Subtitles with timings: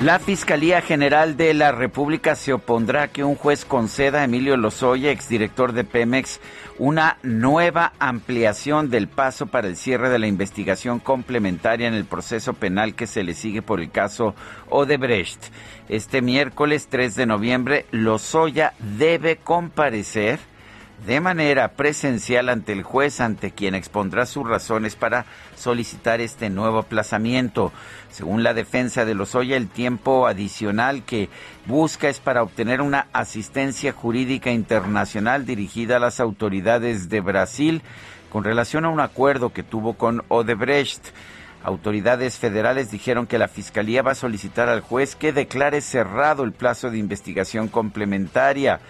[0.00, 4.56] La Fiscalía General de la República se opondrá a que un juez conceda a Emilio
[4.56, 6.40] Lozoya, exdirector de Pemex,
[6.78, 12.54] una nueva ampliación del paso para el cierre de la investigación complementaria en el proceso
[12.54, 14.34] penal que se le sigue por el caso
[14.70, 15.52] Odebrecht.
[15.90, 20.38] Este miércoles 3 de noviembre, Lozoya debe comparecer
[21.06, 25.24] de manera presencial ante el juez, ante quien expondrá sus razones para
[25.56, 27.72] solicitar este nuevo aplazamiento.
[28.10, 31.28] Según la defensa de Lozoya, el tiempo adicional que
[31.66, 37.82] busca es para obtener una asistencia jurídica internacional dirigida a las autoridades de Brasil
[38.30, 41.06] con relación a un acuerdo que tuvo con Odebrecht.
[41.62, 46.52] Autoridades federales dijeron que la Fiscalía va a solicitar al juez que declare cerrado el
[46.52, 48.80] plazo de investigación complementaria.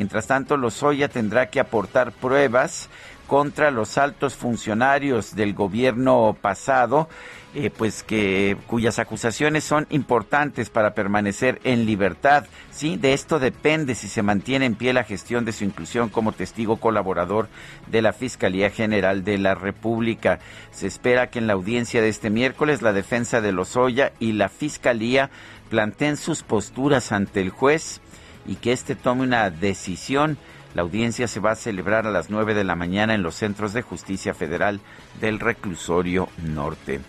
[0.00, 2.88] Mientras tanto, Lozoya tendrá que aportar pruebas
[3.26, 7.06] contra los altos funcionarios del gobierno pasado,
[7.54, 12.46] eh, pues que cuyas acusaciones son importantes para permanecer en libertad.
[12.70, 16.32] Sí, de esto depende si se mantiene en pie la gestión de su inclusión como
[16.32, 17.50] testigo colaborador
[17.88, 20.38] de la Fiscalía General de la República.
[20.70, 24.48] Se espera que en la audiencia de este miércoles la defensa de Lozoya y la
[24.48, 25.28] Fiscalía
[25.68, 28.00] planteen sus posturas ante el juez
[28.46, 30.38] y que éste tome una decisión.
[30.74, 33.72] La audiencia se va a celebrar a las 9 de la mañana en los centros
[33.72, 34.80] de justicia federal
[35.20, 37.00] del reclusorio norte.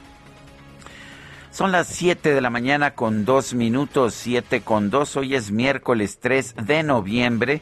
[1.51, 5.17] Son las 7 de la mañana con dos minutos, 7 con dos.
[5.17, 7.61] Hoy es miércoles 3 de noviembre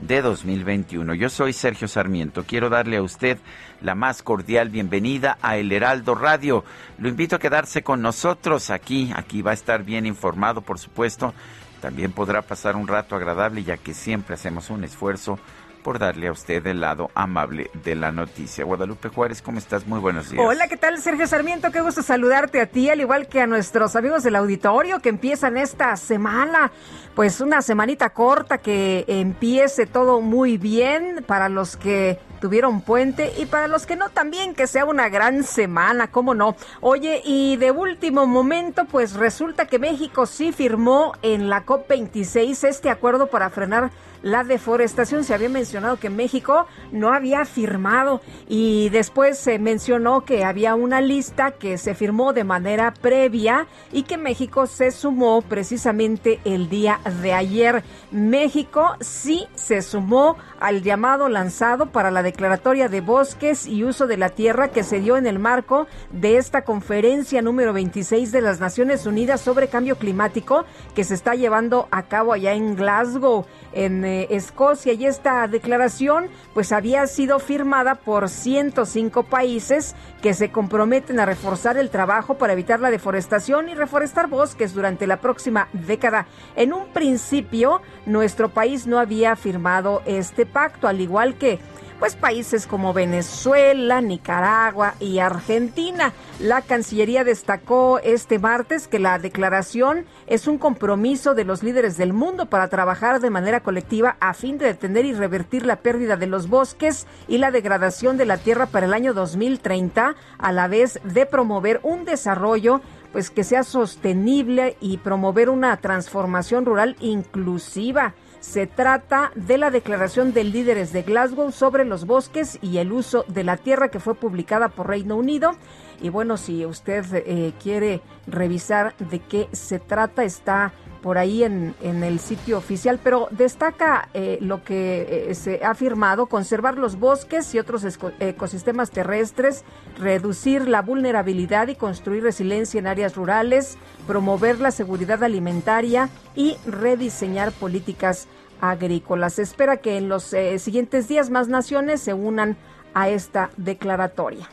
[0.00, 1.14] de 2021.
[1.14, 2.44] Yo soy Sergio Sarmiento.
[2.44, 3.38] Quiero darle a usted
[3.80, 6.64] la más cordial bienvenida a El Heraldo Radio.
[6.98, 9.12] Lo invito a quedarse con nosotros aquí.
[9.14, 11.32] Aquí va a estar bien informado, por supuesto,
[11.80, 15.38] también podrá pasar un rato agradable ya que siempre hacemos un esfuerzo
[15.82, 18.64] por darle a usted el lado amable de la noticia.
[18.64, 19.86] Guadalupe Juárez, ¿cómo estás?
[19.86, 20.44] Muy buenos días.
[20.44, 21.70] Hola, ¿qué tal Sergio Sarmiento?
[21.70, 25.56] Qué gusto saludarte a ti, al igual que a nuestros amigos del auditorio que empiezan
[25.56, 26.72] esta semana.
[27.14, 33.46] Pues una semanita corta que empiece todo muy bien para los que tuvieron puente y
[33.46, 36.56] para los que no también que sea una gran semana, ¿cómo no?
[36.80, 42.90] Oye, y de último momento, pues resulta que México sí firmó en la COP26 este
[42.90, 43.90] acuerdo para frenar
[44.22, 45.24] la deforestación.
[45.24, 51.00] Se había mencionado que México no había firmado y después se mencionó que había una
[51.00, 57.00] lista que se firmó de manera previa y que México se sumó precisamente el día
[57.22, 57.82] de ayer.
[58.10, 64.16] México sí se sumó al llamado lanzado para la declaratoria de bosques y uso de
[64.16, 68.60] la tierra que se dio en el marco de esta conferencia número 26 de las
[68.60, 70.64] Naciones Unidas sobre cambio climático
[70.94, 76.72] que se está llevando a cabo allá en Glasgow en Escocia y esta declaración pues
[76.72, 82.80] había sido firmada por 105 países que se comprometen a reforzar el trabajo para evitar
[82.80, 86.26] la deforestación y reforestar bosques durante la próxima década.
[86.56, 91.58] En un principio, nuestro país no había firmado este pacto, al igual que
[91.98, 96.12] pues países como Venezuela, Nicaragua y Argentina.
[96.40, 102.12] La Cancillería destacó este martes que la declaración es un compromiso de los líderes del
[102.12, 106.28] mundo para trabajar de manera colectiva a fin de detener y revertir la pérdida de
[106.28, 111.00] los bosques y la degradación de la tierra para el año 2030, a la vez
[111.04, 112.80] de promover un desarrollo
[113.12, 118.14] pues que sea sostenible y promover una transformación rural inclusiva.
[118.40, 123.24] Se trata de la declaración de líderes de Glasgow sobre los bosques y el uso
[123.28, 125.52] de la tierra que fue publicada por Reino Unido.
[126.00, 131.74] Y bueno, si usted eh, quiere revisar de qué se trata, está por ahí en,
[131.82, 136.98] en el sitio oficial, pero destaca eh, lo que eh, se ha afirmado, conservar los
[136.98, 137.84] bosques y otros
[138.20, 139.64] ecosistemas terrestres,
[139.98, 147.52] reducir la vulnerabilidad y construir resiliencia en áreas rurales, promover la seguridad alimentaria y rediseñar
[147.52, 148.28] políticas
[148.60, 149.38] agrícolas.
[149.38, 152.56] Espera que en los eh, siguientes días más naciones se unan
[152.94, 154.48] a esta declaratoria.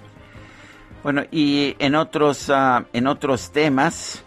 [1.04, 4.25] Bueno, y en otros, ah, en otros temas,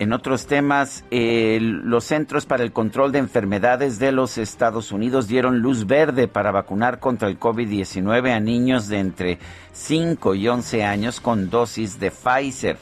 [0.00, 5.58] en otros temas, los Centros para el Control de Enfermedades de los Estados Unidos dieron
[5.58, 9.38] luz verde para vacunar contra el COVID-19 a niños de entre
[9.74, 12.78] 5 y 11 años con dosis de Pfizer.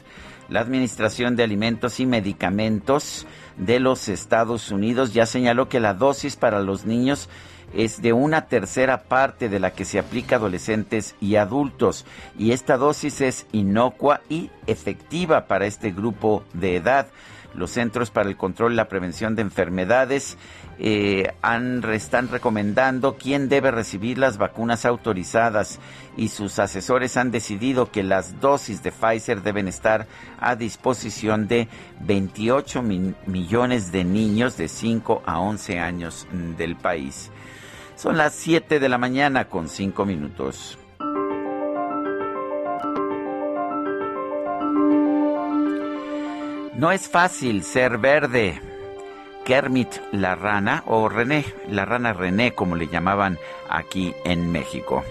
[0.47, 3.27] La Administración de Alimentos y Medicamentos
[3.57, 7.27] de los Estados Unidos ya señaló que la dosis para los niños
[7.73, 12.05] es de una tercera parte de la que se aplica a adolescentes y adultos
[12.37, 17.07] y esta dosis es inocua y efectiva para este grupo de edad.
[17.55, 20.37] Los Centros para el Control y la Prevención de Enfermedades
[20.77, 21.33] eh,
[21.91, 25.79] están recomendando quién debe recibir las vacunas autorizadas
[26.15, 30.07] y sus asesores han decidido que las dosis de Pfizer deben estar
[30.39, 31.67] a disposición de
[32.01, 32.83] 28
[33.25, 36.27] millones de niños de 5 a 11 años
[36.57, 37.31] del país.
[37.99, 40.79] Son las 7 de la mañana con 5 minutos.
[46.75, 48.61] No es fácil ser verde.
[49.43, 53.37] Kermit la rana o René, la rana René como le llamaban
[53.67, 55.03] aquí en México.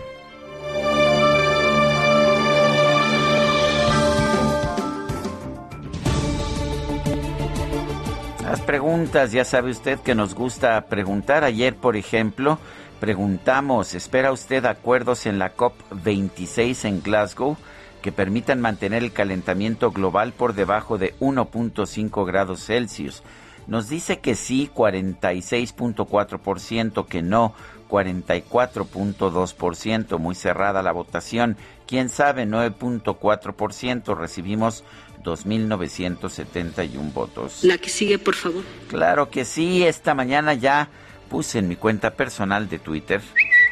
[8.48, 11.44] Las preguntas, ya sabe usted que nos gusta preguntar.
[11.44, 12.58] Ayer, por ejemplo,
[13.00, 17.56] preguntamos, ¿espera usted acuerdos en la COP26 en Glasgow
[18.02, 23.22] que permitan mantener el calentamiento global por debajo de 1.5 grados Celsius?
[23.66, 27.54] Nos dice que sí, 46.4%, que no,
[27.88, 31.56] 44.2%, muy cerrada la votación.
[31.86, 32.46] ¿Quién sabe?
[32.46, 34.16] 9.4%.
[34.16, 34.84] Recibimos
[35.22, 37.62] 2.971 votos.
[37.62, 38.64] La que sigue, por favor.
[38.88, 40.88] Claro que sí, esta mañana ya
[41.28, 43.20] puse en mi cuenta personal de Twitter,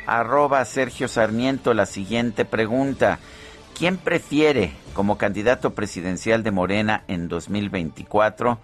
[0.06, 3.18] arroba Sergio Sarmiento, la siguiente pregunta.
[3.76, 8.58] ¿Quién prefiere como candidato presidencial de Morena en 2024?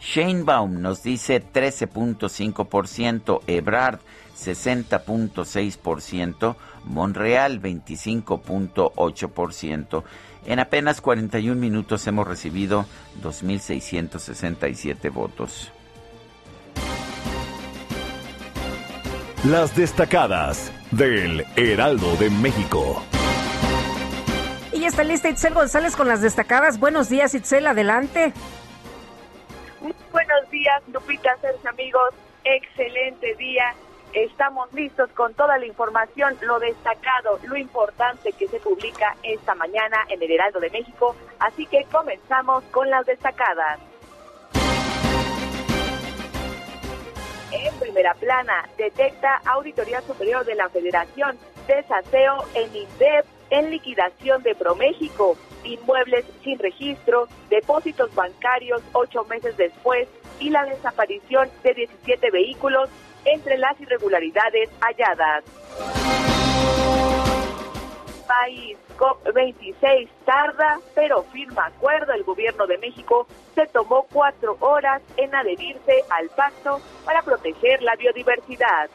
[0.00, 4.00] Shane Baum nos dice 13.5%, Ebrard
[4.38, 10.04] 60.6%, Monreal 25.8%.
[10.46, 12.86] En apenas 41 minutos hemos recibido
[13.22, 15.72] 2.667 votos.
[19.44, 23.02] Las destacadas del Heraldo de México.
[24.72, 26.80] Y ya está lista Itzel González con las destacadas.
[26.80, 28.32] Buenos días, Itzel, adelante.
[29.80, 32.14] Muy buenos días, Lupita, seres amigos.
[32.44, 33.74] Excelente día
[34.12, 39.98] Estamos listos con toda la información, lo destacado, lo importante que se publica esta mañana
[40.08, 41.14] en el Heraldo de México.
[41.38, 43.78] Así que comenzamos con las destacadas.
[47.50, 54.54] En primera plana, detecta Auditoría Superior de la Federación desaseo en INDEP en liquidación de
[54.54, 60.08] ProMéxico, inmuebles sin registro, depósitos bancarios ocho meses después
[60.40, 62.90] y la desaparición de 17 vehículos
[63.24, 65.44] entre las irregularidades halladas.
[68.28, 72.12] País COP26 tarda, pero firma acuerdo.
[72.12, 77.96] El gobierno de México se tomó cuatro horas en adherirse al pacto para proteger la
[77.96, 78.90] biodiversidad.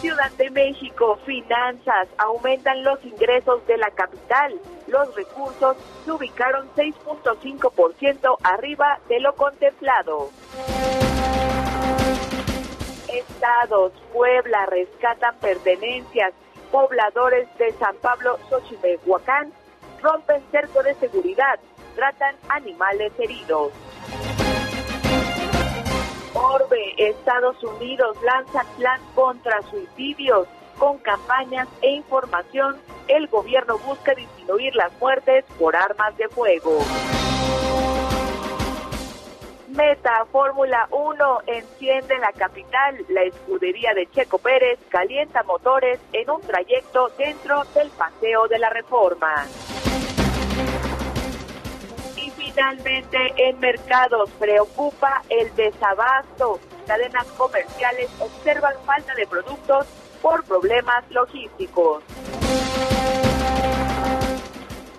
[0.00, 4.58] Ciudad de México, finanzas, aumentan los ingresos de la capital.
[4.86, 10.30] Los recursos se ubicaron 6.5% arriba de lo contemplado.
[13.08, 16.32] Estados, Puebla rescatan pertenencias.
[16.70, 19.52] Pobladores de San Pablo, Xochimehuacán
[20.02, 21.58] rompen cerco de seguridad.
[21.96, 23.72] Tratan animales heridos.
[26.32, 30.46] Orbe, Estados Unidos lanza plan contra suicidios.
[30.78, 36.78] Con campañas e información, el gobierno busca disminuir las muertes por armas de fuego.
[39.70, 42.96] Meta Fórmula 1 enciende la capital.
[43.08, 48.70] La escudería de Checo Pérez calienta motores en un trayecto dentro del Paseo de la
[48.70, 49.46] Reforma.
[52.16, 56.58] Y finalmente en mercados preocupa el desabasto.
[56.86, 59.86] Cadenas comerciales observan falta de productos
[60.20, 62.02] por problemas logísticos.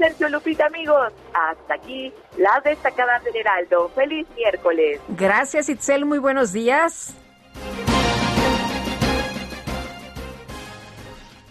[0.02, 1.14] Sergio Lupita, amigos.
[1.32, 3.90] Hasta aquí las destacadas del Heraldo.
[3.90, 5.00] Feliz miércoles.
[5.10, 6.06] Gracias, Itzel.
[6.06, 7.14] Muy buenos días.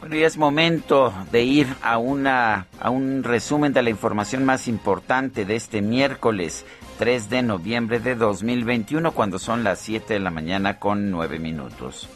[0.00, 4.66] Bueno, y es momento de ir a, una, a un resumen de la información más
[4.66, 6.66] importante de este miércoles
[6.98, 12.08] 3 de noviembre de 2021, cuando son las 7 de la mañana con 9 minutos.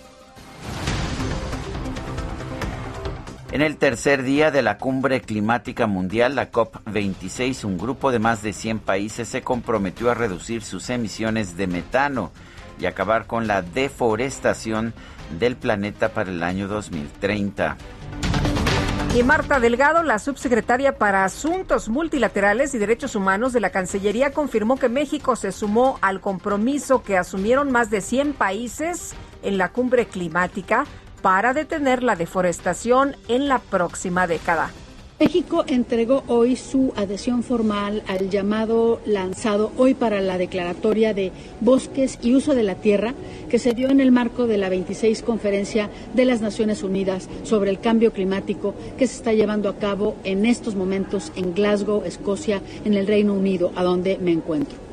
[3.54, 8.42] En el tercer día de la cumbre climática mundial, la COP26, un grupo de más
[8.42, 12.32] de 100 países se comprometió a reducir sus emisiones de metano
[12.80, 14.92] y acabar con la deforestación
[15.38, 17.76] del planeta para el año 2030.
[19.14, 24.78] Y Marta Delgado, la subsecretaria para Asuntos Multilaterales y Derechos Humanos de la Cancillería, confirmó
[24.78, 30.06] que México se sumó al compromiso que asumieron más de 100 países en la cumbre
[30.06, 30.86] climática
[31.24, 34.70] para detener la deforestación en la próxima década.
[35.18, 42.18] México entregó hoy su adhesión formal al llamado lanzado hoy para la declaratoria de bosques
[42.20, 43.14] y uso de la tierra
[43.48, 47.70] que se dio en el marco de la 26 conferencia de las Naciones Unidas sobre
[47.70, 52.60] el cambio climático que se está llevando a cabo en estos momentos en Glasgow, Escocia,
[52.84, 54.83] en el Reino Unido, a donde me encuentro.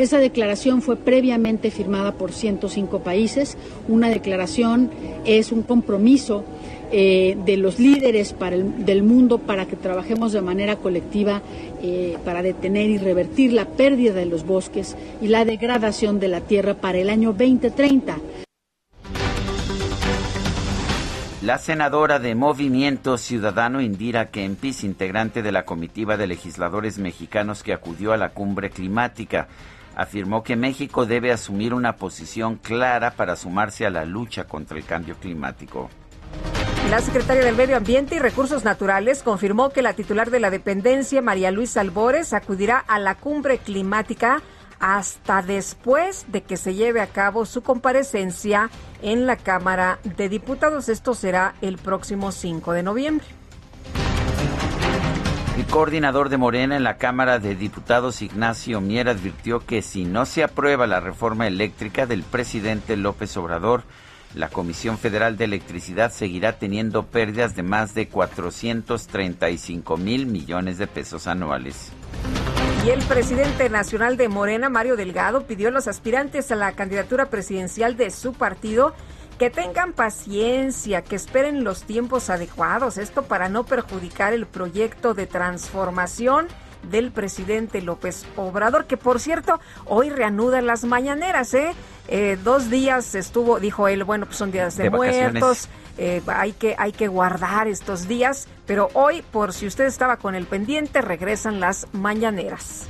[0.00, 3.58] Esa declaración fue previamente firmada por 105 países.
[3.86, 4.90] Una declaración
[5.26, 6.42] es un compromiso
[6.90, 8.34] eh, de los líderes
[8.78, 11.42] del mundo para que trabajemos de manera colectiva
[11.82, 16.40] eh, para detener y revertir la pérdida de los bosques y la degradación de la
[16.40, 18.16] tierra para el año 2030.
[21.42, 27.74] La senadora de Movimiento Ciudadano Indira Kempis, integrante de la comitiva de legisladores mexicanos que
[27.74, 29.48] acudió a la cumbre climática,
[29.94, 34.84] afirmó que México debe asumir una posición clara para sumarse a la lucha contra el
[34.84, 35.90] cambio climático.
[36.90, 41.22] La secretaria del Medio Ambiente y Recursos Naturales confirmó que la titular de la dependencia,
[41.22, 44.42] María Luisa Albores, acudirá a la cumbre climática
[44.80, 48.70] hasta después de que se lleve a cabo su comparecencia
[49.02, 50.88] en la Cámara de Diputados.
[50.88, 53.39] Esto será el próximo 5 de noviembre.
[55.56, 60.24] El coordinador de Morena en la Cámara de Diputados, Ignacio Mier, advirtió que si no
[60.24, 63.82] se aprueba la reforma eléctrica del presidente López Obrador,
[64.34, 70.86] la Comisión Federal de Electricidad seguirá teniendo pérdidas de más de 435 mil millones de
[70.86, 71.90] pesos anuales.
[72.86, 77.26] Y el presidente nacional de Morena, Mario Delgado, pidió a los aspirantes a la candidatura
[77.26, 78.94] presidencial de su partido
[79.40, 85.26] que tengan paciencia, que esperen los tiempos adecuados, esto para no perjudicar el proyecto de
[85.26, 86.46] transformación
[86.90, 91.72] del presidente López Obrador, que por cierto, hoy reanuda las mañaneras, ¿eh?
[92.08, 96.74] eh dos días estuvo, dijo él, bueno, pues son días de, muertos, eh, hay, que,
[96.76, 101.60] hay que guardar estos días, pero hoy, por si usted estaba con el pendiente, regresan
[101.60, 102.88] las mañaneras.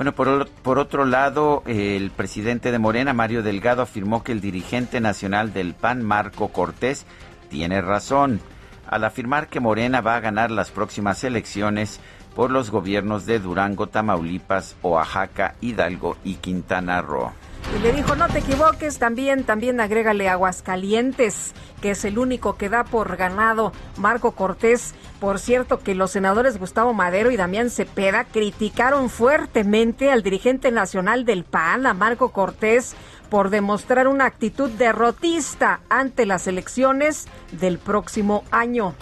[0.00, 4.98] Bueno, por, por, otro lado, el presidente de Morena, Mario Delgado, afirmó que el dirigente
[4.98, 7.04] nacional del PAN, Marco Cortés,
[7.50, 8.40] tiene razón
[8.86, 12.00] al afirmar que Morena va a ganar las próximas elecciones
[12.34, 17.32] por los gobiernos de Durango, Tamaulipas, Oaxaca, Hidalgo y Quintana Roo.
[17.76, 22.68] Y le dijo, no te equivoques, también, también agrégale Aguascalientes, que es el único que
[22.68, 24.94] da por ganado Marco Cortés.
[25.20, 31.24] Por cierto, que los senadores Gustavo Madero y Damián Cepeda criticaron fuertemente al dirigente nacional
[31.24, 32.96] del PAN, a Marco Cortés,
[33.28, 38.94] por demostrar una actitud derrotista ante las elecciones del próximo año.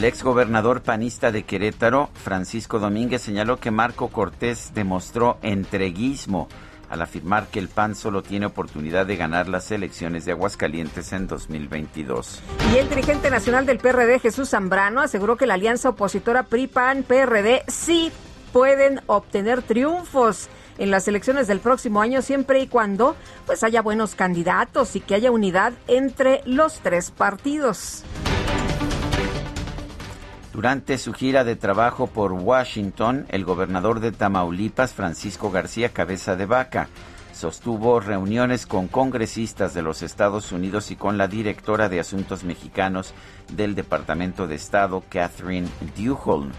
[0.00, 6.48] El exgobernador panista de Querétaro, Francisco Domínguez, señaló que Marco Cortés demostró entreguismo
[6.88, 11.26] al afirmar que el PAN solo tiene oportunidad de ganar las elecciones de Aguascalientes en
[11.26, 12.40] 2022.
[12.72, 18.10] Y el dirigente nacional del PRD, Jesús Zambrano, aseguró que la alianza opositora PRI-PAN-PRD sí
[18.54, 24.14] pueden obtener triunfos en las elecciones del próximo año siempre y cuando pues haya buenos
[24.14, 28.02] candidatos y que haya unidad entre los tres partidos.
[30.52, 36.46] Durante su gira de trabajo por Washington, el gobernador de Tamaulipas, Francisco García Cabeza de
[36.46, 36.88] Vaca,
[37.32, 43.14] sostuvo reuniones con congresistas de los Estados Unidos y con la directora de Asuntos Mexicanos
[43.52, 46.50] del Departamento de Estado, Catherine Duholm.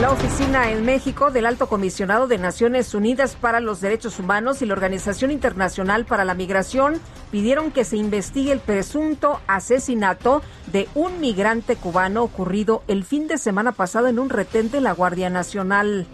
[0.00, 4.66] La oficina en México del Alto Comisionado de Naciones Unidas para los Derechos Humanos y
[4.66, 7.00] la Organización Internacional para la Migración
[7.30, 13.38] pidieron que se investigue el presunto asesinato de un migrante cubano ocurrido el fin de
[13.38, 16.06] semana pasado en un retén de la Guardia Nacional.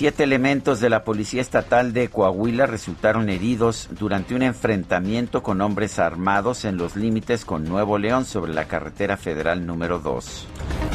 [0.00, 5.98] Siete elementos de la Policía Estatal de Coahuila resultaron heridos durante un enfrentamiento con hombres
[5.98, 10.46] armados en los límites con Nuevo León sobre la carretera federal número 2.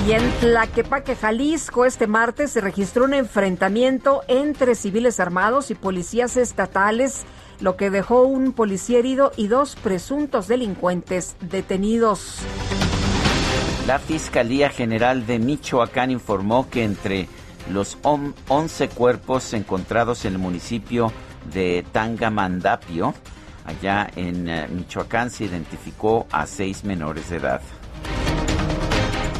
[0.08, 6.36] Y en Tlaquepaque, Jalisco, este martes se registró un enfrentamiento entre civiles armados y policías
[6.36, 7.26] estatales,
[7.60, 12.40] lo que dejó un policía herido y dos presuntos delincuentes detenidos.
[13.86, 17.28] La Fiscalía General de Michoacán informó que entre
[17.72, 21.12] los 11 cuerpos encontrados en el municipio
[21.53, 23.13] de Tangamandapio,
[23.65, 27.62] allá en eh, Michoacán, se identificó a seis menores de edad.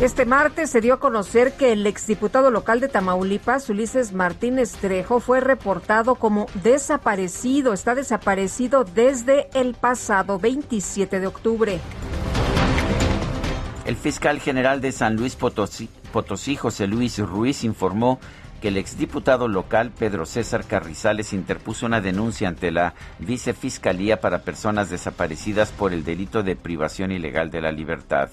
[0.02, 5.22] Este martes se dio a conocer que el exdiputado local de Tamaulipas, Ulises Martínez Trejo,
[5.22, 7.72] fue reportado como desaparecido.
[7.72, 11.80] Está desaparecido desde el pasado 27 de octubre.
[13.86, 18.22] El fiscal general de San Luis Potosí, Potosí, José Luis Ruiz, informó
[18.62, 24.90] que el exdiputado local Pedro César Carrizales interpuso una denuncia ante la Vicefiscalía para personas
[24.90, 28.30] desaparecidas por el delito de privación ilegal de la libertad.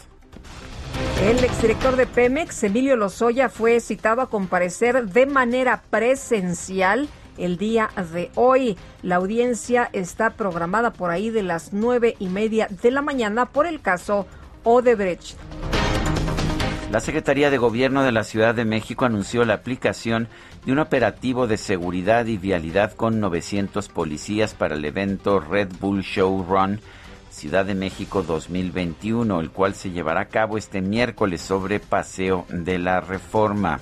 [1.24, 7.90] El exdirector de Pemex, Emilio Lozoya, fue citado a comparecer de manera presencial el día
[8.12, 8.76] de hoy.
[9.02, 13.66] La audiencia está programada por ahí de las nueve y media de la mañana por
[13.66, 14.28] el caso
[14.62, 15.36] Odebrecht.
[16.92, 20.28] La Secretaría de Gobierno de la Ciudad de México anunció la aplicación
[20.66, 26.02] de un operativo de seguridad y vialidad con 900 policías para el evento Red Bull
[26.02, 26.82] Show Run
[27.30, 32.78] Ciudad de México 2021, el cual se llevará a cabo este miércoles sobre Paseo de
[32.78, 33.80] la Reforma.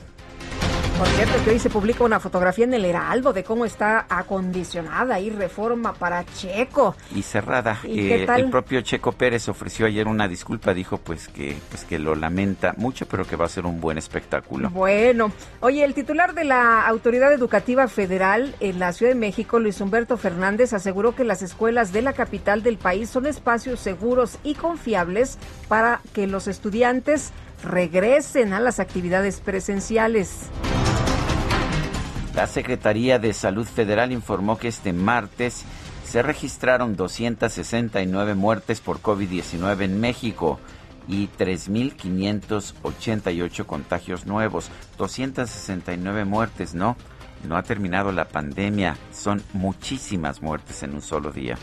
[1.01, 5.19] Por cierto, que hoy se publica una fotografía en el Heraldo de cómo está acondicionada
[5.19, 6.95] y reforma para Checo.
[7.15, 7.79] Y cerrada.
[7.85, 12.15] Eh, el propio Checo Pérez ofreció ayer una disculpa, dijo pues que, pues que lo
[12.15, 14.69] lamenta mucho, pero que va a ser un buen espectáculo.
[14.69, 19.81] Bueno, oye, el titular de la Autoridad Educativa Federal en la Ciudad de México, Luis
[19.81, 24.53] Humberto Fernández, aseguró que las escuelas de la capital del país son espacios seguros y
[24.55, 27.33] confiables para que los estudiantes
[27.65, 30.51] regresen a las actividades presenciales.
[32.35, 35.65] La Secretaría de Salud Federal informó que este martes
[36.05, 40.61] se registraron 269 muertes por COVID-19 en México
[41.09, 44.71] y 3.588 contagios nuevos.
[44.97, 46.97] 269 muertes, ¿no?
[47.49, 48.97] No ha terminado la pandemia.
[49.13, 51.57] Son muchísimas muertes en un solo día.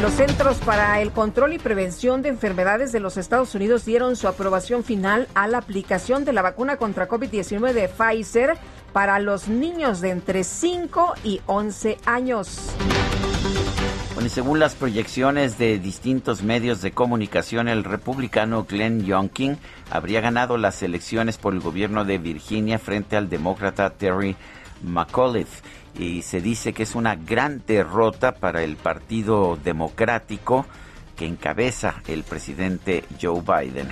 [0.00, 4.28] Los Centros para el Control y Prevención de Enfermedades de los Estados Unidos dieron su
[4.28, 8.58] aprobación final a la aplicación de la vacuna contra COVID-19 de Pfizer
[8.92, 12.70] para los niños de entre 5 y 11 años.
[14.14, 19.58] Bueno, según las proyecciones de distintos medios de comunicación, el republicano Glenn Youngkin
[19.90, 24.36] habría ganado las elecciones por el gobierno de Virginia frente al demócrata Terry
[24.82, 25.62] McAuliffe
[25.98, 30.66] y se dice que es una gran derrota para el Partido Democrático
[31.22, 33.88] que encabeza el presidente Joe Biden.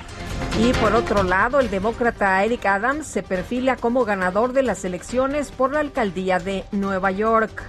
[0.58, 5.52] Y por otro lado, el demócrata Eric Adams se perfila como ganador de las elecciones
[5.52, 7.62] por la alcaldía de Nueva York.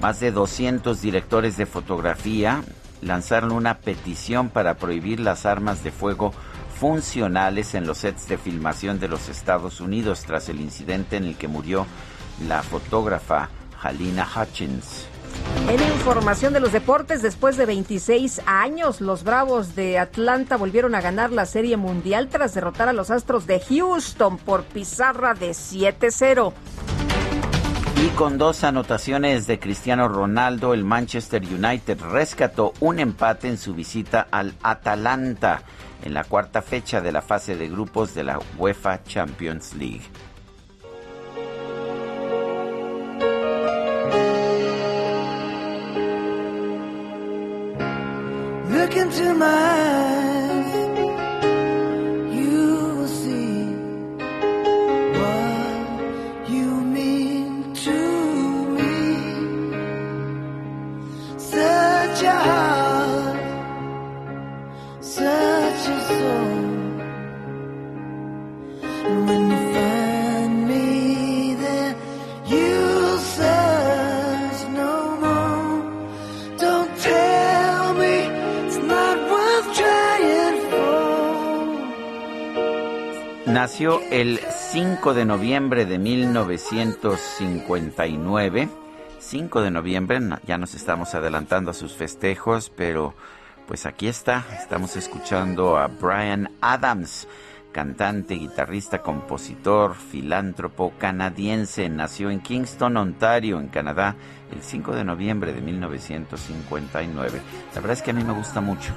[0.00, 2.62] Más de 200 directores de fotografía
[3.02, 6.32] lanzaron una petición para prohibir las armas de fuego
[6.80, 11.36] funcionales en los sets de filmación de los Estados Unidos tras el incidente en el
[11.36, 11.84] que murió
[12.48, 13.50] la fotógrafa
[13.82, 15.08] Halina Hutchins.
[15.68, 21.00] En información de los deportes, después de 26 años, los Bravos de Atlanta volvieron a
[21.00, 26.52] ganar la Serie Mundial tras derrotar a los Astros de Houston por pizarra de 7-0.
[28.04, 33.72] Y con dos anotaciones de Cristiano Ronaldo, el Manchester United rescató un empate en su
[33.72, 35.62] visita al Atalanta
[36.02, 40.02] en la cuarta fecha de la fase de grupos de la UEFA Champions League.
[48.74, 50.74] Look into my eyes,
[52.36, 52.56] you
[52.96, 53.66] will see
[55.20, 57.98] what you mean to
[58.76, 58.96] me.
[61.38, 63.38] Such a heart,
[65.00, 66.63] such a soul.
[83.64, 84.40] Nació el
[84.72, 88.68] 5 de noviembre de 1959.
[89.18, 93.14] 5 de noviembre, ya nos estamos adelantando a sus festejos, pero
[93.66, 97.26] pues aquí está, estamos escuchando a Brian Adams,
[97.72, 101.88] cantante, guitarrista, compositor, filántropo canadiense.
[101.88, 104.14] Nació en Kingston, Ontario, en Canadá,
[104.52, 107.40] el 5 de noviembre de 1959.
[107.74, 108.92] La verdad es que a mí me gusta mucho.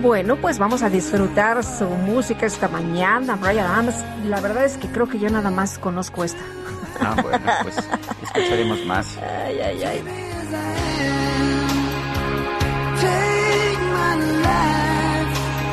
[0.00, 3.96] Bueno, pues vamos a disfrutar su música esta mañana, Brian Adams.
[4.24, 6.40] La verdad es que creo que yo nada más conozco esta.
[7.00, 7.76] Ah, bueno, pues
[8.22, 9.18] escucharemos más.
[9.46, 10.04] Ay, ay, ay.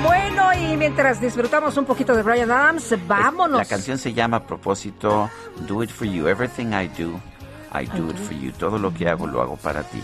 [0.03, 3.59] Bueno, y mientras disfrutamos un poquito de Brian Adams, vámonos.
[3.59, 5.29] La canción se llama a propósito
[5.67, 6.27] Do It For You.
[6.27, 7.19] Everything I Do,
[7.73, 8.51] I Do It For You.
[8.51, 10.01] Todo lo que hago, lo hago para ti.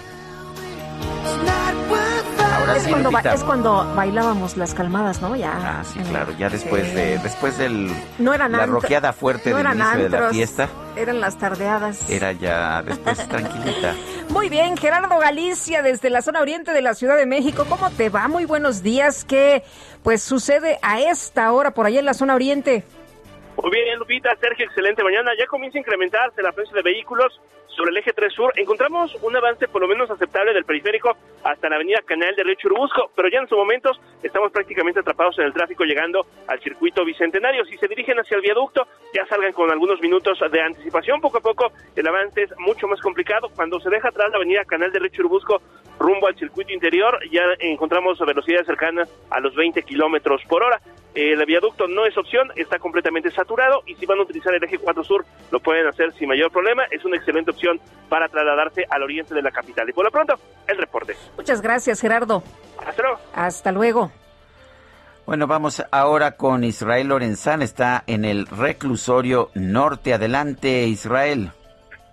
[2.63, 5.35] Ahora es, cuando es cuando bailábamos las calmadas, ¿no?
[5.35, 5.51] Ya.
[5.53, 6.31] Ah, sí, claro.
[6.37, 10.69] Ya después de después del no eran la roqueada fuerte del inicio de la fiesta.
[10.95, 12.09] Eran las tardeadas.
[12.09, 13.95] Era ya después tranquilita.
[14.29, 17.65] Muy bien, Gerardo Galicia desde la zona oriente de la Ciudad de México.
[17.67, 18.29] ¿Cómo te va?
[18.29, 19.25] Muy buenos días.
[19.25, 19.63] ¿Qué
[20.01, 22.85] pues sucede a esta hora por allá en la zona oriente?
[23.61, 25.31] Muy bien, Lupita, Sergio, excelente mañana.
[25.37, 27.41] Ya comienza a incrementarse la presencia de vehículos
[27.75, 31.69] sobre el eje 3 Sur, encontramos un avance por lo menos aceptable del periférico hasta
[31.69, 32.55] la avenida Canal de Río
[33.15, 37.65] pero ya en su momentos estamos prácticamente atrapados en el tráfico llegando al circuito bicentenario.
[37.65, 41.21] Si se dirigen hacia el viaducto, ya salgan con algunos minutos de anticipación.
[41.21, 43.49] Poco a poco el avance es mucho más complicado.
[43.55, 45.11] Cuando se deja atrás la avenida Canal de Río
[46.03, 50.81] rumbo al circuito interior, ya encontramos velocidades cercanas a los 20 kilómetros por hora.
[51.15, 54.77] El viaducto no es opción, está completamente saturado y si van a utilizar el eje
[54.79, 56.83] 4 sur lo pueden hacer sin mayor problema.
[56.91, 59.89] Es una excelente opción para trasladarse al oriente de la capital.
[59.89, 60.33] Y por lo pronto,
[60.67, 61.15] el reporte.
[61.37, 62.43] Muchas gracias, Gerardo.
[62.85, 63.19] Hasta luego.
[63.33, 64.11] Hasta luego.
[65.25, 67.61] Bueno, vamos ahora con Israel Lorenzán.
[67.61, 70.13] Está en el reclusorio norte.
[70.13, 71.51] Adelante, Israel.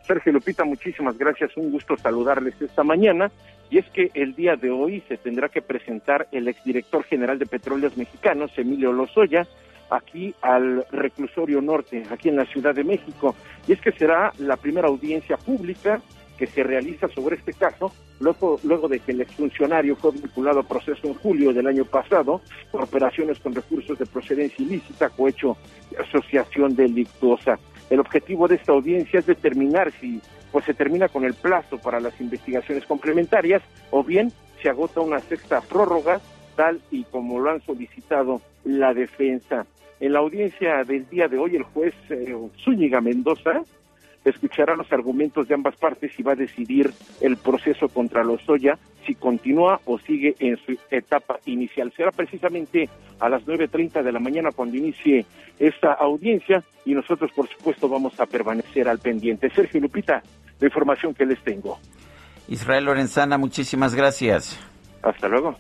[0.07, 1.57] Sergio Lupita, muchísimas gracias.
[1.57, 3.31] Un gusto saludarles esta mañana.
[3.71, 7.47] Y es que el día de hoy se tendrá que presentar el exdirector general de
[7.47, 9.47] Petróleos Mexicanos, Emilio Lozoya,
[9.91, 13.35] aquí al reclusorio norte, aquí en la Ciudad de México.
[13.69, 16.01] Y es que será la primera audiencia pública
[16.37, 20.63] que se realiza sobre este caso, luego, luego de que el exfuncionario fue vinculado a
[20.63, 22.41] proceso en julio del año pasado
[22.73, 25.57] por operaciones con recursos de procedencia ilícita, cohecho
[25.91, 27.59] de asociación delictuosa.
[27.91, 30.21] El objetivo de esta audiencia es determinar si
[30.53, 34.33] pues se termina con el plazo para las investigaciones complementarias o bien
[34.63, 36.21] se agota una sexta prórroga
[36.57, 39.67] tal y como lo han solicitado la defensa.
[40.01, 42.35] En la audiencia del día de hoy, el juez eh,
[42.65, 43.63] Zúñiga Mendoza
[44.25, 49.15] escuchará los argumentos de ambas partes y va a decidir el proceso contra Lozoya si
[49.15, 51.93] continúa o sigue en su etapa inicial.
[51.97, 55.25] Será precisamente a las 9.30 de la mañana cuando inicie
[55.59, 59.51] esta audiencia y nosotros, por supuesto, vamos a permanecer al pendiente.
[59.51, 60.23] Sergio Lupita,
[60.61, 61.79] la información que les tengo.
[62.49, 64.59] Israel Lorenzana, muchísimas gracias.
[65.03, 65.57] Hasta luego.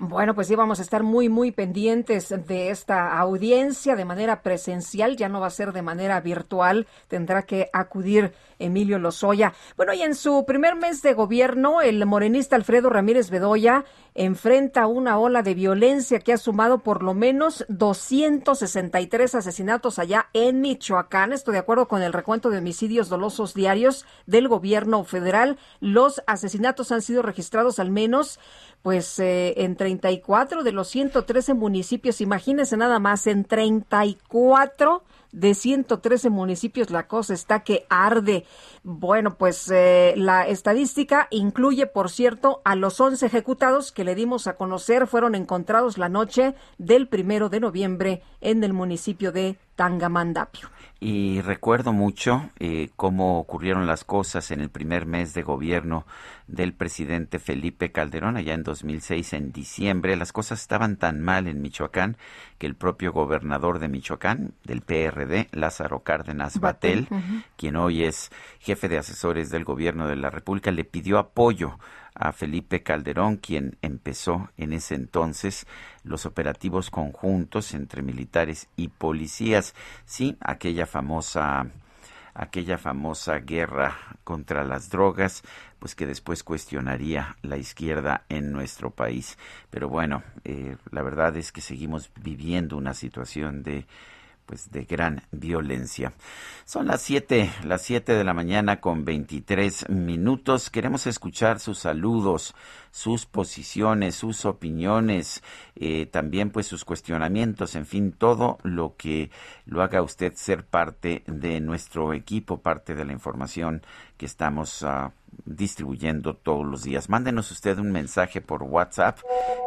[0.00, 5.16] Bueno, pues sí, vamos a estar muy, muy pendientes de esta audiencia de manera presencial,
[5.16, 9.52] ya no va a ser de manera virtual, tendrá que acudir Emilio Lozoya.
[9.76, 15.18] Bueno, y en su primer mes de gobierno, el morenista Alfredo Ramírez Bedoya enfrenta una
[15.18, 21.32] ola de violencia que ha sumado por lo menos 263 asesinatos allá en Michoacán.
[21.32, 25.58] Esto de acuerdo con el recuento de homicidios dolosos diarios del gobierno federal.
[25.80, 28.38] Los asesinatos han sido registrados al menos
[28.84, 36.28] pues eh, en 34 de los 113 municipios, imagínense nada más, en 34 de 113
[36.28, 38.44] municipios la cosa está que arde.
[38.82, 44.46] Bueno, pues eh, la estadística incluye, por cierto, a los 11 ejecutados que le dimos
[44.48, 50.68] a conocer fueron encontrados la noche del primero de noviembre en el municipio de Tangamandapio.
[51.00, 56.06] Y recuerdo mucho eh, cómo ocurrieron las cosas en el primer mes de gobierno
[56.46, 60.16] del presidente Felipe Calderón, allá en 2006, en diciembre.
[60.16, 62.16] Las cosas estaban tan mal en Michoacán
[62.58, 67.08] que el propio gobernador de Michoacán, del PRD, Lázaro Cárdenas Batel,
[67.56, 68.30] quien hoy es
[68.60, 71.78] jefe de asesores del gobierno de la República, le pidió apoyo
[72.14, 75.66] a Felipe Calderón, quien empezó en ese entonces
[76.04, 79.74] los operativos conjuntos entre militares y policías.
[80.04, 81.66] Sí, aquella famosa
[82.34, 85.42] aquella famosa guerra contra las drogas,
[85.78, 89.38] pues que después cuestionaría la izquierda en nuestro país.
[89.70, 93.86] Pero bueno, eh, la verdad es que seguimos viviendo una situación de
[94.46, 96.12] pues de gran violencia.
[96.64, 100.70] Son las siete, las siete de la mañana con 23 minutos.
[100.70, 102.54] Queremos escuchar sus saludos,
[102.90, 105.42] sus posiciones, sus opiniones,
[105.76, 109.30] eh, también pues sus cuestionamientos, en fin, todo lo que
[109.66, 113.82] lo haga usted ser parte de nuestro equipo, parte de la información
[114.16, 115.12] que estamos ah,
[115.44, 117.08] distribuyendo todos los días.
[117.08, 119.18] Mándenos usted un mensaje por WhatsApp.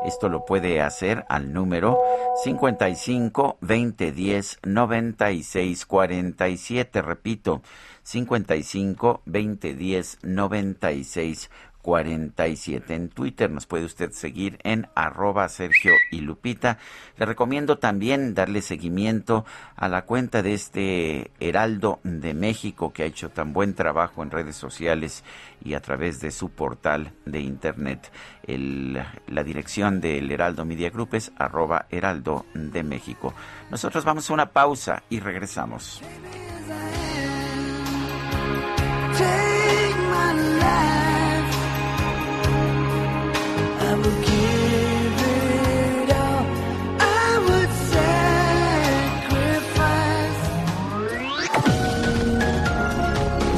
[0.06, 2.00] Esto lo puede hacer al número
[2.44, 7.02] 55 20 10 96 47.
[7.02, 7.62] Repito,
[8.04, 11.50] 55 20 10 96
[11.88, 12.94] 47.
[12.94, 16.80] En Twitter nos puede usted seguir en arroba Sergio y Lupita.
[17.16, 19.46] Le recomiendo también darle seguimiento
[19.78, 24.32] a la cuenta de este Heraldo de México que ha hecho tan buen trabajo en
[24.32, 25.24] redes sociales
[25.64, 28.12] y a través de su portal de internet.
[28.48, 33.34] la dirección del Heraldo Media Group es arroba Heraldo de México.
[33.72, 36.02] Nosotros vamos a una pausa y regresamos.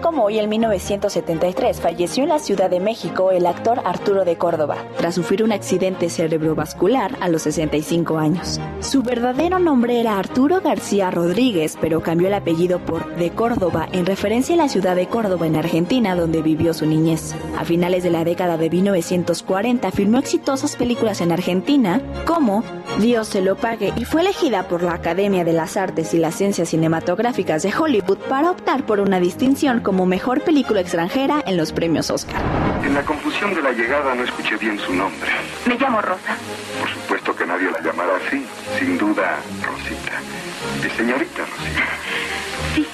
[0.00, 4.76] Como hoy, en 1973, falleció en la Ciudad de México el actor Arturo de Córdoba,
[4.96, 8.58] tras sufrir un accidente cerebrovascular a los 65 años.
[8.80, 14.06] Su verdadero nombre era Arturo García Rodríguez, pero cambió el apellido por de Córdoba en
[14.06, 17.34] referencia a la ciudad de Córdoba en Argentina, donde vivió su niñez.
[17.58, 22.64] A finales de la década de 1940 filmó exitosas películas en Argentina, como
[23.00, 26.36] Dios se lo pague, y fue elegida por la Academia de las Artes y las
[26.36, 31.72] Ciencias Cinematográficas de Hollywood para optar por una distinción como mejor película extranjera en los
[31.72, 32.40] premios Oscar.
[32.84, 35.30] En la confusión de la llegada no escuché bien su nombre.
[35.66, 36.36] Me llamo Rosa.
[36.80, 38.44] Por supuesto que nadie la llamará así.
[38.78, 40.12] Sin duda, Rosita.
[40.86, 41.84] ¿Y señorita Rosita?
[42.74, 42.86] Sí.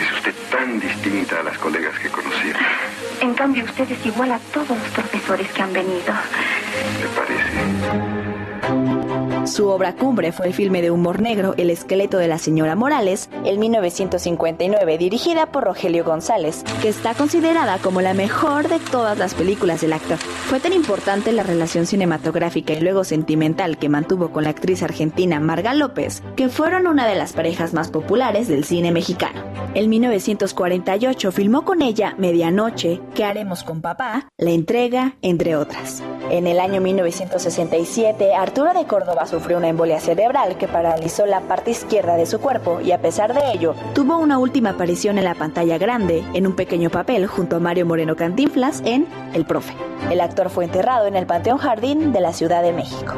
[0.00, 2.52] Es usted tan distinta a las colegas que conocí.
[3.20, 6.12] En cambio, usted es igual a todos los profesores que han venido.
[7.00, 7.50] ¿Me parece?
[9.46, 13.30] Su obra cumbre fue el filme de humor negro El esqueleto de la señora Morales,
[13.44, 19.34] en 1959, dirigida por Rogelio González, que está considerada como la mejor de todas las
[19.34, 20.18] películas del actor.
[20.18, 25.38] Fue tan importante la relación cinematográfica y luego sentimental que mantuvo con la actriz argentina
[25.38, 29.44] Marga López, que fueron una de las parejas más populares del cine mexicano.
[29.74, 34.28] En 1948 filmó con ella Medianoche, ¿Qué haremos con papá?
[34.38, 36.02] La entrega, entre otras.
[36.30, 41.70] En el año 1967, Arturo de Córdoba sufrió una embolia cerebral que paralizó la parte
[41.70, 45.34] izquierda de su cuerpo y a pesar de ello, tuvo una última aparición en la
[45.34, 49.74] pantalla grande, en un pequeño papel junto a Mario Moreno Cantinflas en El Profe.
[50.10, 53.12] El actor fue enterrado en el Panteón Jardín de la Ciudad de México.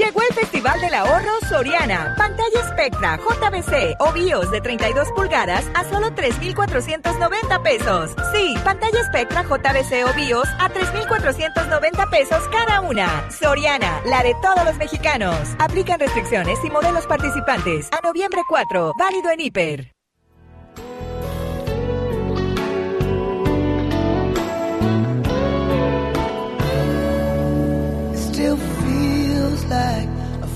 [0.00, 2.14] Llegó el Festival del Ahorro Soriana.
[2.16, 8.12] Pantalla Spectra JBC o BIOS de 32 pulgadas a solo 3,490 pesos.
[8.32, 13.30] Sí, pantalla Spectra JBC o BIOS a 3,490 pesos cada una.
[13.30, 15.36] Soriana, la de todos los mexicanos.
[15.58, 17.90] Aplican restricciones y modelos participantes.
[17.92, 19.99] A noviembre 4, válido en hiper.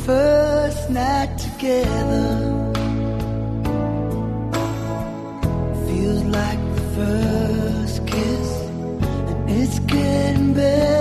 [0.06, 2.28] First night together.
[5.86, 8.50] Feels like the first kiss,
[9.30, 10.93] and it's getting better,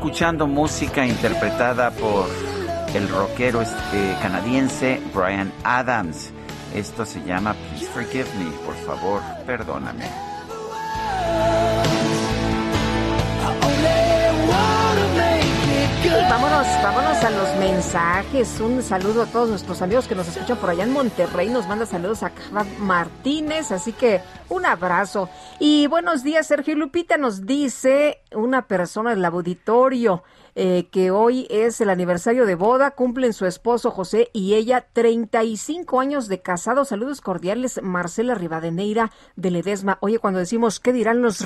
[0.00, 2.26] escuchando música interpretada por
[2.94, 6.32] el rockero este, canadiense Brian Adams.
[6.74, 10.29] Esto se llama Please Forgive Me, por favor, perdóname.
[16.08, 18.60] Vámonos, vámonos a los mensajes.
[18.60, 21.48] Un saludo a todos nuestros amigos que nos escuchan por allá en Monterrey.
[21.48, 25.28] Nos manda saludos a Carla Martínez, así que un abrazo.
[25.58, 27.18] Y buenos días, Sergio Lupita.
[27.18, 30.22] Nos dice una persona del auditorio.
[30.62, 35.98] Eh, que hoy es el aniversario de boda, cumplen su esposo José y ella 35
[35.98, 36.84] años de casado.
[36.84, 39.96] Saludos cordiales, Marcela Rivadeneira de Ledesma.
[40.02, 41.42] Oye, cuando decimos, ¿qué dirán los,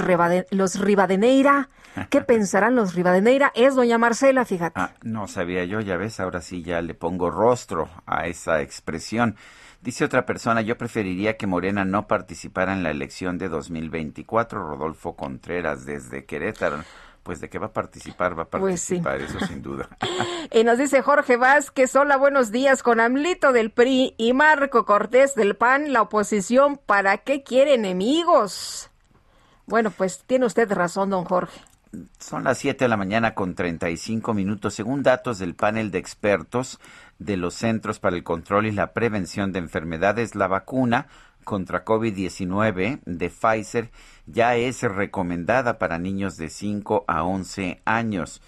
[0.51, 1.69] los Rivadeneira?
[2.11, 3.53] ¿Qué pensarán los Rivadeneira?
[3.55, 4.81] Es doña Marcela, fíjate.
[4.81, 9.37] Ah, no sabía yo, ya ves, ahora sí ya le pongo rostro a esa expresión.
[9.81, 14.61] Dice otra persona, yo preferiría que Morena no participara en la elección de 2024.
[14.61, 16.79] Rodolfo Contreras desde Querétaro
[17.25, 19.89] pues de qué va a participar, va a pues participar, eso sin duda.
[20.53, 25.35] y nos dice Jorge Vázquez, hola, buenos días, con Amlito del PRI y Marco Cortés
[25.35, 28.91] del PAN, la oposición, ¿para qué quiere enemigos?
[29.67, 31.59] Bueno, pues tiene usted razón, don Jorge.
[32.19, 34.75] Son las 7 de la mañana con 35 minutos.
[34.75, 36.81] Según datos del panel de expertos
[37.19, 41.07] de los Centros para el Control y la Prevención de Enfermedades, la vacuna
[41.45, 43.91] contra COVID-19 de Pfizer
[44.27, 48.43] ya es recomendada para niños de 5 a 11 años.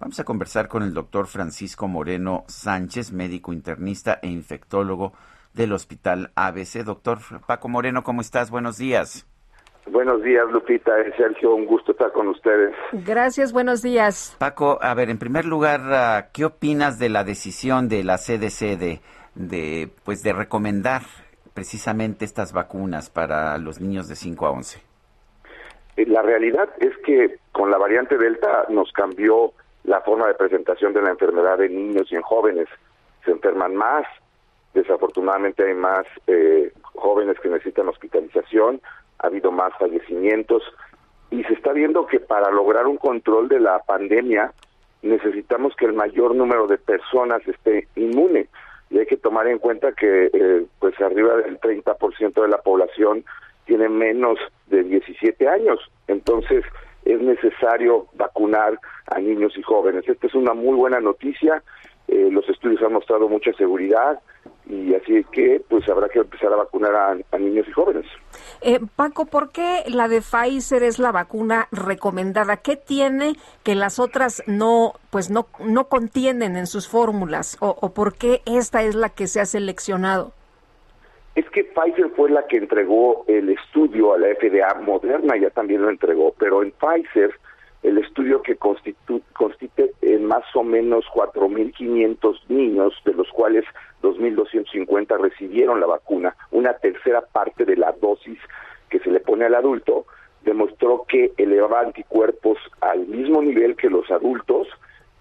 [0.00, 5.12] Vamos a conversar con el doctor Francisco Moreno Sánchez, médico internista e infectólogo
[5.54, 6.82] del Hospital ABC.
[6.84, 8.50] Doctor Paco Moreno, ¿cómo estás?
[8.50, 9.26] Buenos días.
[9.86, 10.92] Buenos días, Lupita.
[11.16, 12.74] Sergio, un gusto estar con ustedes.
[12.92, 14.36] Gracias, buenos días.
[14.38, 18.78] Paco, a ver, en primer lugar, ah, ¿qué opinas de la decisión de la CDC
[18.78, 19.00] de,
[19.34, 21.02] de, pues, de recomendar
[21.54, 24.82] precisamente estas vacunas para los niños de 5 a 11?
[25.96, 29.52] Eh, la realidad es que con la variante Delta nos cambió
[29.84, 32.68] la forma de presentación de la enfermedad en niños y en jóvenes.
[33.24, 34.06] Se enferman más,
[34.74, 38.80] desafortunadamente hay más eh, jóvenes que necesitan hospitalización,
[39.18, 40.62] ha habido más fallecimientos
[41.30, 44.52] y se está viendo que para lograr un control de la pandemia
[45.02, 48.48] necesitamos que el mayor número de personas esté inmune
[48.92, 53.24] y hay que tomar en cuenta que eh, pues arriba del 30% de la población
[53.64, 55.80] tiene menos de 17 años.
[56.08, 56.64] Entonces,
[57.04, 60.06] es necesario vacunar a niños y jóvenes.
[60.06, 61.62] Esta es una muy buena noticia.
[62.06, 64.20] Eh, los estudios han mostrado mucha seguridad
[64.72, 68.06] y así que pues habrá que empezar a vacunar a, niños y jóvenes.
[68.62, 72.56] Eh, Paco, ¿por qué la de Pfizer es la vacuna recomendada?
[72.56, 77.92] ¿Qué tiene que las otras no pues no no contienen en sus fórmulas o, o
[77.92, 80.32] por qué esta es la que se ha seleccionado?
[81.34, 85.82] Es que Pfizer fue la que entregó el estudio a la FDA, Moderna ya también
[85.82, 87.30] lo entregó, pero en Pfizer
[87.82, 93.64] el estudio que constituye en más o menos 4.500 niños, de los cuales
[94.02, 98.38] 2.250 recibieron la vacuna, una tercera parte de la dosis
[98.88, 100.06] que se le pone al adulto,
[100.44, 104.68] demostró que elevaba anticuerpos al mismo nivel que los adultos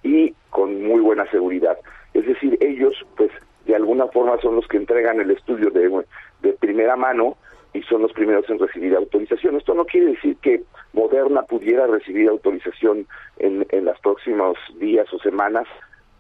[0.03, 1.77] y con muy buena seguridad.
[2.13, 3.31] Es decir, ellos pues
[3.65, 6.03] de alguna forma son los que entregan el estudio de,
[6.41, 7.37] de primera mano
[7.73, 9.57] y son los primeros en recibir autorización.
[9.57, 13.07] Esto no quiere decir que Moderna pudiera recibir autorización
[13.39, 15.67] en, en los próximos días o semanas,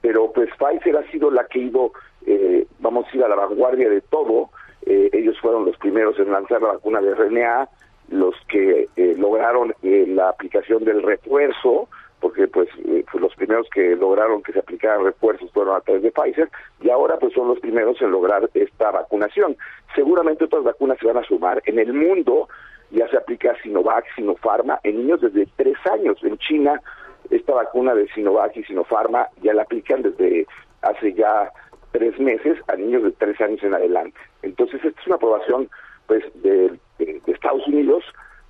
[0.01, 1.91] pero pues Pfizer ha sido la que ha ido,
[2.25, 4.49] eh, vamos a ir a la vanguardia de todo.
[4.85, 7.69] Eh, ellos fueron los primeros en lanzar la vacuna de RNA,
[8.09, 11.87] los que eh, lograron la aplicación del refuerzo,
[12.21, 16.03] porque pues, eh, pues, los primeros que lograron que se aplicaran refuerzos fueron a través
[16.03, 19.57] de Pfizer y ahora pues son los primeros en lograr esta vacunación.
[19.95, 21.61] Seguramente otras vacunas se van a sumar.
[21.65, 22.47] En el mundo
[22.91, 26.17] ya se aplica Sinovac, Sinopharma en niños desde tres años.
[26.23, 26.81] En China
[27.29, 30.45] esta vacuna de Sinovac y Sinopharma ya la aplican desde
[30.81, 31.51] hace ya
[31.91, 34.19] tres meses a niños de tres años en adelante.
[34.41, 35.69] Entonces esta es una aprobación
[36.07, 36.79] pues de,
[37.27, 38.03] Estados Unidos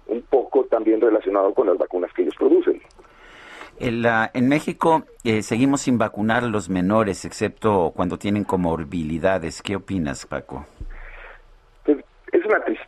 [0.07, 2.81] un poco también relacionado con las vacunas que ellos producen.
[3.79, 9.61] En, México eh, seguimos sin vacunar a los menores, excepto cuando tienen comorbilidades.
[9.61, 10.65] ¿Qué opinas, Paco?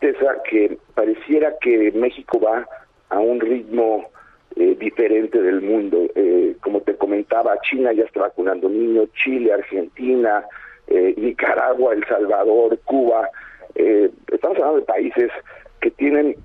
[0.04, 2.68] Tristeza que pareciera que México va
[3.08, 4.10] a un ritmo
[4.58, 5.98] eh, diferente del mundo.
[6.14, 10.46] Eh, como te comentaba, China ya está vacunando niños, Chile, Argentina,
[11.16, 13.30] Nicaragua, El Salvador, Cuba.
[13.74, 15.32] estamos hablando de países
[15.80, 16.36] que tienen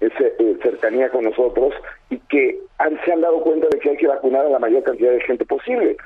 [0.00, 1.74] eh, cercanía con nosotros
[2.10, 2.60] y que
[3.04, 5.44] se han dado cuenta de que hay que vacunar a la mayor cantidad de gente
[5.44, 5.96] posible.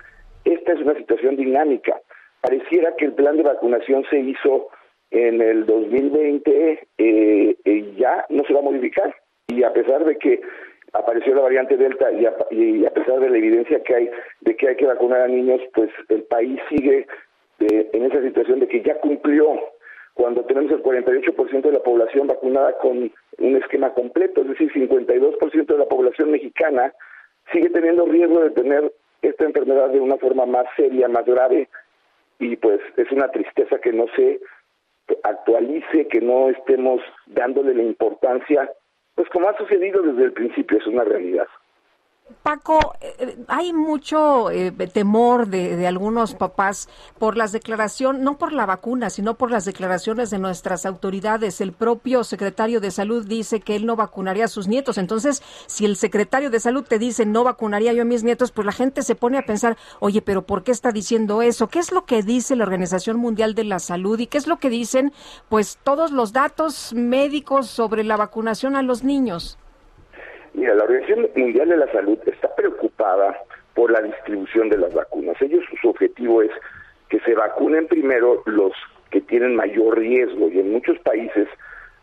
[0.47, 2.01] Esta es una situación dinámica.
[2.41, 4.71] Pareciera que el plan de vacunación se hizo
[5.15, 9.15] en el 2020 eh, y ya no se va a modificar.
[9.47, 10.41] Y a pesar de que
[10.93, 14.11] apareció la variante Delta y a, y a pesar de la evidencia que hay
[14.41, 17.07] de que hay que vacunar a niños, pues el país sigue
[17.61, 19.61] eh, en esa situación de que ya cumplió
[20.15, 25.67] cuando tenemos el 48% de la población vacunada con un esquema completo, es decir, 52%
[25.67, 26.93] de la población mexicana
[27.53, 28.93] sigue teniendo riesgo de tener
[29.23, 31.69] esta enfermedad de una forma más seria, más grave,
[32.39, 34.41] y pues es una tristeza que no se
[35.23, 38.71] actualice, que no estemos dándole la importancia,
[39.15, 41.47] pues como ha sucedido desde el principio, es una realidad.
[42.43, 48.53] Paco, eh, hay mucho eh, temor de, de, algunos papás por las declaraciones, no por
[48.53, 51.61] la vacuna, sino por las declaraciones de nuestras autoridades.
[51.61, 54.97] El propio secretario de salud dice que él no vacunaría a sus nietos.
[54.97, 58.65] Entonces, si el secretario de salud te dice no vacunaría yo a mis nietos, pues
[58.65, 61.69] la gente se pone a pensar, oye, pero ¿por qué está diciendo eso?
[61.69, 64.59] ¿Qué es lo que dice la Organización Mundial de la Salud y qué es lo
[64.59, 65.13] que dicen,
[65.51, 69.59] pues, todos los datos médicos sobre la vacunación a los niños?
[70.55, 73.37] Mira, la Organización Mundial de la Salud está preocupada
[73.75, 75.41] por la distribución de las vacunas.
[75.43, 76.51] Ellos, su objetivo es
[77.09, 78.73] que se vacunen primero los
[79.11, 81.49] que tienen mayor riesgo y en muchos países,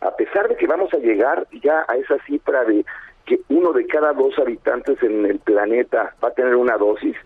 [0.00, 2.84] a pesar de que vamos a llegar ya a esa cifra de
[3.24, 7.16] que uno de cada dos habitantes en el planeta va a tener una dosis,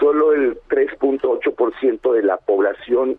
[0.00, 3.16] solo el 3.8% de la población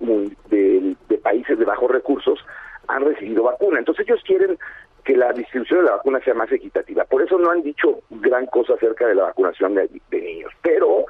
[0.50, 2.40] de, de países de bajos recursos
[2.88, 3.80] han recibido vacuna.
[3.80, 4.58] Entonces ellos quieren
[5.06, 7.06] que la distribución de la vacuna sea más equitativa.
[7.06, 10.52] Por eso no han dicho gran cosa acerca de la vacunación de, niños.
[10.64, 11.06] Pero,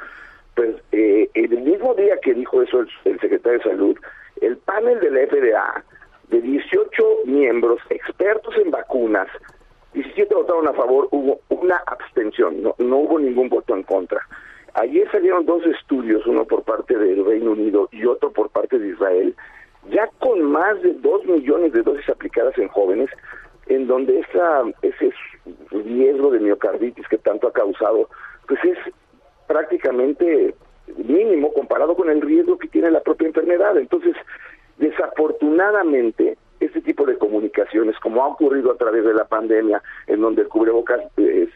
[0.53, 3.97] pues, eh, el mismo día que dijo eso el, secretario de Salud,
[4.41, 5.83] el panel de la FDA,
[6.27, 9.27] de 18 miembros expertos en vacunas,
[9.93, 14.19] 17 votaron a favor, hubo una abstención, no, no hubo ningún voto en contra.
[14.73, 18.89] Ayer salieron dos estudios, uno por parte del Reino Unido y otro por parte de
[18.89, 19.33] Israel,
[19.89, 23.09] ya con más de 2 millones de dosis aplicadas en jóvenes,
[23.67, 25.11] en donde esa, ese
[25.71, 28.09] riesgo de miocarditis que tanto ha causado,
[28.47, 28.77] pues es
[29.47, 30.55] prácticamente
[30.97, 33.77] mínimo comparado con el riesgo que tiene la propia enfermedad.
[33.77, 34.15] Entonces,
[34.77, 40.43] desafortunadamente, este tipo de comunicaciones, como ha ocurrido a través de la pandemia, en donde
[40.43, 41.49] el cubrebocas es,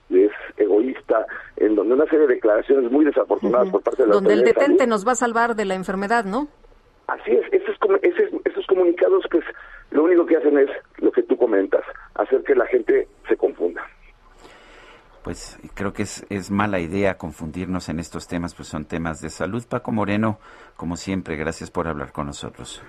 [0.57, 4.43] egoísta, en donde una serie de declaraciones muy desafortunadas por parte de la Donde el
[4.43, 6.47] detente nos va a salvar de la enfermedad, ¿no?
[7.07, 9.43] Así es, esos, esos, esos comunicados, pues
[9.91, 11.83] lo único que hacen es lo que tú comentas,
[12.15, 13.83] hacer que la gente se confunda.
[15.23, 19.29] Pues creo que es, es mala idea confundirnos en estos temas, pues son temas de
[19.29, 19.63] salud.
[19.67, 20.39] Paco Moreno,
[20.75, 22.81] como siempre, gracias por hablar con nosotros.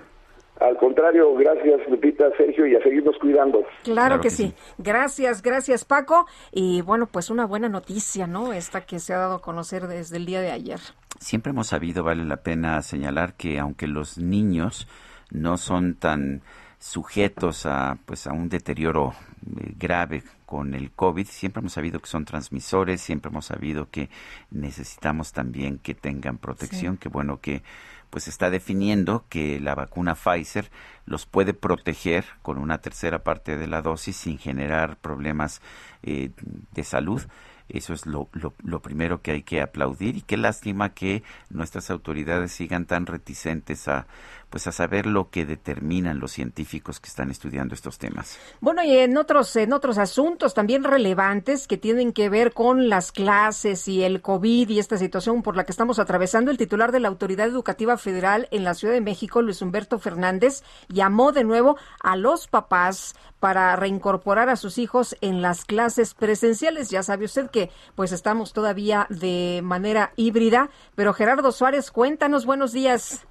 [0.61, 3.65] Al contrario, gracias Lupita, Sergio, y a seguirnos cuidando.
[3.83, 4.53] Claro, que, sí.
[4.77, 6.27] Gracias, gracias Paco.
[6.51, 8.53] Y bueno, pues una buena noticia, ¿no?
[8.53, 10.79] Esta que se ha dado a conocer desde el día de ayer.
[11.19, 14.87] Siempre hemos sabido, vale la pena señalar que aunque los niños
[15.31, 16.43] no son tan
[16.81, 19.13] sujetos a pues a un deterioro
[19.59, 24.09] eh, grave con el COVID, siempre hemos sabido que son transmisores, siempre hemos sabido que
[24.49, 27.63] necesitamos también que tengan protección, que bueno que
[28.09, 30.69] pues está definiendo que la vacuna Pfizer
[31.05, 35.61] los puede proteger con una tercera parte de la dosis sin generar problemas
[36.03, 36.31] eh,
[36.73, 37.21] de salud.
[37.69, 41.89] Eso es lo, lo, lo, primero que hay que aplaudir y qué lástima que nuestras
[41.89, 44.07] autoridades sigan tan reticentes a
[44.51, 48.37] pues a saber lo que determinan los científicos que están estudiando estos temas.
[48.59, 53.11] Bueno, y en otros en otros asuntos también relevantes que tienen que ver con las
[53.11, 56.99] clases y el COVID y esta situación por la que estamos atravesando, el titular de
[56.99, 61.77] la Autoridad Educativa Federal en la Ciudad de México, Luis Humberto Fernández, llamó de nuevo
[62.01, 66.89] a los papás para reincorporar a sus hijos en las clases presenciales.
[66.89, 72.73] Ya sabe usted que pues estamos todavía de manera híbrida, pero Gerardo Suárez, cuéntanos, buenos
[72.73, 73.25] días.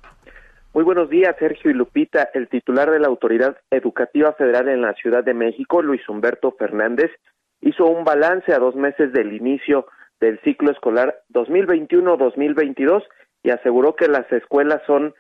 [0.73, 2.31] Muy buenos días, Sergio y Lupita.
[2.33, 7.11] El titular de la Autoridad Educativa Federal en la Ciudad de México, Luis Humberto Fernández,
[7.61, 9.87] hizo un balance a dos meses del inicio
[10.21, 13.03] del ciclo escolar 2021-2022
[13.43, 15.13] y aseguró que las escuelas son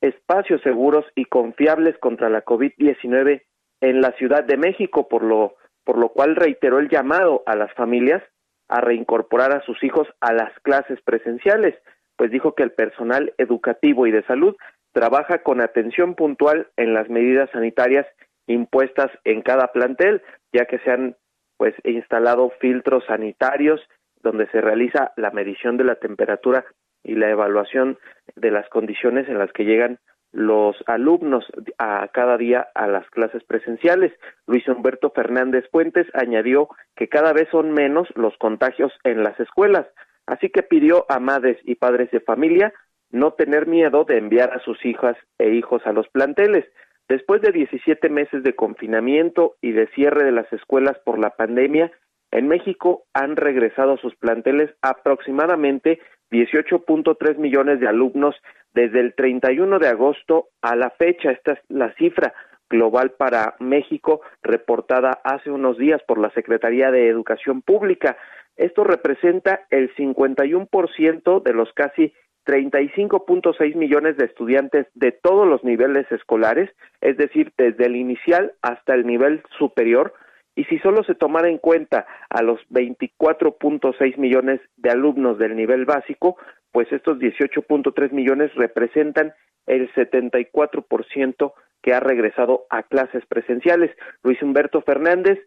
[0.00, 3.42] espacios seguros y confiables contra la COVID-19
[3.82, 7.70] en la Ciudad de México, por lo, por lo cual reiteró el llamado a las
[7.74, 8.22] familias
[8.68, 11.74] a reincorporar a sus hijos a las clases presenciales,
[12.16, 14.56] pues dijo que el personal educativo y de salud
[14.96, 18.06] trabaja con atención puntual en las medidas sanitarias
[18.46, 20.22] impuestas en cada plantel,
[20.54, 21.16] ya que se han
[21.58, 23.78] pues instalado filtros sanitarios
[24.22, 26.64] donde se realiza la medición de la temperatura
[27.04, 27.98] y la evaluación
[28.36, 29.98] de las condiciones en las que llegan
[30.32, 31.44] los alumnos
[31.76, 34.14] a cada día a las clases presenciales.
[34.46, 39.86] Luis Humberto Fernández Puentes añadió que cada vez son menos los contagios en las escuelas,
[40.24, 42.72] así que pidió a madres y padres de familia
[43.10, 46.64] no tener miedo de enviar a sus hijas e hijos a los planteles.
[47.08, 51.92] Después de 17 meses de confinamiento y de cierre de las escuelas por la pandemia,
[52.32, 56.00] En México han regresado a sus planteles aproximadamente
[56.30, 58.34] 18.3 millones de alumnos
[58.74, 61.30] desde el 31 de agosto a la fecha.
[61.30, 62.34] Esta es la cifra
[62.68, 68.16] global para México reportada hace unos días por la Secretaría de Educación Pública.
[68.56, 72.12] Esto representa el 51% de los casi
[72.46, 76.70] 35.6 millones de estudiantes de todos los niveles escolares,
[77.00, 80.14] es decir, desde el inicial hasta el nivel superior,
[80.54, 85.84] y si solo se tomara en cuenta a los 24.6 millones de alumnos del nivel
[85.84, 86.36] básico,
[86.72, 89.34] pues estos 18.3 millones representan
[89.66, 93.94] el 74% que ha regresado a clases presenciales.
[94.22, 95.38] Luis Humberto Fernández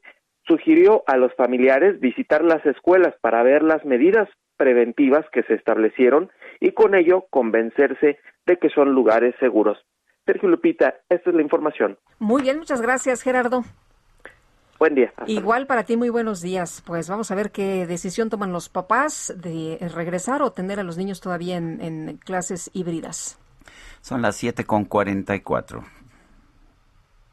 [0.47, 4.29] sugirió a los familiares visitar las escuelas para ver las medidas
[4.59, 6.29] preventivas que se establecieron
[6.59, 9.77] y con ello convencerse de que son lugares seguros.
[10.25, 11.97] Sergio Lupita, esta es la información.
[12.19, 13.63] Muy bien, muchas gracias, Gerardo.
[14.77, 15.13] Buen día.
[15.27, 16.83] Igual para ti, muy buenos días.
[16.85, 20.97] Pues vamos a ver qué decisión toman los papás de regresar o tener a los
[20.97, 23.39] niños todavía en, en clases híbridas.
[24.01, 25.83] Son las 7 con 44.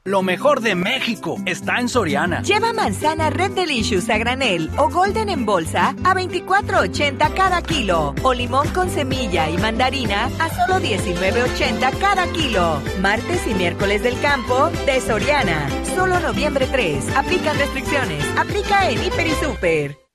[0.07, 2.41] Lo mejor de México está en Soriana.
[2.43, 8.15] Lleva manzana Red Delicious a granel o Golden en bolsa a 24.80 cada kilo.
[8.23, 12.81] O limón con semilla y mandarina a solo 19.80 cada kilo.
[13.01, 15.69] Martes y miércoles del campo de Soriana.
[15.97, 17.17] Solo noviembre 3.
[17.17, 18.25] Aplican restricciones.
[18.39, 20.06] Aplica en Hiper y Super.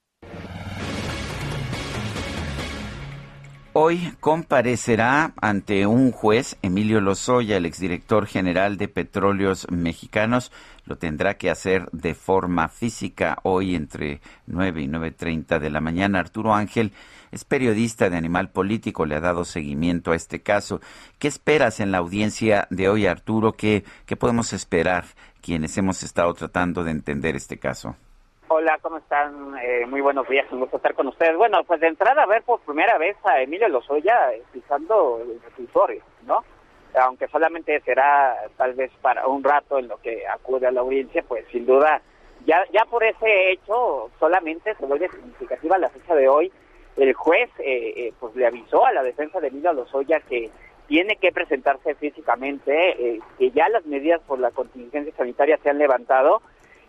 [3.73, 10.51] Hoy comparecerá ante un juez, Emilio Lozoya, el exdirector general de Petróleos Mexicanos.
[10.83, 16.19] Lo tendrá que hacer de forma física hoy entre 9 y 9.30 de la mañana.
[16.19, 16.91] Arturo Ángel
[17.31, 20.81] es periodista de Animal Político, le ha dado seguimiento a este caso.
[21.17, 23.53] ¿Qué esperas en la audiencia de hoy, Arturo?
[23.53, 25.05] ¿Qué, qué podemos esperar
[25.39, 27.95] quienes hemos estado tratando de entender este caso?
[28.53, 29.55] Hola, ¿cómo están?
[29.63, 31.37] Eh, muy buenos días, un gusto estar con ustedes.
[31.37, 36.03] Bueno, pues de entrada a ver por primera vez a Emilio Lozoya pisando el reclusorio,
[36.25, 36.43] ¿no?
[37.01, 41.23] Aunque solamente será tal vez para un rato en lo que acude a la audiencia,
[41.25, 42.01] pues sin duda,
[42.45, 46.51] ya, ya por ese hecho solamente se vuelve significativa la fecha de hoy.
[46.97, 50.49] El juez eh, eh, pues le avisó a la defensa de Emilio Lozoya que
[50.89, 56.41] tiene que presentarse físicamente, que ya las medidas por la contingencia sanitaria se han levantado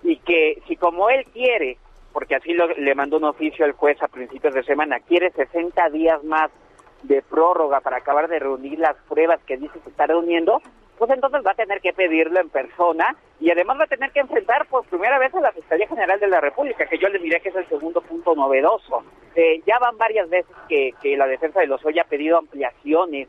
[0.03, 1.79] y que si como él quiere,
[2.13, 5.89] porque así lo, le mandó un oficio al juez a principios de semana, quiere 60
[5.91, 6.51] días más
[7.03, 10.61] de prórroga para acabar de reunir las pruebas que dice que está reuniendo,
[10.99, 14.21] pues entonces va a tener que pedirlo en persona y además va a tener que
[14.21, 17.41] enfrentar por primera vez a la Fiscalía General de la República, que yo les diré
[17.41, 19.03] que es el segundo punto novedoso.
[19.35, 23.29] Eh, ya van varias veces que, que la defensa de Lozoya ha pedido ampliaciones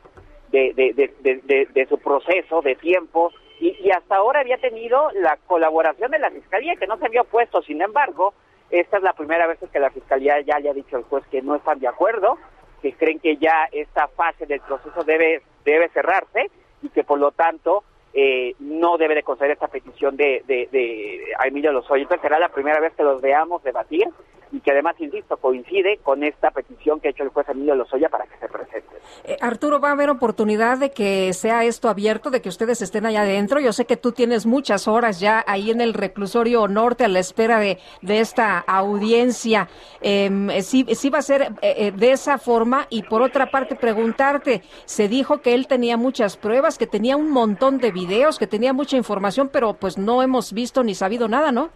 [0.52, 5.38] de, de, de, de, su proceso, de tiempo, y, y, hasta ahora había tenido la
[5.46, 7.62] colaboración de la Fiscalía, que no se había opuesto.
[7.62, 8.34] Sin embargo,
[8.70, 11.42] esta es la primera vez que la Fiscalía ya le ha dicho al juez que
[11.42, 12.38] no están de acuerdo,
[12.82, 16.50] que creen que ya esta fase del proceso debe, debe cerrarse
[16.82, 17.84] y que por lo tanto
[18.14, 22.02] eh, no debe de conceder esta petición de, de, de Emilio Lozoya.
[22.02, 24.08] Entonces será la primera vez que los veamos debatir
[24.52, 28.08] y que además, insisto, coincide con esta petición que ha hecho el juez Emilio Lozoya
[28.08, 28.86] para que se presente.
[29.24, 33.04] Eh, Arturo, ¿va a haber oportunidad de que sea esto abierto, de que ustedes estén
[33.04, 33.58] allá adentro?
[33.58, 37.18] Yo sé que tú tienes muchas horas ya ahí en el reclusorio norte a la
[37.18, 39.68] espera de, de esta audiencia.
[40.00, 40.30] Eh,
[40.62, 45.40] sí, va a ser eh, de esa forma y por otra parte preguntarte, se dijo
[45.40, 48.03] que él tenía muchas pruebas, que tenía un montón de videos,
[48.38, 51.70] que tenía mucha información, pero pues no hemos visto ni sabido nada, ¿no?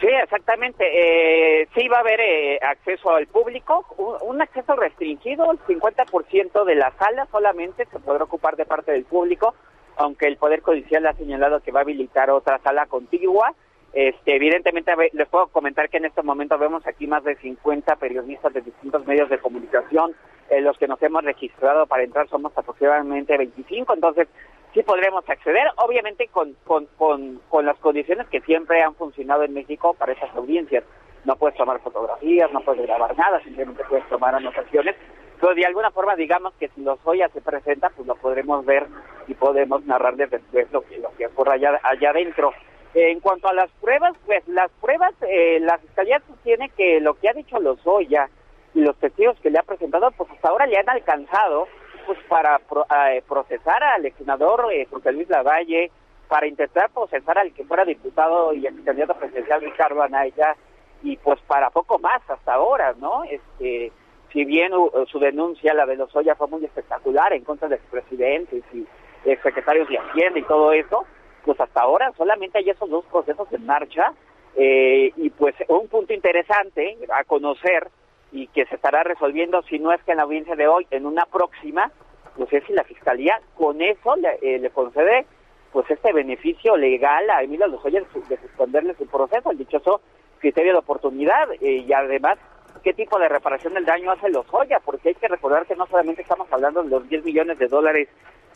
[0.00, 0.84] Sí, exactamente.
[0.84, 6.64] Eh, sí va a haber eh, acceso al público, un, un, acceso restringido, el 50%
[6.64, 9.54] de la sala solamente se podrá ocupar de parte del público,
[9.96, 13.54] aunque el Poder Judicial ha señalado que va a habilitar otra sala contigua.
[13.92, 18.52] Este, evidentemente, les puedo comentar que en este momento vemos aquí más de 50 periodistas
[18.52, 20.14] de distintos medios de comunicación.
[20.50, 24.28] Eh, los que nos hemos registrado para entrar somos aproximadamente 25, entonces
[24.74, 29.54] sí podremos acceder, obviamente con, con, con, con, las condiciones que siempre han funcionado en
[29.54, 30.84] México para esas audiencias.
[31.24, 34.96] No puedes tomar fotografías, no puedes grabar nada, simplemente puedes tomar anotaciones.
[35.40, 38.86] Pero de alguna forma, digamos que si los Lozoya se presenta, pues lo podremos ver
[39.26, 40.40] y podemos narrar desde
[40.72, 42.52] lo que, lo que ocurre allá, allá adentro.
[42.94, 47.28] En cuanto a las pruebas, pues las pruebas, eh, la Fiscalía sostiene que lo que
[47.28, 48.28] ha dicho Lozoya
[48.74, 51.68] y los testigos que le ha presentado, pues hasta ahora le han alcanzado
[52.08, 55.90] pues para pro, eh, procesar al senador eh, José Luis Lavalle,
[56.26, 60.56] para intentar procesar al que fuera diputado y ex candidato presidencial Ricardo Anaya,
[61.02, 63.24] y pues para poco más hasta ahora, ¿no?
[63.24, 63.92] Este,
[64.32, 68.64] si bien uh, su denuncia, la de Lozoya, fue muy espectacular en contra de expresidentes
[68.72, 68.86] y
[69.26, 71.04] exsecretarios de Hacienda y todo eso,
[71.44, 74.14] pues hasta ahora solamente hay esos dos procesos en marcha
[74.60, 77.86] Eh, y pues un punto interesante a conocer
[78.32, 81.06] y que se estará resolviendo, si no es que en la audiencia de hoy, en
[81.06, 81.90] una próxima,
[82.36, 83.40] pues es si la Fiscalía.
[83.54, 85.26] Con eso le, eh, le concede
[85.72, 90.00] pues este beneficio legal a Emilio Lozoya de suspenderle su proceso, el dichoso
[90.38, 92.38] criterio de oportunidad eh, y además
[92.82, 96.22] qué tipo de reparación del daño hace Lozoya, porque hay que recordar que no solamente
[96.22, 98.08] estamos hablando de los 10 millones de dólares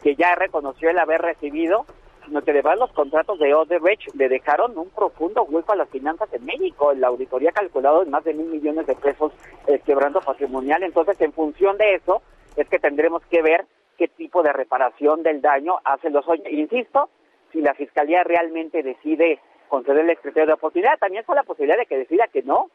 [0.03, 1.87] que ya reconoció el haber recibido,
[2.25, 6.33] sino que además los contratos de Odebrecht le dejaron un profundo hueco a las finanzas
[6.33, 6.93] en México.
[6.95, 9.33] La auditoría ha calculado en más de mil millones de pesos
[9.66, 10.83] el quebranto patrimonial.
[10.83, 12.23] Entonces, en función de eso,
[12.57, 13.66] es que tendremos que ver
[13.97, 17.09] qué tipo de reparación del daño hace los Insisto,
[17.53, 21.87] si la Fiscalía realmente decide concederle el criterio de oportunidad, también está la posibilidad de
[21.87, 22.68] que decida que no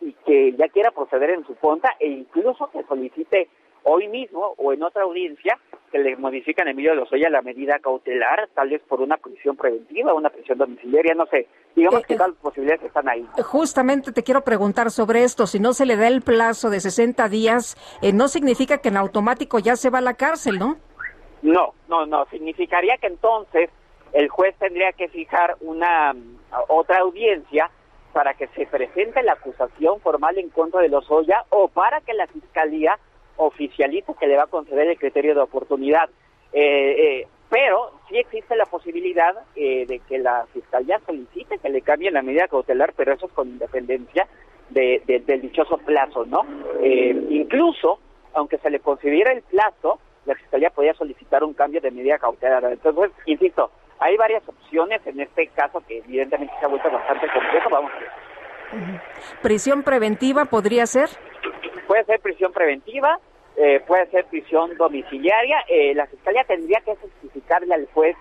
[0.00, 3.48] y que ya quiera proceder en su contra e incluso que solicite
[3.84, 5.58] hoy mismo o en otra audiencia
[5.92, 10.12] que le modifican a Emilio Lozoya la medida cautelar, tal vez por una prisión preventiva,
[10.12, 11.46] una prisión domiciliaria, no sé.
[11.76, 13.26] Digamos que todas las posibilidades están ahí.
[13.44, 15.46] Justamente te quiero preguntar sobre esto.
[15.46, 18.96] Si no se le da el plazo de 60 días, eh, no significa que en
[18.96, 20.76] automático ya se va a la cárcel, ¿no?
[21.42, 22.26] No, no, no.
[22.26, 23.70] Significaría que entonces
[24.12, 27.70] el juez tendría que fijar una mm, otra audiencia
[28.12, 32.26] para que se presente la acusación formal en contra de Lozoya o para que la
[32.28, 32.98] fiscalía
[33.36, 36.08] oficialice que le va a conceder el criterio de oportunidad.
[36.52, 41.82] Eh, eh, pero sí existe la posibilidad eh, de que la fiscalía solicite que le
[41.82, 44.26] cambie la medida cautelar, pero eso es con independencia
[44.70, 46.44] de- de- del dichoso plazo, ¿no?
[46.80, 47.98] Eh, incluso,
[48.34, 52.64] aunque se le concediera el plazo, la fiscalía podía solicitar un cambio de medida cautelar.
[52.64, 57.70] Entonces, insisto, hay varias opciones en este caso que evidentemente se ha vuelto bastante complejo.
[57.70, 58.08] Vamos a ver.
[59.42, 61.08] Prisión preventiva podría ser.
[61.86, 63.18] Puede ser prisión preventiva,
[63.56, 65.64] eh, puede ser prisión domiciliaria.
[65.68, 68.16] Eh, la fiscalía tendría que justificarle al juez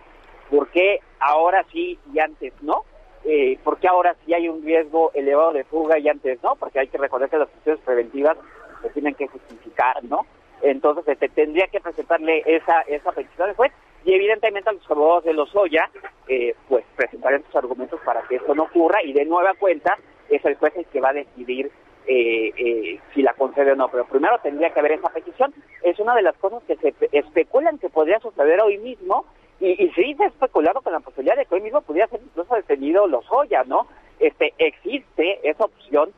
[0.49, 2.85] por qué ahora sí y antes no.
[3.25, 6.79] Eh, por qué ahora sí hay un riesgo elevado de fuga y antes no, porque
[6.79, 8.37] hay que recordar que las prisiones preventivas
[8.81, 10.25] se tienen que justificar, ¿no?
[10.61, 13.71] Entonces este, tendría que presentarle esa, esa petición al juez
[14.03, 15.89] y evidentemente a los abogados de Lozoya
[16.27, 19.97] eh, pues presentarán sus argumentos para que esto no ocurra y de nueva cuenta
[20.29, 21.71] es el juez el que va a decidir
[22.07, 25.53] eh, eh, si la concede o no, pero primero tendría que haber esa petición.
[25.83, 29.25] Es una de las cosas que se pe- especulan que podría suceder hoy mismo
[29.59, 32.21] y, y sí se ha especulado con la posibilidad de que hoy mismo pudiera ser
[32.23, 33.87] incluso detenido Lozoya, ¿no?
[34.19, 36.11] Este, existe esa opción,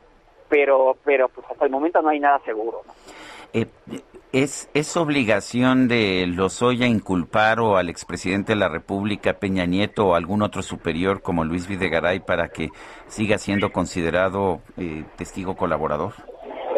[0.48, 2.92] pero, pero pues hasta el momento no hay nada seguro, ¿no?
[3.52, 3.66] Eh,
[4.32, 10.14] ¿es, ¿Es obligación de Lozoya inculpar o al expresidente de la República, Peña Nieto, o
[10.14, 12.68] algún otro superior como Luis Videgaray para que
[13.06, 16.12] siga siendo considerado eh, testigo colaborador?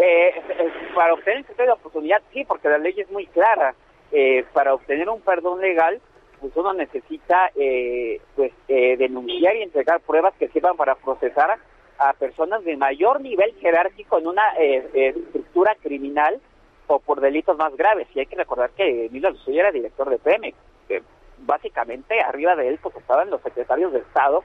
[0.01, 3.75] Eh, eh, para obtener el criterio de oportunidad, sí, porque la ley es muy clara.
[4.13, 6.01] Eh, para obtener un perdón legal,
[6.41, 11.59] pues uno necesita eh, pues denunciar y entregar pruebas que sirvan para procesar
[11.99, 14.49] a personas de mayor nivel jerárquico en una
[14.95, 16.41] estructura criminal
[16.89, 18.09] o por delitos más graves.
[18.15, 20.57] Y hay que recordar que Emilio Lozoya era director de Pemex.
[20.89, 21.03] que
[21.41, 24.43] básicamente arriba de él pues estaban los secretarios de Estado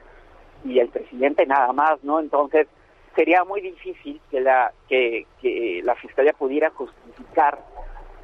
[0.64, 2.20] y el presidente nada más, ¿no?
[2.20, 2.68] Entonces
[3.16, 7.58] sería muy difícil que la que, que la fiscalía pudiera justificar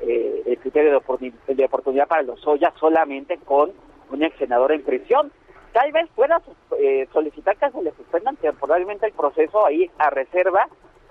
[0.03, 3.73] eh, el criterio de, oportuni- de oportunidad para los Lozoya solamente con
[4.11, 5.33] un ex senador en prisión.
[5.73, 6.41] Tal vez pueda
[6.79, 10.69] eh, solicitar que se le suspendan temporalmente el proceso ahí a reserva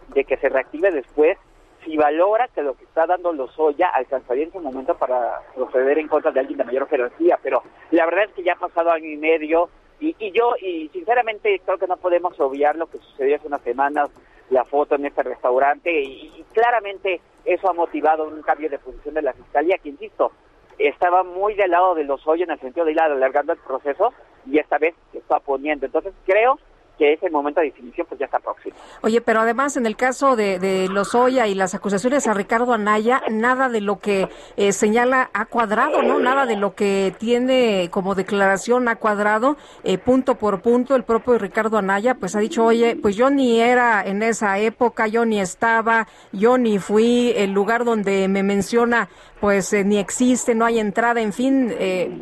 [0.09, 1.37] de que se reactive después
[1.83, 6.07] si valora que lo que está dando Lozoya alcanzaría en su momento para proceder en
[6.07, 9.07] contra de alguien de mayor jerarquía, pero la verdad es que ya ha pasado año
[9.07, 9.69] y medio
[9.99, 13.61] y, y yo, y sinceramente creo que no podemos obviar lo que sucedió hace unas
[13.61, 14.09] semanas,
[14.49, 19.13] la foto en este restaurante y, y claramente eso ha motivado un cambio de posición
[19.13, 20.31] de la Fiscalía que, insisto,
[20.77, 24.13] estaba muy del lado de Lozoya en el sentido de ir alargando el proceso
[24.45, 25.85] y esta vez se está poniendo.
[25.85, 26.57] Entonces creo
[26.99, 28.75] que ese momento de definición pues ya está próximo.
[29.01, 33.23] Oye, pero además en el caso de, de Lozoya y las acusaciones a Ricardo Anaya,
[33.31, 34.27] nada de lo que
[34.57, 36.19] eh, señala ha cuadrado, ¿no?
[36.19, 40.95] Nada de lo que tiene como declaración ha cuadrado, eh, punto por punto.
[40.95, 45.07] El propio Ricardo Anaya pues ha dicho, oye, pues yo ni era en esa época,
[45.07, 49.07] yo ni estaba, yo ni fui, el lugar donde me menciona
[49.39, 51.73] pues eh, ni existe, no hay entrada, en fin,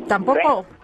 [0.06, 0.77] tampoco...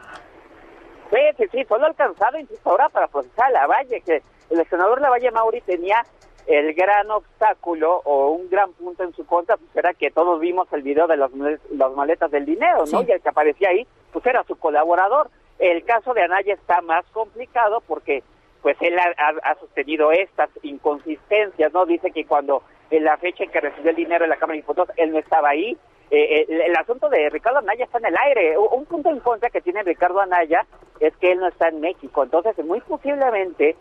[1.11, 5.61] sí, sí, solo alcanzado, insisto, ahora para procesar a Lavalle, que el senador Lavalle Mauri
[5.61, 6.05] tenía
[6.46, 10.70] el gran obstáculo o un gran punto en su contra, pues era que todos vimos
[10.72, 11.30] el video de las,
[11.70, 13.00] las maletas del dinero, ¿no?
[13.00, 13.07] Sí.
[13.09, 15.30] Y el que aparecía ahí, pues era su colaborador.
[15.59, 18.22] El caso de Anaya está más complicado porque
[18.64, 21.84] pues él ha, sostenido estas inconsistencias, ¿no?
[21.84, 24.62] Dice que cuando en la fecha en que recibió el dinero en la Cámara de
[24.62, 25.76] Diputados, él no estaba ahí.
[26.10, 28.56] Eh, el, el, asunto de Ricardo Anaya está en el aire.
[28.56, 30.64] Un punto en contra que tiene Ricardo Anaya
[30.98, 32.22] es que él no está en México.
[32.22, 33.76] Entonces, muy posiblemente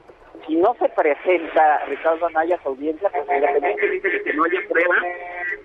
[0.45, 4.59] si no se presenta Ricardo Anaya a su audiencia, pues independientemente de que no haya
[4.67, 4.95] prueba,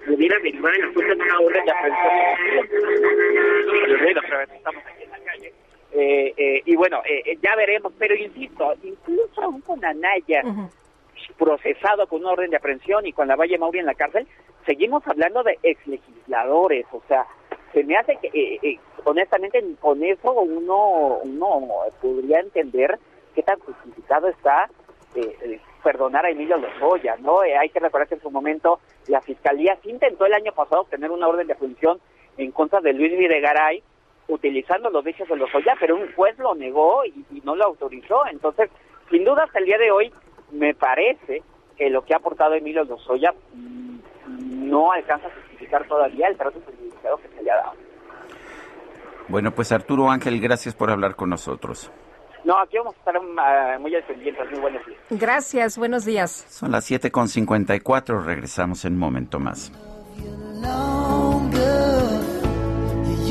[0.06, 2.18] pudiera derivar el asunto en una orden de aprehensión.
[4.54, 4.97] Estamos aquí.
[5.92, 10.42] Eh, eh, y bueno, eh, ya veremos, pero insisto, incluso aún con Anaya
[11.36, 14.26] procesado con una orden de aprehensión y con la Valle Mauri en la cárcel,
[14.66, 17.26] seguimos hablando de exlegisladores, o sea,
[17.72, 21.68] se me hace que, honestamente, con eso uno, uno
[22.00, 22.98] podría entender
[23.34, 24.68] qué tan justificado está
[25.14, 27.42] eh, eh, perdonar a Emilio Lozoya, ¿no?
[27.44, 30.82] Eh, hay que recordar que en su momento la Fiscalía sí intentó el año pasado
[30.82, 31.98] obtener una orden de aprehensión
[32.36, 33.82] en contra de Luis Videgaray
[34.28, 38.26] utilizando los dichos de Lozoya, pero un juez lo negó y, no lo autorizó.
[38.30, 38.70] Entonces,
[39.10, 40.12] sin duda, hasta el día de hoy,
[40.52, 41.42] me parece
[41.76, 46.58] que lo que ha aportado Emilio Lozoya mm, no alcanza a justificar todavía el trato
[46.60, 47.72] privilegiado que se le ha dado.
[49.28, 51.90] Bueno, pues Arturo Ángel, gracias por hablar con nosotros.
[52.44, 54.42] No, aquí vamos a estar uh, muy al pendiente.
[54.50, 54.98] Muy buenos días.
[55.10, 56.30] Gracias, buenos días.
[56.48, 59.72] Son las 7.54, regresamos en un momento más.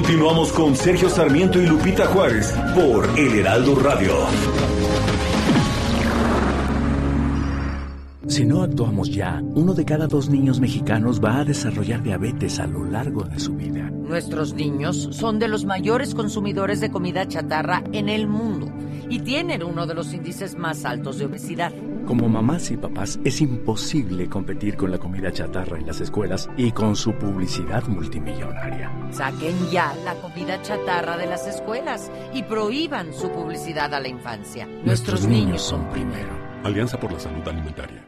[0.00, 4.14] Continuamos con Sergio Sarmiento y Lupita Juárez por El Heraldo Radio.
[8.26, 12.66] Si no actuamos ya, uno de cada dos niños mexicanos va a desarrollar diabetes a
[12.66, 13.90] lo largo de su vida.
[13.90, 18.72] Nuestros niños son de los mayores consumidores de comida chatarra en el mundo
[19.10, 21.72] y tienen uno de los índices más altos de obesidad.
[22.06, 26.72] Como mamás y papás es imposible competir con la comida chatarra en las escuelas y
[26.72, 28.90] con su publicidad multimillonaria.
[29.10, 34.66] Saquen ya la comida chatarra de las escuelas y prohíban su publicidad a la infancia.
[34.84, 36.30] Nuestros, niños son primero.
[36.64, 38.06] Alianza por la Salud Alimentaria.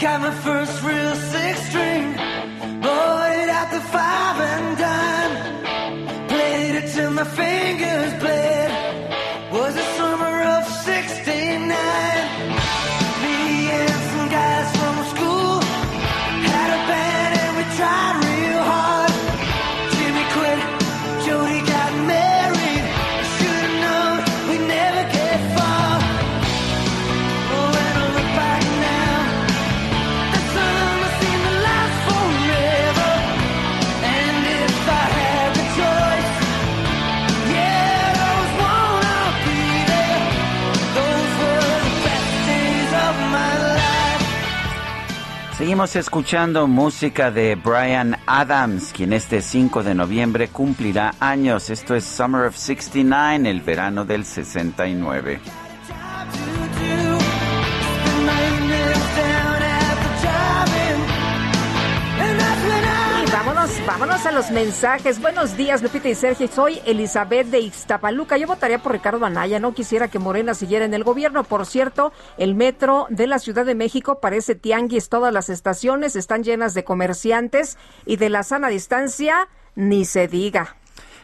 [0.00, 4.19] Got my first real six string, it at the five
[45.80, 51.70] Seguimos escuchando música de Brian Adams, quien este 5 de noviembre cumplirá años.
[51.70, 55.40] Esto es Summer of 69, el verano del 69.
[63.86, 65.20] Vámonos, a los mensajes.
[65.20, 66.48] Buenos días, Lupita y Sergio.
[66.48, 68.36] Soy Elizabeth de Ixtapaluca.
[68.36, 69.60] Yo votaría por Ricardo Anaya.
[69.60, 71.44] No quisiera que Morena siguiera en el gobierno.
[71.44, 75.08] Por cierto, el metro de la Ciudad de México parece tianguis.
[75.08, 80.76] Todas las estaciones están llenas de comerciantes y de la sana distancia ni se diga.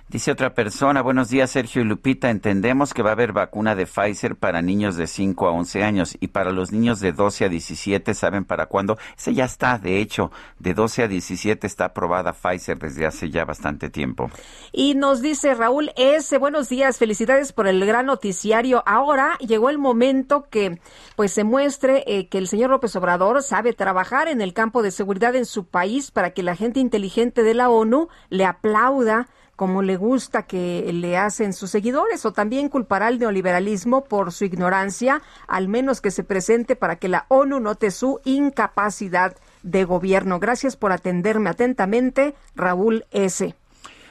[0.08, 3.86] Dice otra persona, buenos días Sergio y Lupita, entendemos que va a haber vacuna de
[3.86, 7.48] Pfizer para niños de 5 a 11 años y para los niños de 12 a
[7.48, 8.98] 17, ¿saben para cuándo?
[9.18, 10.30] Ese ya está, de hecho,
[10.60, 14.30] de 12 a 17 está aprobada Pfizer desde hace ya bastante tiempo.
[14.70, 16.38] Y nos dice Raúl S.
[16.38, 18.84] Buenos días, felicidades por el gran noticiario.
[18.86, 20.78] Ahora llegó el momento que
[21.16, 24.92] pues se muestre eh, que el señor López Obrador sabe trabajar en el campo de
[24.92, 29.26] seguridad en su país para que la gente inteligente de la ONU le aplauda
[29.56, 34.44] como le gusta que le hacen sus seguidores, o también culpará al neoliberalismo por su
[34.44, 40.38] ignorancia, al menos que se presente para que la ONU note su incapacidad de gobierno.
[40.38, 43.54] Gracias por atenderme atentamente, Raúl S.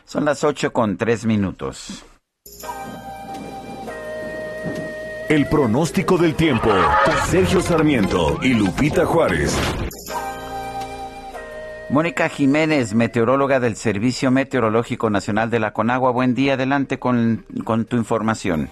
[0.06, 2.04] Son las 8 con 3 minutos.
[5.28, 6.70] El pronóstico del tiempo.
[7.28, 9.58] Sergio Sarmiento y Lupita Juárez.
[11.88, 16.12] Mónica Jiménez, meteoróloga del Servicio Meteorológico Nacional de la Conagua.
[16.12, 17.46] Buen día, adelante con,
[17.88, 18.70] tu información.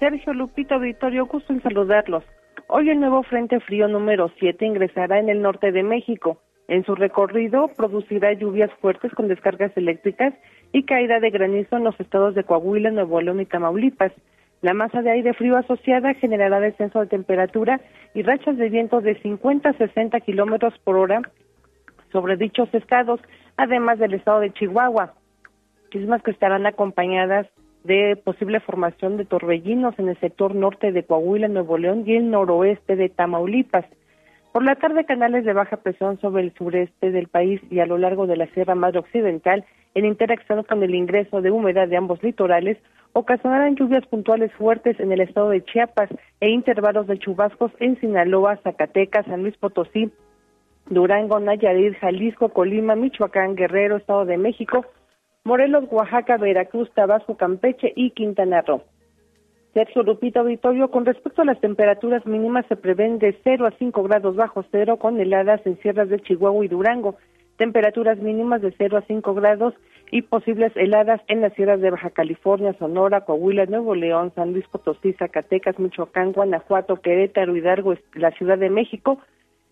[0.00, 2.24] Sergio Lupito Victorio, gusto en saludarlos.
[2.66, 6.38] Hoy el nuevo Frente Frío número 7 ingresará en el norte de México.
[6.66, 10.34] En su recorrido producirá lluvias fuertes con descargas eléctricas
[10.72, 14.12] y caída de granizo en los estados de Coahuila, Nuevo León y Tamaulipas.
[14.62, 17.80] La masa de aire frío asociada generará descenso de temperatura
[18.14, 21.22] y rachas de viento de 50 a 60 kilómetros por hora
[22.12, 23.20] sobre dichos estados,
[23.56, 25.14] además del estado de Chihuahua,
[25.94, 27.46] mismas que estarán acompañadas
[27.84, 32.30] de posible formación de torbellinos en el sector norte de Coahuila, Nuevo León y el
[32.30, 33.86] noroeste de Tamaulipas.
[34.52, 37.98] Por la tarde, canales de baja presión sobre el sureste del país y a lo
[37.98, 42.22] largo de la Sierra Madre Occidental, en interacción con el ingreso de humedad de ambos
[42.22, 42.78] litorales,
[43.12, 48.58] ocasionarán lluvias puntuales fuertes en el estado de Chiapas e intervalos de chubascos en Sinaloa,
[48.62, 50.10] Zacatecas, San Luis Potosí,
[50.90, 54.86] Durango, Nayarit, Jalisco, Colima, Michoacán, Guerrero, Estado de México,
[55.44, 58.82] Morelos, Oaxaca, Veracruz, Tabasco, Campeche y Quintana Roo.
[59.74, 64.02] Sergio Lupita Auditorio, con respecto a las temperaturas mínimas se prevén de 0 a 5
[64.02, 67.16] grados bajo cero con heladas en sierras de Chihuahua y Durango,
[67.58, 69.74] temperaturas mínimas de 0 a 5 grados
[70.10, 74.66] y posibles heladas en las sierras de Baja California, Sonora, Coahuila, Nuevo León, San Luis
[74.68, 79.20] Potosí, Zacatecas, Michoacán, Guanajuato, Querétaro, Hidalgo, la Ciudad de México,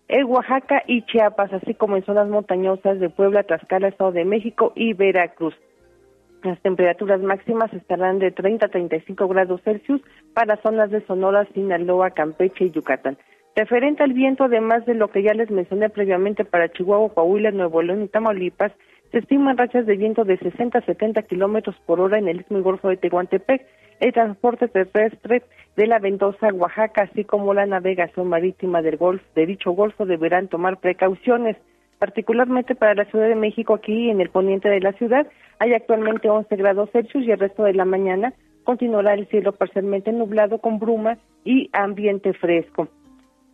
[0.07, 4.71] en Oaxaca y Chiapas, así como en zonas montañosas de Puebla, Tlaxcala, Estado de México
[4.75, 5.53] y Veracruz.
[6.43, 10.01] Las temperaturas máximas estarán de 30 a 35 grados Celsius
[10.33, 13.17] para zonas de Sonora, Sinaloa, Campeche y Yucatán.
[13.55, 17.81] Referente al viento, además de lo que ya les mencioné previamente para Chihuahua, Coahuila, Nuevo
[17.81, 18.71] León y Tamaulipas,
[19.11, 22.59] se estiman rachas de viento de 60 a 70 kilómetros por hora en el Istmo
[22.59, 23.65] y Golfo de Tehuantepec.
[23.99, 25.43] El transporte terrestre
[25.75, 30.47] de la Vendosa, Oaxaca, así como la navegación marítima del golfo, de dicho golfo deberán
[30.47, 31.57] tomar precauciones,
[31.97, 35.27] particularmente para la Ciudad de México, aquí en el poniente de la ciudad,
[35.59, 38.33] hay actualmente 11 grados Celsius y el resto de la mañana
[38.63, 42.87] continuará el cielo parcialmente nublado con bruma y ambiente fresco.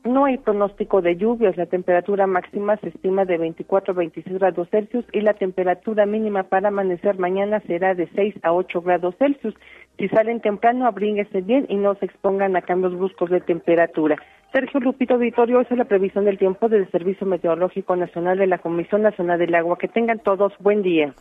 [0.04, 1.56] No hay pronóstico de lluvias.
[1.56, 6.44] La temperatura máxima se estima de 24 a 26 grados Celsius y la temperatura mínima
[6.44, 9.56] para amanecer mañana será de 6 a 8 grados Celsius.
[9.98, 14.18] Si salen temprano, abríguese bien y no se expongan a cambios bruscos de temperatura.
[14.52, 18.58] Sergio Lupito Vitorio, esa es la previsión del tiempo del Servicio Meteorológico Nacional de la
[18.58, 19.78] Comisión Nacional del Agua.
[19.78, 21.14] Que tengan todos buen día.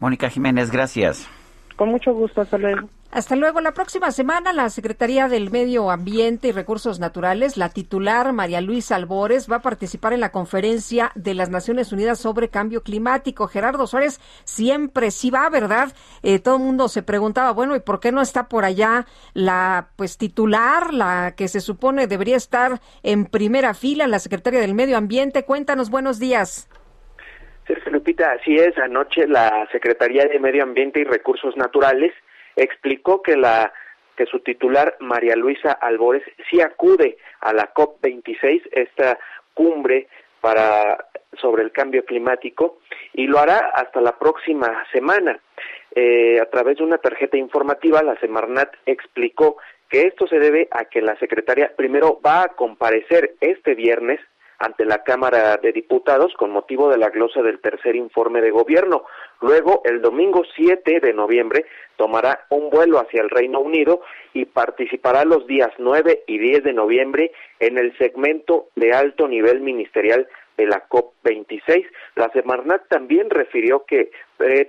[0.00, 1.28] Mónica Jiménez, gracias.
[1.76, 2.88] Con mucho gusto, hasta luego.
[3.10, 3.60] Hasta luego.
[3.60, 8.96] La próxima semana la Secretaría del Medio Ambiente y Recursos Naturales, la titular María Luisa
[8.96, 13.46] Albores, va a participar en la conferencia de las Naciones Unidas sobre cambio climático.
[13.46, 15.94] Gerardo Suárez siempre sí va, ¿verdad?
[16.22, 19.88] Eh, todo el mundo se preguntaba, bueno, ¿y por qué no está por allá la
[19.96, 24.96] pues titular, la que se supone debería estar en primera fila, la Secretaria del Medio
[24.98, 25.44] Ambiente?
[25.44, 26.68] Cuéntanos, buenos días.
[27.66, 28.78] Sergio Lupita, así es.
[28.78, 32.12] Anoche la Secretaría de Medio Ambiente y Recursos Naturales
[32.54, 33.72] explicó que la
[34.16, 39.18] que su titular María Luisa Albores sí acude a la COP 26, esta
[39.52, 40.08] cumbre
[40.40, 41.06] para
[41.38, 42.78] sobre el cambio climático
[43.12, 45.38] y lo hará hasta la próxima semana.
[45.94, 49.56] Eh, a través de una tarjeta informativa, la Semarnat explicó
[49.88, 54.20] que esto se debe a que la secretaria primero va a comparecer este viernes
[54.58, 59.04] ante la Cámara de Diputados con motivo de la glosa del tercer informe de gobierno.
[59.40, 64.00] Luego, el domingo 7 de noviembre, tomará un vuelo hacia el Reino Unido
[64.32, 69.60] y participará los días 9 y 10 de noviembre en el segmento de alto nivel
[69.60, 71.86] ministerial de la COP26.
[72.14, 74.10] La Semarnat también refirió que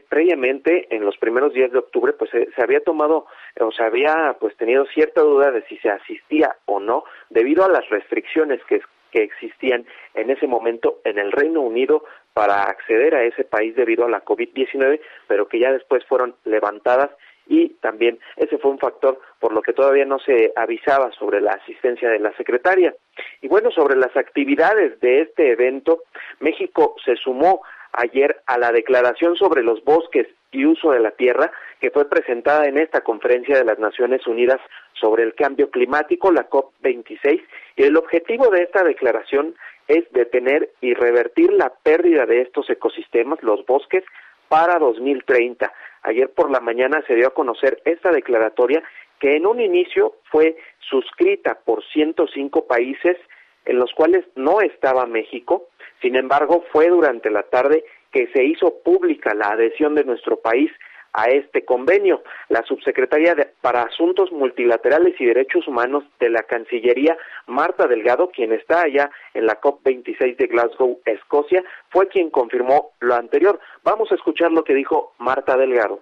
[0.09, 3.25] previamente, en los primeros días de octubre, pues se, había tomado
[3.59, 7.69] o se había pues tenido cierta duda de si se asistía o no debido a
[7.69, 8.81] las restricciones que
[9.17, 12.03] que existían en ese momento en el Reino Unido
[12.33, 17.09] para acceder a ese país debido a la COVID-19, pero que ya después fueron levantadas
[17.47, 21.53] y también ese fue un factor por lo que todavía no se avisaba sobre la
[21.53, 22.93] asistencia de la secretaria.
[23.41, 26.03] Y bueno, sobre las actividades de este evento,
[26.39, 27.61] México se sumó
[27.93, 32.65] ayer a la declaración sobre los bosques y uso de la tierra que fue presentada
[32.67, 34.59] en esta conferencia de las Naciones Unidas
[34.93, 37.41] sobre el cambio climático, la COP26,
[37.75, 39.55] y el objetivo de esta declaración
[39.87, 44.03] es detener y revertir la pérdida de estos ecosistemas, los bosques,
[44.49, 45.71] para 2030.
[46.03, 48.83] Ayer por la mañana se dio a conocer esta declaratoria
[49.19, 53.17] que en un inicio fue suscrita por 105 países
[53.65, 55.67] en los cuales no estaba México,
[56.01, 60.71] sin embargo fue durante la tarde que se hizo pública la adhesión de nuestro país
[61.13, 62.21] a este convenio.
[62.49, 67.17] La subsecretaria de- para Asuntos Multilaterales y Derechos Humanos de la Cancillería,
[67.47, 73.15] Marta Delgado, quien está allá en la COP26 de Glasgow, Escocia, fue quien confirmó lo
[73.15, 73.59] anterior.
[73.83, 76.01] Vamos a escuchar lo que dijo Marta Delgado.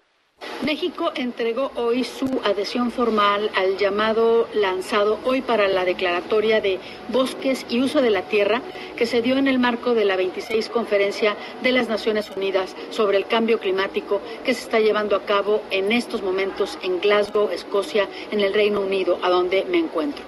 [0.66, 6.80] México entregó hoy su adhesión formal al llamado lanzado hoy para la declaratoria de
[7.10, 8.64] bosques y uso de la tierra
[8.98, 13.18] que se dio en el marco de la 26 Conferencia de las Naciones Unidas sobre
[13.18, 18.08] el Cambio Climático que se está llevando a cabo en estos momentos en Glasgow, Escocia,
[18.32, 20.26] en el Reino Unido, a donde me encuentro.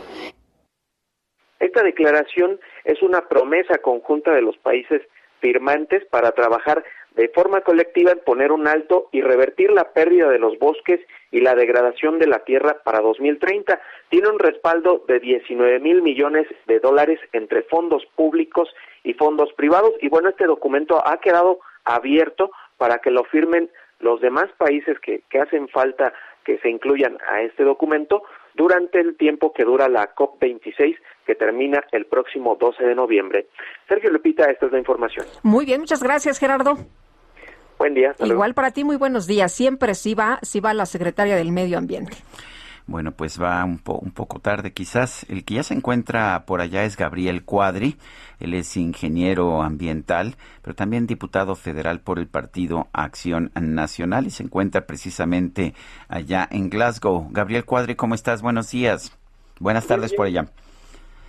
[1.59, 5.01] Esta declaración es una promesa conjunta de los países
[5.39, 6.83] firmantes para trabajar
[7.17, 11.01] de forma colectiva en poner un alto y revertir la pérdida de los bosques
[11.31, 13.81] y la degradación de la tierra para 2030.
[14.09, 18.69] Tiene un respaldo de 19 mil millones de dólares entre fondos públicos
[19.03, 19.93] y fondos privados.
[19.99, 25.23] Y bueno, este documento ha quedado abierto para que lo firmen los demás países que,
[25.27, 26.13] que hacen falta
[26.45, 28.21] que se incluyan a este documento
[28.53, 30.95] durante el tiempo que dura la COP26
[31.25, 33.47] que termina el próximo 12 de noviembre.
[33.87, 35.25] Sergio Lupita, esta es la información.
[35.41, 36.77] Muy bien, muchas gracias, Gerardo.
[37.77, 38.11] Buen día.
[38.11, 38.37] hasta luego.
[38.39, 39.51] Igual para ti, muy buenos días.
[39.51, 42.17] Siempre sí va, sí va la secretaria del Medio Ambiente.
[42.87, 45.25] Bueno, pues va un, po- un poco tarde quizás.
[45.29, 47.97] El que ya se encuentra por allá es Gabriel Cuadri.
[48.39, 54.43] Él es ingeniero ambiental, pero también diputado federal por el partido Acción Nacional y se
[54.43, 55.73] encuentra precisamente
[56.07, 57.27] allá en Glasgow.
[57.31, 58.41] Gabriel Cuadri, ¿cómo estás?
[58.41, 59.11] Buenos días.
[59.59, 60.45] Buenas tardes por allá.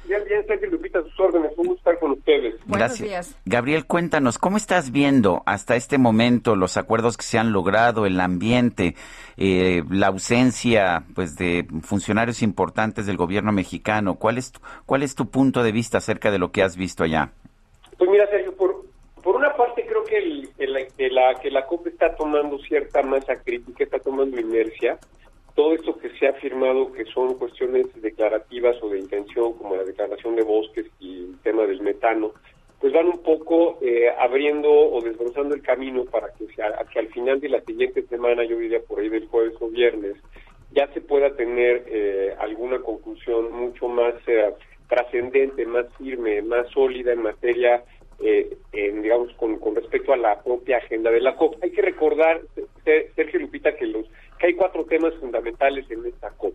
[0.08, 1.52] Bien, bien, Sergio Lupita, a sus órdenes.
[1.58, 2.54] Un gusto estar con ustedes.
[2.66, 3.36] Gracias.
[3.44, 8.18] Gabriel, cuéntanos, ¿cómo estás viendo hasta este momento los acuerdos que se han logrado, el
[8.18, 8.94] ambiente,
[9.36, 14.14] eh, la ausencia pues de funcionarios importantes del gobierno mexicano?
[14.14, 17.04] ¿Cuál es, tu, ¿Cuál es tu punto de vista acerca de lo que has visto
[17.04, 17.30] allá?
[17.98, 18.86] Pues mira, Sergio, por,
[19.22, 23.02] por una parte creo que, el, el- que, la, que la COP está tomando cierta
[23.02, 24.98] masa crítica, está tomando inercia.
[25.58, 29.82] Todo esto que se ha afirmado que son cuestiones declarativas o de intención, como la
[29.82, 32.32] declaración de bosques y el tema del metano,
[32.80, 37.08] pues van un poco eh, abriendo o desbrozando el camino para que, sea, que al
[37.08, 40.14] final de la siguiente semana, yo diría por ahí del jueves o viernes,
[40.70, 44.54] ya se pueda tener eh, alguna conclusión mucho más eh,
[44.88, 47.82] trascendente, más firme, más sólida en materia,
[48.20, 51.56] eh, en, digamos, con, con respecto a la propia agenda de la COP.
[51.64, 52.42] Hay que recordar,
[52.84, 54.06] Se- Sergio Lupita, que, los,
[54.38, 56.54] que hay cuatro temas fundamentales en esta COP.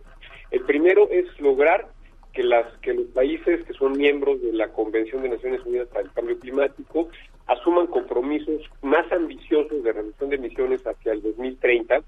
[0.50, 1.88] El primero es lograr
[2.32, 6.02] que las que los países que son miembros de la Convención de Naciones Unidas para
[6.02, 7.08] el Cambio Climático
[7.46, 12.02] asuman compromisos más ambiciosos de reducción de emisiones hacia el 2030,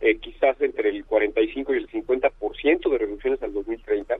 [0.00, 4.16] eh, quizás entre el 45 y el 50% de reducciones al 2030,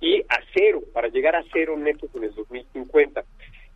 [0.00, 3.24] y a cero, para llegar a cero netos en el 2050.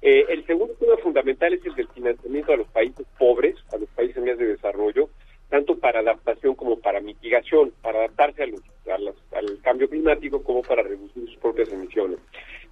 [0.03, 4.16] Eh, el segundo tema fundamental es el financiamiento a los países pobres, a los países
[4.16, 5.09] en vías de desarrollo,
[5.49, 10.42] tanto para adaptación como para mitigación, para adaptarse a los- a los- al cambio climático
[10.42, 12.18] como para reducir sus propias emisiones.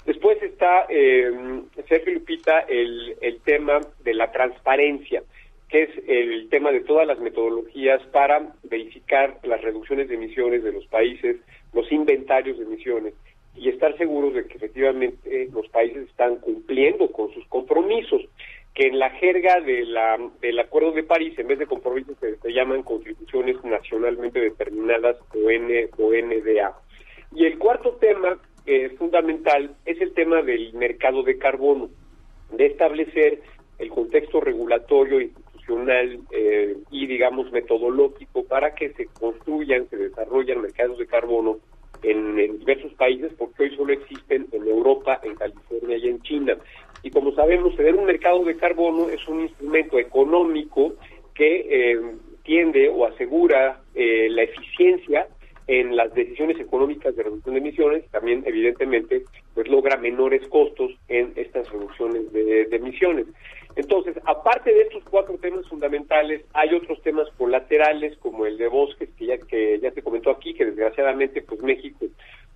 [0.06, 1.30] Después está, eh,
[1.88, 5.22] Sergio Lupita, el, el tema de la transparencia,
[5.68, 10.72] que es el tema de todas las metodologías para verificar las reducciones de emisiones de
[10.72, 11.36] los países,
[11.72, 13.14] los inventarios de emisiones
[13.56, 18.22] y estar seguros de que efectivamente los países están cumpliendo con sus compromisos,
[18.74, 22.52] que en la jerga de la, del Acuerdo de París, en vez de compromisos, se,
[22.52, 26.74] llaman contribuciones nacionalmente determinadas o, N, o NDA.
[27.32, 31.88] Y el cuarto tema eh, fundamental es el tema del mercado de carbono,
[32.50, 33.42] de establecer
[33.78, 40.98] el contexto regulatorio, institucional eh, y, digamos, metodológico para que se construyan, se desarrollen mercados
[40.98, 41.58] de carbono
[42.02, 46.56] en diversos países, porque hoy solo existen en Europa, en California y en China.
[47.04, 50.94] Y como sabemos, tener un mercado de carbono es un instrumento económico
[51.34, 52.00] que eh,
[52.42, 55.28] tiende o asegura eh, la eficiencia
[55.66, 61.34] en las decisiones económicas de reducción de emisiones, también evidentemente pues logra menores costos en
[61.36, 63.26] estas reducciones de, emisiones.
[63.76, 69.10] Entonces, aparte de estos cuatro temas fundamentales, hay otros temas colaterales como el de bosques
[69.18, 72.06] que ya que ya se comentó aquí, que desgraciadamente pues México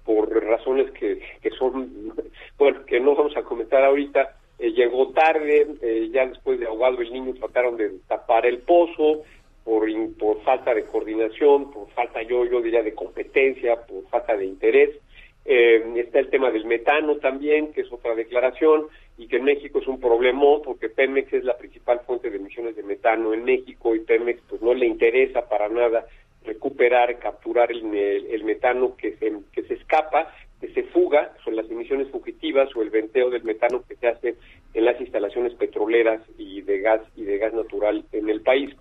[0.04, 2.12] por razones que, que son
[2.58, 7.00] bueno que no vamos a comentar ahorita eh, llegó tarde, eh, ya después de ahogado
[7.00, 9.22] el niño trataron de tapar el pozo,
[9.62, 9.86] por,
[10.18, 14.96] por falta de coordinación, por falta, yo, yo diría, de competencia, por falta de interés.
[15.44, 18.86] Eh, está el tema del metano también, que es otra declaración,
[19.16, 22.76] y que en México es un problemón porque Pemex es la principal fuente de emisiones
[22.76, 26.06] de metano en México y Pemex pues no le interesa para nada
[26.44, 31.70] recuperar, capturar el, el- metano que se, que se escapa, que se fuga, son las
[31.70, 34.34] emisiones fugitivas o el venteo del metano que se hace
[34.74, 38.74] en las instalaciones petroleras y de gas y de gas natural en el país.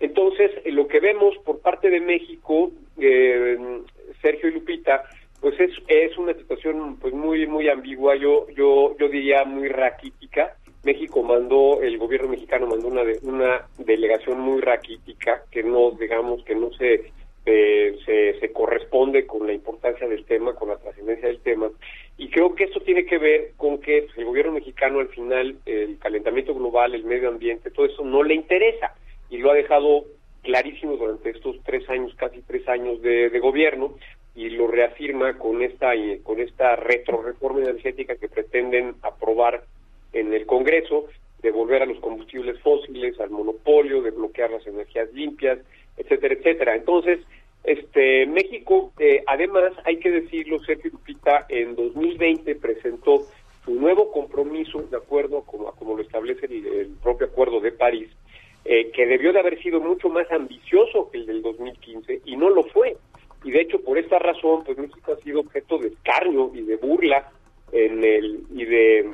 [0.00, 3.56] Entonces, eh, lo que vemos por de México, eh,
[4.20, 5.04] Sergio y Lupita,
[5.40, 10.56] pues es, es una situación pues muy muy ambigua, yo yo yo diría muy raquítica.
[10.84, 16.42] México mandó, el gobierno mexicano mandó una de, una delegación muy raquítica que no digamos
[16.44, 17.12] que no se
[17.44, 21.70] eh, se, se corresponde con la importancia del tema, con la trascendencia del tema.
[22.16, 25.98] Y creo que esto tiene que ver con que el gobierno mexicano al final, el
[25.98, 28.94] calentamiento global, el medio ambiente, todo eso no le interesa
[29.28, 30.04] y lo ha dejado
[30.42, 33.94] clarísimo durante estos tres años, casi tres años de, gobierno
[34.36, 39.64] y lo reafirma con esta con esta retroreforma energética que pretenden aprobar
[40.12, 41.06] en el Congreso
[41.42, 45.58] de volver a los combustibles fósiles, al monopolio, de bloquear las energías limpias,
[45.96, 46.76] etcétera, etcétera.
[46.76, 47.20] Entonces,
[47.64, 53.26] este México, eh, además, hay que decirlo, Sergio Lupita, en 2020 presentó
[53.64, 58.08] su nuevo compromiso, de acuerdo como, como lo establece el, propio Acuerdo de París,
[58.64, 62.50] eh, que debió de haber sido mucho más ambicioso que el del 2015 y no
[62.50, 62.96] lo fue.
[63.44, 66.76] Y de hecho, por esta razón, pues México ha sido objeto de escarnio y de
[66.76, 67.30] burla
[67.72, 69.10] en el y de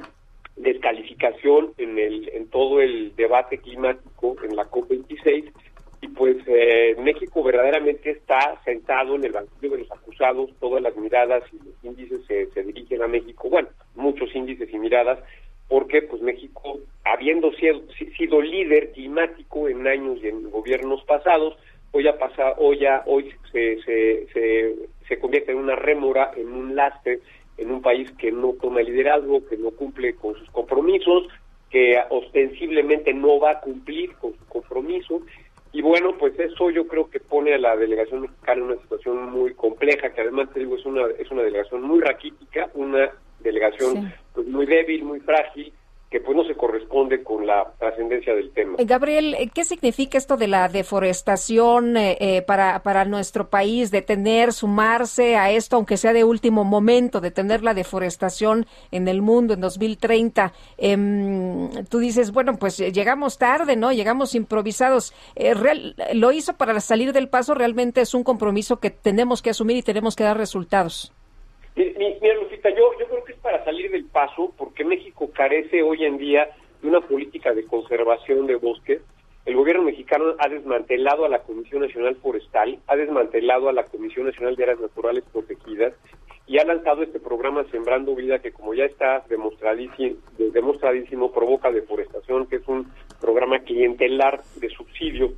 [0.58, 5.52] descalificación en el en todo el debate climático en la COP26.
[6.00, 10.96] Y pues eh, México verdaderamente está sentado en el banquillo de los acusados, todas las
[10.96, 15.18] miradas y los índices se, se dirigen a México, bueno, muchos índices y miradas,
[15.68, 17.82] porque pues México, habiendo sido,
[18.16, 21.56] sido líder climático en años y en gobiernos pasados,
[21.90, 24.74] hoy ya pasa, hoy ya hoy se, se, se,
[25.08, 27.18] se convierte en una rémora, en un lastre,
[27.58, 31.28] en un país que no toma liderazgo, que no cumple con sus compromisos,
[31.70, 35.20] que ostensiblemente no va a cumplir con su compromiso.
[35.72, 39.30] Y bueno, pues eso yo creo que pone a la delegación mexicana en una situación
[39.30, 44.12] muy compleja, que además te digo es una es una delegación muy raquítica, una delegación
[44.32, 45.72] pues muy débil, muy frágil,
[46.10, 48.76] que pues no se corresponde con la trascendencia del tema.
[48.78, 53.90] Eh, Gabriel, eh, ¿qué significa esto de la deforestación eh, eh, para, para nuestro país,
[53.90, 59.06] de tener, sumarse a esto, aunque sea de último momento, de tener la deforestación en
[59.06, 60.52] el mundo en 2030?
[60.78, 60.96] Eh,
[61.90, 63.92] tú dices, bueno, pues llegamos tarde, ¿no?
[63.92, 65.12] Llegamos improvisados.
[65.36, 67.54] Eh, real, ¿Lo hizo para salir del paso?
[67.54, 71.12] ¿Realmente es un compromiso que tenemos que asumir y tenemos que dar resultados?
[71.76, 72.34] Mira,
[72.64, 76.48] Yo, yo creo que es para salir del paso, porque México carece hoy en día
[76.82, 79.00] de una política de conservación de bosques.
[79.46, 84.26] El gobierno mexicano ha desmantelado a la Comisión Nacional Forestal, ha desmantelado a la Comisión
[84.26, 85.94] Nacional de Áreas Naturales Protegidas
[86.46, 92.46] y ha lanzado este programa Sembrando Vida que como ya está demostradísimo, demostradísimo provoca deforestación,
[92.46, 92.90] que es un
[93.20, 95.32] programa clientelar de subsidio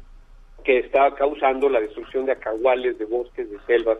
[0.65, 3.99] que está causando la destrucción de acahuales, de bosques, de selvas,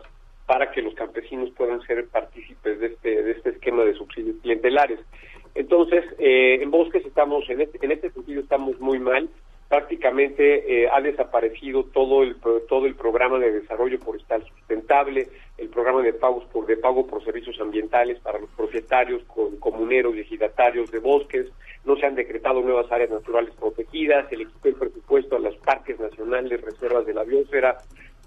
[0.51, 4.99] para que los campesinos puedan ser partícipes de este, de este esquema de subsidios clientelares.
[5.55, 9.29] Entonces, eh, en bosques estamos, en este, en este sentido estamos muy mal.
[9.69, 12.35] Prácticamente eh, ha desaparecido todo el
[12.67, 17.23] todo el programa de desarrollo forestal sustentable, el programa de pagos por de pago por
[17.23, 19.23] servicios ambientales para los propietarios,
[19.61, 21.47] comuneros y ejidatarios de bosques.
[21.85, 24.27] No se han decretado nuevas áreas naturales protegidas.
[24.27, 27.77] Se le quitó el presupuesto a los parques nacionales, reservas de la biosfera.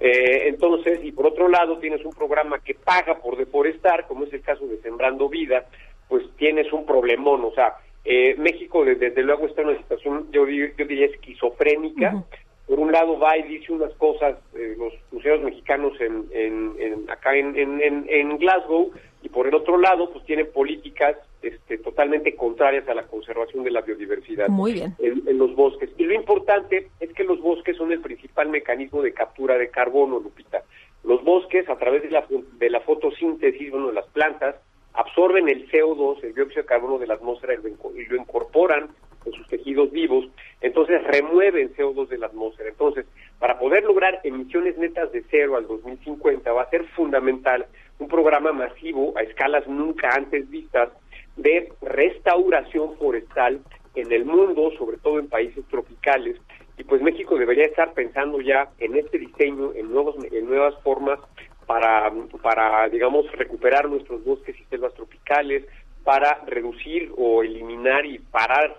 [0.01, 4.33] Eh, entonces, y por otro lado, tienes un programa que paga por deforestar, como es
[4.33, 5.67] el caso de Sembrando Vida,
[6.09, 7.75] pues tienes un problemón, o sea,
[8.05, 12.15] eh, México desde, desde, luego está en una situación, yo, yo diría, esquizofrénica.
[12.15, 12.25] Uh -huh.
[12.67, 17.11] Por un lado va y dice unas cosas, eh, los museos mexicanos en, en, en
[17.11, 18.91] acá en, en, Glasgow,
[19.25, 23.70] y por el otro lado, pues tiene políticas este, totalmente contrarias a la conservación de
[23.70, 24.95] la biodiversidad Muy bien.
[24.99, 25.89] En, en, los bosques.
[25.97, 30.20] Y lo importante es que los bosques son el principal mecanismo de captura de carbono,
[30.20, 30.62] Lupita.
[31.05, 34.57] Los bosques, a través de la, de la fotosíntesis, bueno, de las plantas,
[34.93, 38.91] absorben el CO2, el dióxido de carbono de la atmósfera y lo, y lo incorporan
[39.25, 40.27] en sus tejidos vivos,
[40.61, 42.68] entonces remueven CO2 de la atmósfera.
[42.68, 43.07] Entonces,
[43.39, 47.66] para poder lograr emisiones netas de cero al 2050 va a ser fundamental
[47.99, 50.91] un programa masivo a escalas nunca antes vistas
[51.37, 53.61] de restauración forestal
[53.95, 56.37] en el mundo, sobre todo en países tropicales,
[56.77, 61.21] y pues México debería estar pensando ya en este diseño, en nuevos, en nuevas formas
[61.66, 62.12] para,
[62.43, 65.65] para digamos, recuperar nuestros bosques y selvas tropicales,
[66.03, 68.77] para reducir o eliminar y parar,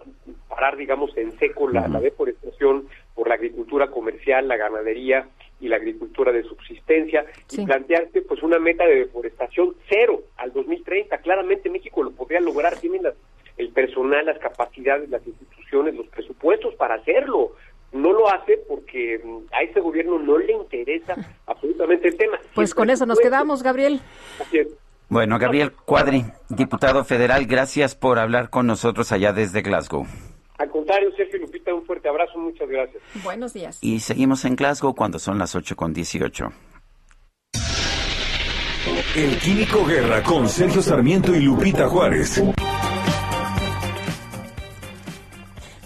[0.48, 5.28] parar digamos, en seco la, la deforestación por la agricultura comercial, la ganadería
[5.60, 7.62] y la agricultura de subsistencia sí.
[7.62, 11.18] y plantearse pues una meta de deforestación cero al 2030.
[11.20, 13.16] Claramente México lo podría lograr, tiene las,
[13.58, 17.52] el personal, las capacidades, las instituciones, los presupuestos para hacerlo.
[17.94, 19.22] No lo hace porque
[19.54, 21.16] a este gobierno no le interesa
[21.46, 22.38] absolutamente el tema.
[22.54, 24.02] Pues con eso nos quedamos, Gabriel.
[24.40, 24.68] Así es.
[25.08, 30.06] Bueno, Gabriel Cuadri, diputado federal, gracias por hablar con nosotros allá desde Glasgow.
[30.58, 31.12] Al contrario,
[31.74, 33.02] Un fuerte abrazo, muchas gracias.
[33.24, 33.80] Buenos días.
[33.82, 36.52] Y seguimos en Glasgow cuando son las 8 con 18.
[39.16, 42.44] El Químico Guerra con Sergio Sarmiento y Lupita Juárez.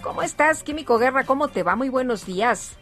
[0.01, 1.23] ¿Cómo estás, Químico Guerra?
[1.23, 1.75] ¿Cómo te va?
[1.75, 2.77] Muy buenos días.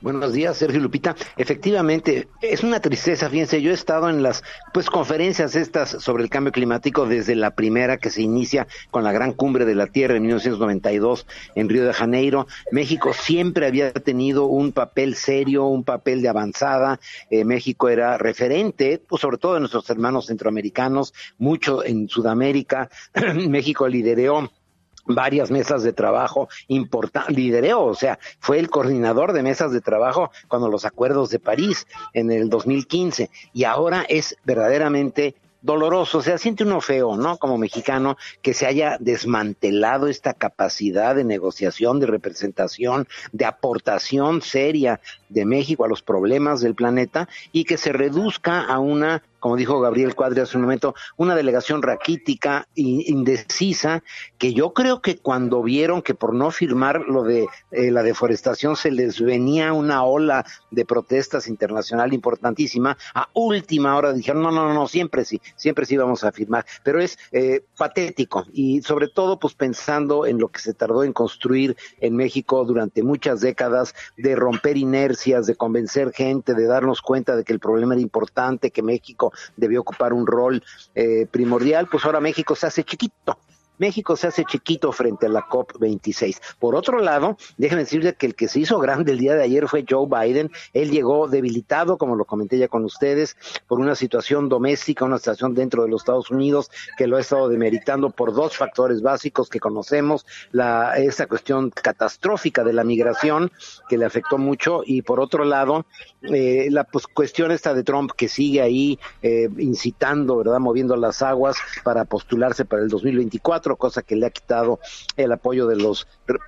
[0.00, 1.14] Buenos días, Sergio Lupita.
[1.36, 4.42] Efectivamente, es una tristeza, fíjense, yo he estado en las
[4.72, 9.12] pues conferencias estas sobre el cambio climático desde la primera que se inicia con la
[9.12, 12.46] Gran Cumbre de la Tierra en 1992 en Río de Janeiro.
[12.72, 17.00] México siempre había tenido un papel serio, un papel de avanzada.
[17.30, 22.90] Eh, México era referente, pues sobre todo de nuestros hermanos centroamericanos, mucho en Sudamérica.
[23.48, 24.50] México lideró
[25.08, 30.30] varias mesas de trabajo importantes, lideró, o sea, fue el coordinador de mesas de trabajo
[30.46, 36.38] cuando los acuerdos de París en el 2015 y ahora es verdaderamente doloroso, o sea,
[36.38, 37.36] siente uno feo, ¿no?
[37.36, 45.00] Como mexicano, que se haya desmantelado esta capacidad de negociación, de representación, de aportación seria
[45.28, 49.80] de México a los problemas del planeta y que se reduzca a una como dijo
[49.80, 54.02] Gabriel Cuadri hace un momento, una delegación raquítica indecisa,
[54.36, 58.76] que yo creo que cuando vieron que por no firmar lo de eh, la deforestación
[58.76, 64.72] se les venía una ola de protestas internacional importantísima, a última hora dijeron, no, no,
[64.72, 69.38] no, siempre sí, siempre sí vamos a firmar, pero es eh, patético y sobre todo
[69.38, 74.34] pues pensando en lo que se tardó en construir en México durante muchas décadas, de
[74.36, 78.82] romper inercias, de convencer gente, de darnos cuenta de que el problema era importante, que
[78.82, 80.62] México debió ocupar un rol
[80.94, 83.38] eh, primordial, pues ahora México se hace chiquito.
[83.78, 86.40] México se hace chiquito frente a la COP26.
[86.58, 89.68] Por otro lado, déjenme decirles que el que se hizo grande el día de ayer
[89.68, 90.50] fue Joe Biden.
[90.72, 93.36] Él llegó debilitado, como lo comenté ya con ustedes,
[93.66, 97.48] por una situación doméstica, una situación dentro de los Estados Unidos que lo ha estado
[97.48, 103.50] demeritando por dos factores básicos que conocemos, la esta cuestión catastrófica de la migración
[103.88, 105.86] que le afectó mucho y por otro lado,
[106.22, 111.22] eh, la pues, cuestión esta de Trump que sigue ahí eh, incitando, ¿verdad?, moviendo las
[111.22, 114.80] aguas para postularse para el 2024 cosa que le ha quitado
[115.16, 116.06] el apoyo de los,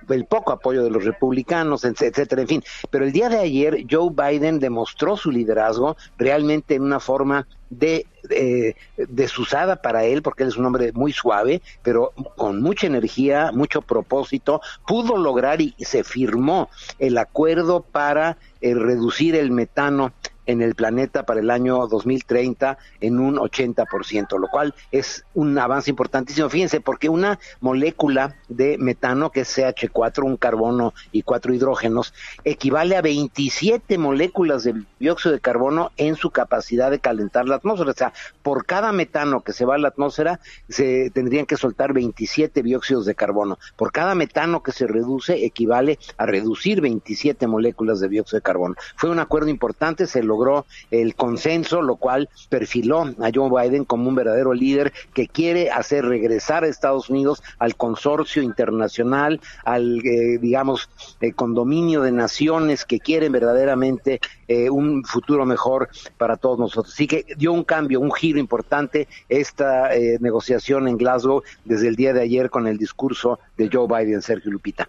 [0.09, 2.63] el poco apoyo de los republicanos, etcétera, en fin.
[2.89, 8.05] Pero el día de ayer Joe Biden demostró su liderazgo realmente en una forma de
[8.29, 13.51] eh, desusada para él, porque él es un hombre muy suave, pero con mucha energía,
[13.53, 16.69] mucho propósito, pudo lograr y se firmó
[16.99, 20.13] el acuerdo para eh, reducir el metano
[20.45, 25.89] en el planeta para el año 2030 en un 80%, lo cual es un avance
[25.89, 26.49] importantísimo.
[26.49, 32.13] Fíjense, porque una molécula de metano, que es CH4, un carbono y cuatro hidrógenos,
[32.43, 37.91] equivale a 27 moléculas de dióxido de carbono en su capacidad de calentar la atmósfera.
[37.91, 40.39] O sea, por cada metano que se va a la atmósfera,
[40.69, 43.57] se tendrían que soltar 27 dióxidos de carbono.
[43.75, 48.75] Por cada metano que se reduce, equivale a reducir 27 moléculas de dióxido de carbono.
[48.95, 54.07] Fue un acuerdo importante, se logró el consenso, lo cual perfiló a Joe Biden como
[54.07, 60.37] un verdadero líder que quiere hacer regresar a Estados Unidos al consorcio internacional, al, eh,
[60.39, 60.89] digamos,
[61.19, 66.93] eh, condominio de naciones que quieren verdaderamente eh, un futuro mejor para todos nosotros.
[66.93, 69.89] Así que dio un cambio, un giro importante esta
[70.19, 74.51] negociación en Glasgow desde el día de ayer con el discurso de Joe Biden, Sergio
[74.51, 74.87] Lupita.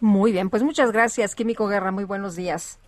[0.00, 1.90] Muy bien, pues muchas gracias, Químico Guerra.
[1.92, 2.78] Muy buenos días.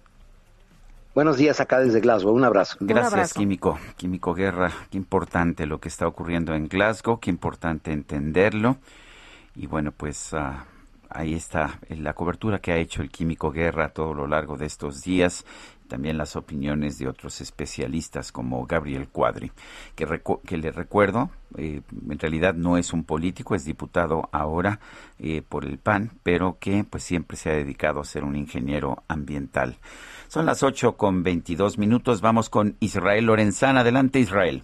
[1.15, 2.35] Buenos días acá desde Glasgow.
[2.35, 2.79] Un abrazo.
[2.81, 3.79] Gracias, Químico.
[3.99, 8.79] Químico Guerra, qué importante lo que está ocurriendo en Glasgow, qué importante entenderlo.
[9.55, 10.65] Y bueno, pues ah,
[11.11, 14.65] ahí está la cobertura que ha hecho el Químico Guerra a todo lo largo de
[14.65, 15.45] estos días
[15.93, 19.53] también las opiniones de otros especialistas como Gabriel Cuadri,
[19.95, 21.29] que, que le recuerdo,
[21.59, 24.81] eh, en realidad no es un político, es diputado ahora
[25.19, 29.03] eh, por el PAN, pero que pues siempre se ha dedicado a ser un ingeniero
[29.07, 29.77] ambiental.
[30.33, 33.81] Son las 8 con 22 minutos, vamos con Israel Lorenzana.
[33.81, 34.63] Adelante Israel.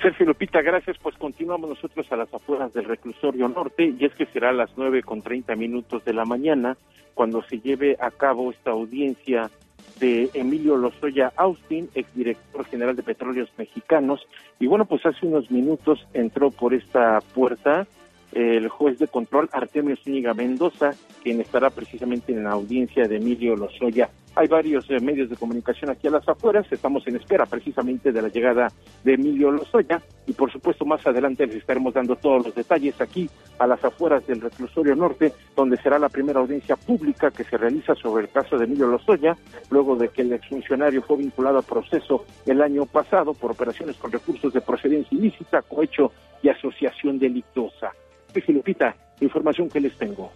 [0.00, 0.96] Sergio Lupita, gracias.
[1.02, 4.70] Pues continuamos nosotros a las afueras del reclusorio norte y es que será a las
[4.76, 6.76] nueve con treinta minutos de la mañana
[7.14, 9.50] cuando se lleve a cabo esta audiencia
[9.98, 14.20] de Emilio Lozoya Austin, exdirector general de Petróleos Mexicanos.
[14.60, 17.88] Y bueno, pues hace unos minutos entró por esta puerta
[18.32, 20.92] el juez de control Artemio Zúñiga Mendoza,
[21.22, 24.08] quien estará precisamente en la audiencia de Emilio Lozoya.
[24.34, 28.22] Hay varios eh, medios de comunicación aquí a las afueras, estamos en espera precisamente de
[28.22, 28.68] la llegada
[29.04, 33.28] de Emilio Lozoya y por supuesto más adelante les estaremos dando todos los detalles aquí
[33.58, 37.94] a las afueras del reclusorio norte, donde será la primera audiencia pública que se realiza
[37.94, 39.36] sobre el caso de Emilio Lozoya,
[39.70, 44.10] luego de que el exfuncionario fue vinculado a proceso el año pasado por operaciones con
[44.10, 46.10] recursos de procedencia ilícita, cohecho
[46.42, 47.92] y asociación delictuosa.
[48.40, 50.32] Filipita, información que les tengo.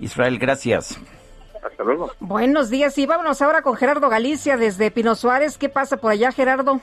[0.00, 1.00] Israel, gracias.
[1.62, 2.10] Hasta luego.
[2.20, 5.58] Buenos días y vámonos ahora con Gerardo Galicia desde Pino Suárez.
[5.58, 6.80] ¿Qué pasa por allá, Gerardo?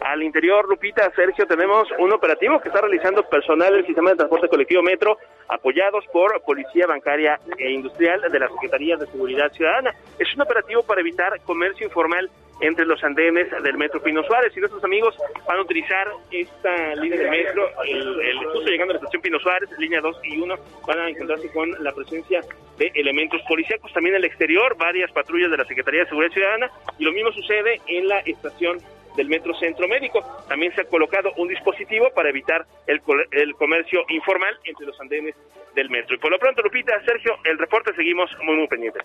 [0.00, 4.48] Al interior, Lupita, Sergio, tenemos un operativo que está realizando personal del sistema de transporte
[4.48, 5.18] colectivo Metro,
[5.48, 9.94] apoyados por Policía Bancaria e Industrial de la Secretaría de Seguridad Ciudadana.
[10.18, 14.56] Es un operativo para evitar comercio informal entre los andenes del Metro Pino Suárez.
[14.56, 15.14] Y nuestros amigos
[15.46, 19.38] van a utilizar esta línea de metro, el, el justo llegando a la estación Pino
[19.38, 20.54] Suárez, línea 2 y 1,
[20.86, 22.40] van a encontrarse con la presencia
[22.78, 26.70] de elementos policíacos, también en el exterior, varias patrullas de la Secretaría de Seguridad Ciudadana.
[26.98, 28.78] Y lo mismo sucede en la estación
[29.16, 30.20] del Metro Centro Médico.
[30.48, 33.00] También se ha colocado un dispositivo para evitar el,
[33.32, 35.34] el comercio informal entre los andenes
[35.74, 36.16] del metro.
[36.16, 39.02] Y por lo pronto, Lupita, Sergio, el reporte seguimos muy, muy pendientes.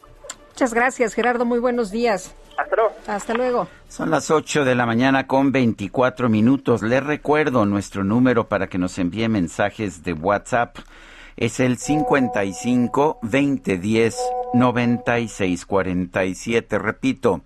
[0.50, 1.46] Muchas gracias, Gerardo.
[1.46, 2.36] Muy buenos días.
[2.58, 2.96] Hasta luego.
[3.08, 3.68] Hasta luego.
[3.88, 6.82] Son las 8 de la mañana con 24 minutos.
[6.82, 10.78] Les recuerdo nuestro número para que nos envíe mensajes de WhatsApp.
[11.38, 14.18] Es el 55 2010
[14.54, 16.78] 96 47.
[16.78, 17.42] Repito,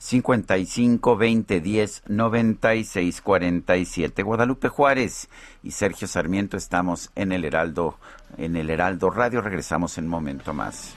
[0.00, 4.22] 55 20 10 96 47.
[4.22, 5.28] Guadalupe Juárez
[5.62, 7.98] y Sergio Sarmiento estamos en el Heraldo,
[8.38, 9.42] en el Heraldo Radio.
[9.42, 10.96] Regresamos en un momento más.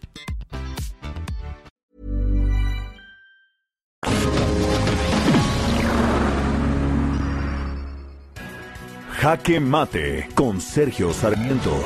[9.21, 11.79] Jaque Mate con Sergio Sarmiento.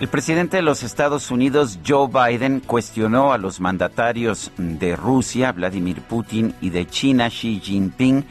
[0.00, 6.00] El presidente de los Estados Unidos, Joe Biden, cuestionó a los mandatarios de Rusia, Vladimir
[6.00, 8.24] Putin, y de China, Xi Jinping,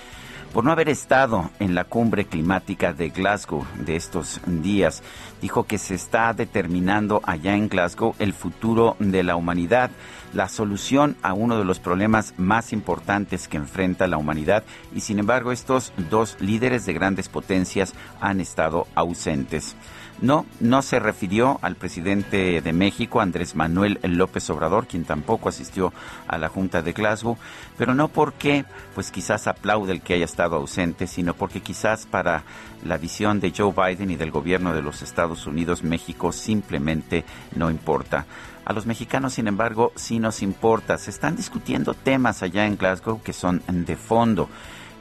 [0.53, 5.01] por no haber estado en la cumbre climática de Glasgow de estos días.
[5.41, 9.91] Dijo que se está determinando allá en Glasgow el futuro de la humanidad,
[10.33, 14.63] la solución a uno de los problemas más importantes que enfrenta la humanidad
[14.93, 19.75] y sin embargo estos dos líderes de grandes potencias han estado ausentes.
[20.21, 25.91] No, no se refirió al presidente de México, Andrés Manuel López Obrador, quien tampoco asistió
[26.27, 27.37] a la Junta de Glasgow,
[27.75, 32.43] pero no porque, pues quizás aplaude el que haya estado ausente, sino porque quizás para
[32.85, 37.25] la visión de Joe Biden y del gobierno de los Estados Unidos, México simplemente
[37.55, 38.27] no importa.
[38.63, 40.99] A los mexicanos, sin embargo, sí nos importa.
[40.99, 44.49] Se están discutiendo temas allá en Glasgow que son de fondo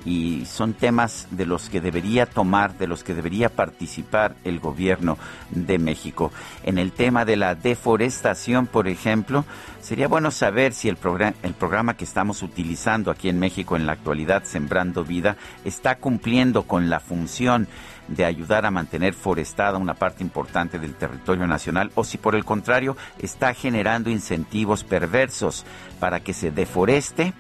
[0.05, 5.19] y son temas de los que debería tomar, de los que debería participar el gobierno
[5.51, 6.33] de México.
[6.65, 9.45] En el tema de la deforestación, por ejemplo,
[9.81, 13.87] sería bueno saber si el, programa, el programa que estamos utilizando aquí en México en
[13.87, 17.69] la actualidad, Sembrando Vida, está cumpliendo con la función
[18.09, 22.45] de ayudar a mantener forestada una parte importante del territorio nacional o si por el
[22.45, 25.65] contrario está generando incentivos perversos
[26.01, 27.33] para que se deforeste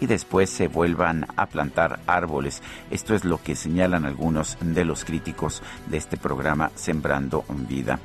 [0.00, 2.62] y después se vuelvan a plantar árboles.
[2.90, 7.98] Esto es lo que señalan algunos de los críticos de este programa Sembrando Vida.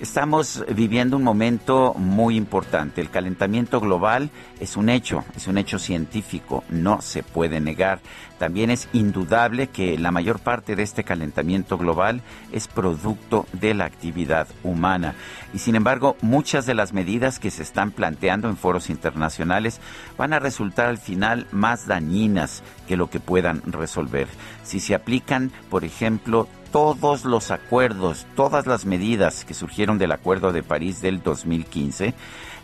[0.00, 3.00] Estamos viviendo un momento muy importante.
[3.00, 4.30] El calentamiento global
[4.60, 7.98] es un hecho, es un hecho científico, no se puede negar.
[8.38, 12.22] También es indudable que la mayor parte de este calentamiento global
[12.52, 15.16] es producto de la actividad humana.
[15.52, 19.80] Y sin embargo, muchas de las medidas que se están planteando en foros internacionales
[20.16, 24.28] van a resultar al final más dañinas que lo que puedan resolver.
[24.62, 30.52] Si se aplican, por ejemplo, todos los acuerdos, todas las medidas que surgieron del Acuerdo
[30.52, 32.14] de París del 2015,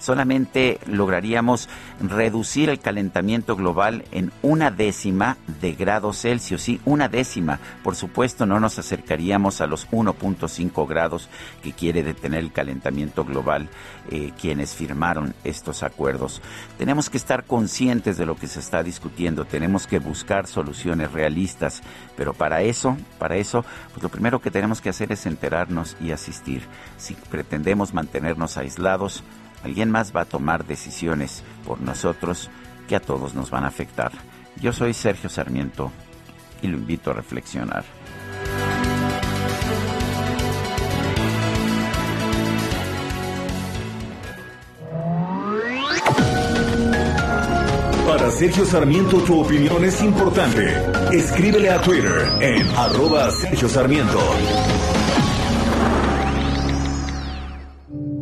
[0.05, 1.68] solamente lograríamos
[2.01, 7.59] reducir el calentamiento global en una décima de grado Celsius, sí, una décima.
[7.82, 11.28] Por supuesto, no nos acercaríamos a los 1.5 grados
[11.62, 13.68] que quiere detener el calentamiento global
[14.10, 16.43] eh, quienes firmaron estos acuerdos.
[16.76, 21.82] Tenemos que estar conscientes de lo que se está discutiendo, tenemos que buscar soluciones realistas,
[22.16, 26.12] pero para eso, para eso, pues lo primero que tenemos que hacer es enterarnos y
[26.12, 26.62] asistir.
[26.98, 29.24] Si pretendemos mantenernos aislados,
[29.65, 32.51] Alguien más va a tomar decisiones por nosotros
[32.86, 34.12] que a todos nos van a afectar.
[34.61, 35.91] Yo soy Sergio Sarmiento
[36.61, 37.85] y lo invito a reflexionar.
[48.07, 50.77] Para Sergio Sarmiento tu opinión es importante.
[51.11, 54.20] Escríbele a Twitter en arroba Sergio Sarmiento.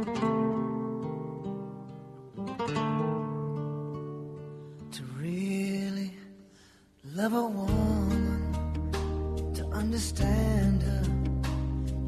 [0.00, 0.06] To
[5.18, 6.14] really
[7.14, 8.94] love a woman,
[9.54, 11.02] to understand her,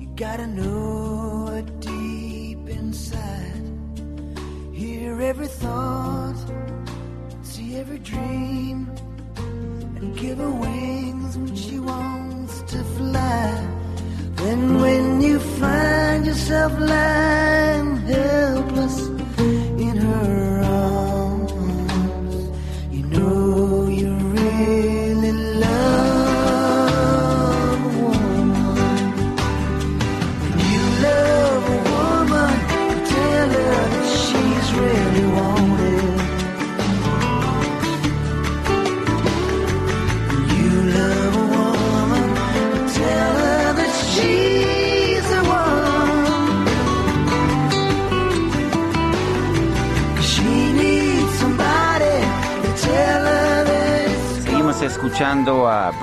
[0.00, 3.62] you gotta know her deep inside.
[4.72, 6.36] Hear every thought,
[7.42, 8.90] see every dream,
[9.36, 13.81] and give her wings when she wants to fly.
[14.42, 18.96] Then when you find yourself lying helpless
[19.86, 21.52] in her arms,
[22.90, 24.91] you know you really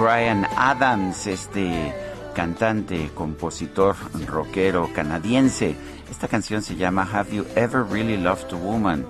[0.10, 1.94] Brian Adams, este
[2.34, 3.96] cantante, compositor,
[4.26, 5.76] rockero canadiense.
[6.10, 9.06] Esta canción se llama Have You Ever Really Loved a Woman?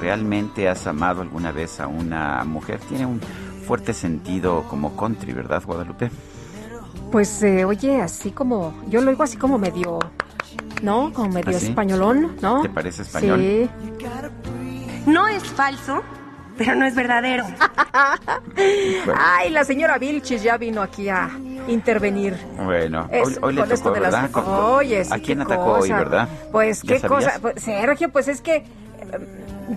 [0.00, 2.78] ¿Realmente has amado alguna vez a una mujer?
[2.88, 3.20] Tiene un
[3.66, 6.12] fuerte sentido como country, ¿verdad, Guadalupe?
[7.10, 9.98] Pues eh, oye, así como, yo lo oigo así como medio,
[10.80, 11.12] ¿no?
[11.12, 11.66] Como medio ¿Ah, sí?
[11.66, 12.62] españolón, ¿no?
[12.62, 13.40] ¿Te parece español?
[13.40, 13.68] Sí.
[15.06, 16.04] No es falso,
[16.56, 17.44] pero no es verdadero.
[19.16, 21.30] Ay, la señora Vilchis ya vino aquí a
[21.68, 22.36] intervenir.
[22.62, 24.30] Bueno, Es- hoy, hoy le tocó, de las- ¿verdad?
[24.30, 25.96] Con- Oye, sí, ¿A quién qué atacó hoy, cosa.
[25.98, 26.28] verdad?
[26.52, 27.24] Pues ¿Ya qué sabías?
[27.24, 28.64] cosa, pues, Sergio, pues es que eh,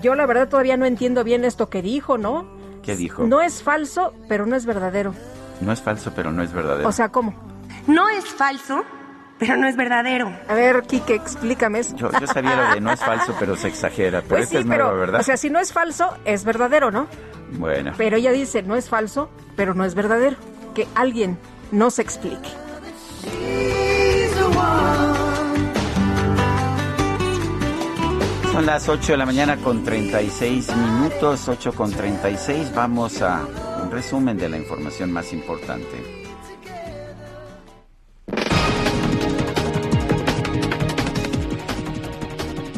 [0.01, 2.45] yo la verdad todavía no entiendo bien esto que dijo, ¿no?
[2.83, 3.23] ¿Qué dijo?
[3.23, 5.13] No es falso, pero no es verdadero.
[5.61, 6.87] No es falso, pero no es verdadero.
[6.87, 7.33] O sea, ¿cómo?
[7.87, 8.83] No es falso,
[9.39, 10.31] pero no es verdadero.
[10.47, 11.95] A ver, Quique, explícame eso.
[11.95, 14.19] yo, yo sabía lo de no es falso, pero se exagera.
[14.21, 15.21] Pero Pues esta sí, es nueva, pero, ¿verdad?
[15.21, 17.07] o sea, si no es falso, es verdadero, ¿no?
[17.53, 17.93] bueno.
[17.97, 20.37] Pero ella dice, no es falso, pero no es verdadero.
[20.75, 21.37] Que alguien
[21.71, 22.49] no se explique.
[28.51, 32.71] Son las 8 de la mañana con 36 minutos, 8 con 36.
[32.75, 33.45] Vamos a
[33.81, 36.08] un resumen de la información más importante.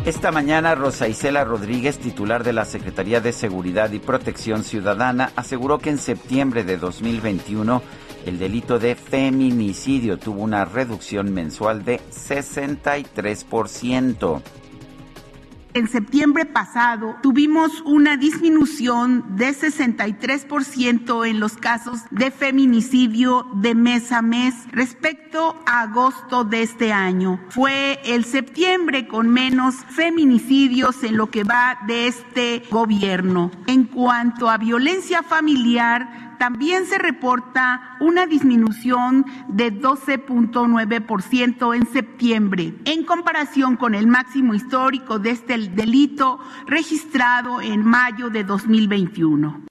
[0.03, 5.77] Esta mañana Rosa Isela Rodríguez, titular de la Secretaría de Seguridad y Protección Ciudadana, aseguró
[5.77, 7.83] que en septiembre de 2021
[8.25, 14.41] el delito de feminicidio tuvo una reducción mensual de 63%.
[15.73, 24.11] En septiembre pasado tuvimos una disminución de 63% en los casos de feminicidio de mes
[24.11, 27.39] a mes respecto a agosto de este año.
[27.49, 33.49] Fue el septiembre con menos feminicidios en lo que va de este gobierno.
[33.67, 43.03] En cuanto a violencia familiar, también se reporta una disminución de 12.9% en septiembre, en
[43.03, 49.67] comparación con el máximo histórico de este delito registrado en mayo de 2021.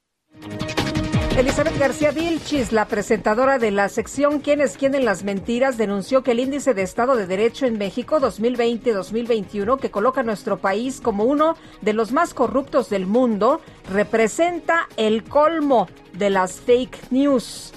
[1.41, 6.23] Elizabeth García Vilchis, la presentadora de la sección ¿Quién es quién en las mentiras?, denunció
[6.23, 11.25] que el índice de Estado de Derecho en México 2020-2021, que coloca nuestro país como
[11.25, 17.73] uno de los más corruptos del mundo, representa el colmo de las fake news.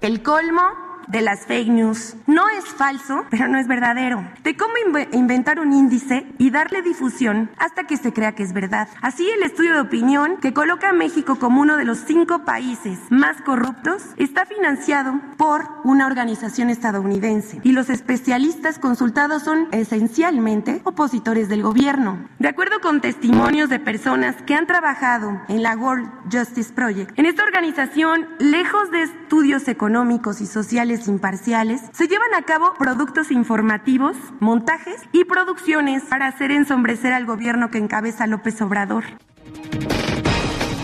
[0.00, 2.16] El colmo de las fake news.
[2.26, 4.28] No es falso, pero no es verdadero.
[4.44, 4.74] De cómo
[5.12, 8.88] inventar un índice y darle difusión hasta que se crea que es verdad.
[9.02, 12.98] Así, el estudio de opinión que coloca a México como uno de los cinco países
[13.10, 21.48] más corruptos está financiado por una organización estadounidense y los especialistas consultados son esencialmente opositores
[21.48, 22.28] del gobierno.
[22.38, 27.26] De acuerdo con testimonios de personas que han trabajado en la World Justice Project, en
[27.26, 34.16] esta organización, lejos de estudios económicos y sociales imparciales, se llevan a cabo productos informativos,
[34.40, 39.04] montajes y producciones para hacer ensombrecer al gobierno que encabeza López Obrador.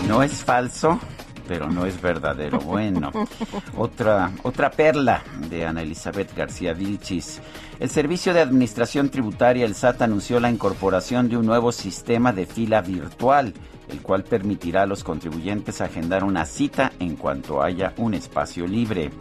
[0.07, 0.99] No es falso,
[1.47, 2.59] pero no es verdadero.
[2.59, 3.11] Bueno,
[3.77, 7.41] otra, otra perla de Ana Elizabeth García Vilchis.
[7.79, 12.45] El Servicio de Administración Tributaria, el SAT, anunció la incorporación de un nuevo sistema de
[12.45, 13.53] fila virtual
[13.89, 19.11] el cual permitirá a los contribuyentes agendar una cita en cuanto haya un espacio libre.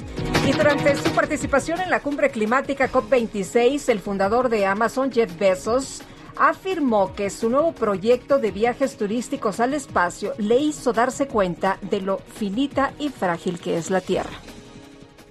[0.46, 6.02] Y durante su participación en la cumbre climática COP26, el fundador de Amazon, Jeff Bezos,
[6.36, 12.00] afirmó que su nuevo proyecto de viajes turísticos al espacio le hizo darse cuenta de
[12.00, 14.32] lo finita y frágil que es la Tierra.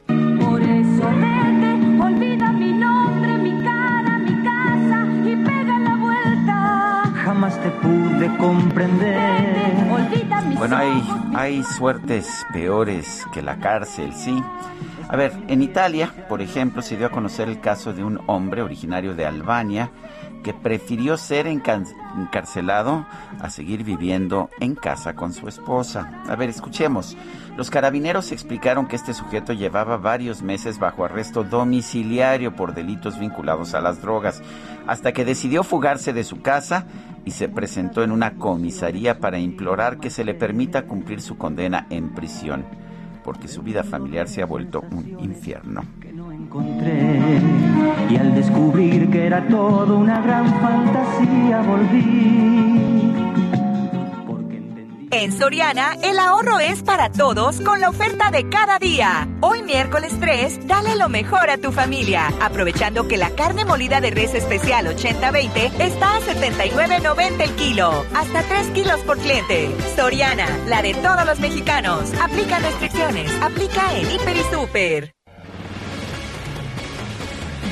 [0.08, 2.74] Por eso vete, olvida mi
[7.44, 9.92] Jamás te pude comprender.
[9.92, 11.04] Olvida mis Bueno, hay,
[11.36, 14.42] hay suertes peores que la cárcel, sí.
[15.10, 18.62] A ver, en Italia, por ejemplo, se dio a conocer el caso de un hombre
[18.62, 19.92] originario de Albania
[20.42, 23.06] que prefirió ser encarcelado
[23.42, 26.24] a seguir viviendo en casa con su esposa.
[26.30, 27.18] A ver, escuchemos.
[27.56, 33.76] Los carabineros explicaron que este sujeto llevaba varios meses bajo arresto domiciliario por delitos vinculados
[33.76, 34.42] a las drogas,
[34.88, 36.88] hasta que decidió fugarse de su casa
[37.26, 41.86] y se presentó en una comisaría para implorar que se le permita cumplir su condena
[41.92, 42.66] en prisión,
[43.24, 45.84] porque su vida familiar se ha vuelto un infierno.
[48.10, 52.93] y al descubrir que era todo una gran fantasía volví.
[55.16, 59.28] En Soriana, el ahorro es para todos con la oferta de cada día.
[59.42, 64.10] Hoy miércoles 3, dale lo mejor a tu familia, aprovechando que la carne molida de
[64.10, 69.70] res especial 80-20 está a 79.90 el kilo, hasta 3 kilos por cliente.
[69.96, 72.12] Soriana, la de todos los mexicanos.
[72.20, 75.13] Aplica restricciones, aplica en Hiper y Super.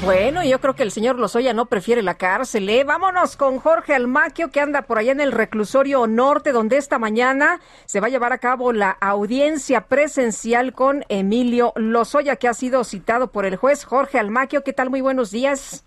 [0.03, 2.83] Bueno, yo creo que el señor Lozoya no prefiere la cárcel, ¿eh?
[2.83, 7.59] Vámonos con Jorge Almaquio, que anda por allá en el reclusorio norte, donde esta mañana
[7.85, 12.83] se va a llevar a cabo la audiencia presencial con Emilio Lozoya, que ha sido
[12.83, 14.63] citado por el juez Jorge Almaquio.
[14.63, 14.89] ¿Qué tal?
[14.89, 15.85] Muy buenos días.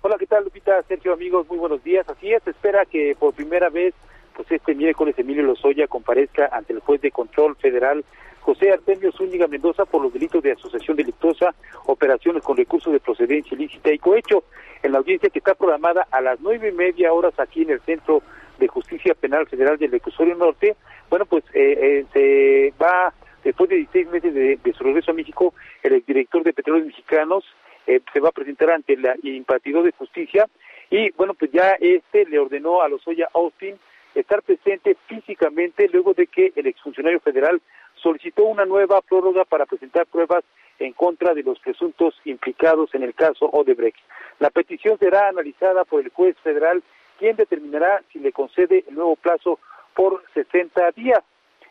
[0.00, 0.82] Hola, ¿qué tal, Lupita?
[0.88, 2.08] Sergio, amigos, muy buenos días.
[2.08, 3.92] Así es, espera que por primera vez,
[4.34, 8.02] pues este miércoles Emilio Lozoya comparezca ante el juez de control federal
[8.40, 11.54] José Artemio Zúñiga Mendoza por los delitos de asociación delictuosa,
[11.86, 14.44] operaciones con recursos de procedencia ilícita y cohecho.
[14.82, 17.80] En la audiencia que está programada a las nueve y media horas aquí en el
[17.80, 18.22] Centro
[18.58, 20.76] de Justicia Penal Federal del Reclusorio Norte,
[21.08, 23.12] bueno, pues eh, eh, se va,
[23.44, 27.44] después de 16 meses de, su regreso a México, el exdirector de Petróleos Mexicanos
[27.86, 30.48] eh, se va a presentar ante el impartidor de justicia
[30.90, 33.76] y, bueno, pues ya este le ordenó a Lozoya Austin
[34.14, 37.60] estar presente físicamente luego de que el exfuncionario federal
[38.02, 40.44] solicitó una nueva prórroga para presentar pruebas
[40.78, 43.98] en contra de los presuntos implicados en el caso Odebrecht.
[44.38, 46.82] La petición será analizada por el juez federal,
[47.18, 49.58] quien determinará si le concede el nuevo plazo
[49.94, 51.20] por 60 días.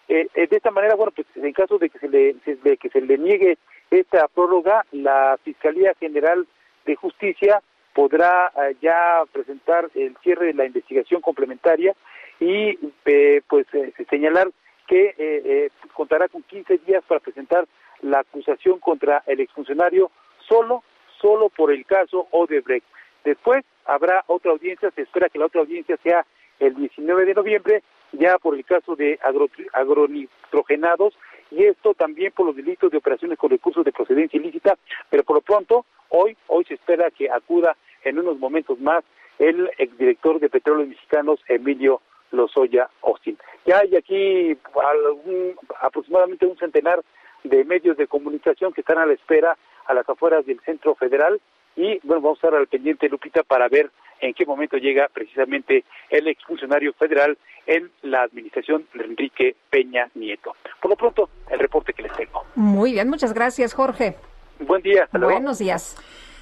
[0.07, 2.35] Eh, eh, de esta manera, bueno, pues en caso de que se le,
[2.77, 3.57] que se le niegue
[3.89, 6.47] esta prórroga, la Fiscalía General
[6.85, 7.61] de Justicia
[7.93, 11.95] podrá eh, ya presentar el cierre de la investigación complementaria
[12.39, 13.65] y eh, pues
[14.09, 14.49] señalar
[14.89, 17.67] que eh, eh, contará con 15 días para presentar
[18.01, 20.09] la acusación contra el exfuncionario
[20.47, 20.83] solo,
[21.21, 22.85] solo por el caso Odebrecht.
[23.23, 26.25] Después habrá otra audiencia, se espera que la otra audiencia sea
[26.59, 27.83] el 19 de noviembre,
[28.13, 31.13] ya por el caso de agro, agronitrogenados
[31.51, 34.75] y esto también por los delitos de operaciones con recursos de procedencia ilícita,
[35.11, 39.03] pero por lo pronto hoy hoy se espera que acuda en unos momentos más
[39.37, 43.37] el exdirector de Petróleos Mexicanos Emilio Lozoya Austin.
[43.65, 47.01] Ya hay aquí algún, aproximadamente un centenar
[47.43, 51.39] de medios de comunicación que están a la espera a las afueras del Centro Federal
[51.75, 53.89] y bueno, vamos a estar al pendiente, Lupita, para ver
[54.19, 60.55] en qué momento llega precisamente el exfuncionario federal en la administración de Enrique Peña Nieto.
[60.81, 62.43] Por lo pronto, el reporte que les tengo.
[62.55, 64.15] Muy bien, muchas gracias, Jorge.
[64.59, 65.05] Buen día.
[65.05, 65.35] Hasta luego.
[65.35, 65.95] Buenos días.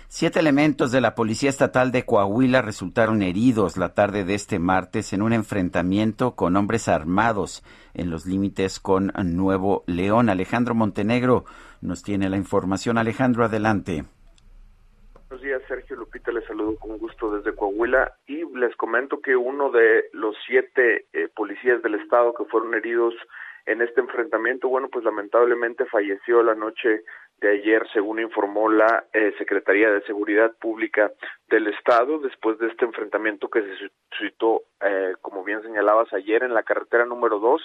[0.10, 5.12] Siete elementos de la Policía Estatal de Coahuila resultaron heridos la tarde de este martes
[5.12, 7.62] en un enfrentamiento con hombres armados
[7.94, 10.30] en los límites con Nuevo León.
[10.30, 11.44] Alejandro Montenegro
[11.82, 12.98] nos tiene la información.
[12.98, 14.06] Alejandro, adelante.
[15.28, 19.72] Buenos días, Sergio Lupita, les saludo con gusto desde Coahuila y les comento que uno
[19.72, 23.14] de los siete eh, policías del estado que fueron heridos
[23.66, 27.04] en este enfrentamiento, bueno, pues lamentablemente falleció la noche
[27.40, 31.12] de ayer, según informó la eh, Secretaría de Seguridad Pública
[31.50, 36.54] del Estado, después de este enfrentamiento que se suscitó, eh, como bien señalabas ayer, en
[36.54, 37.62] la carretera número dos,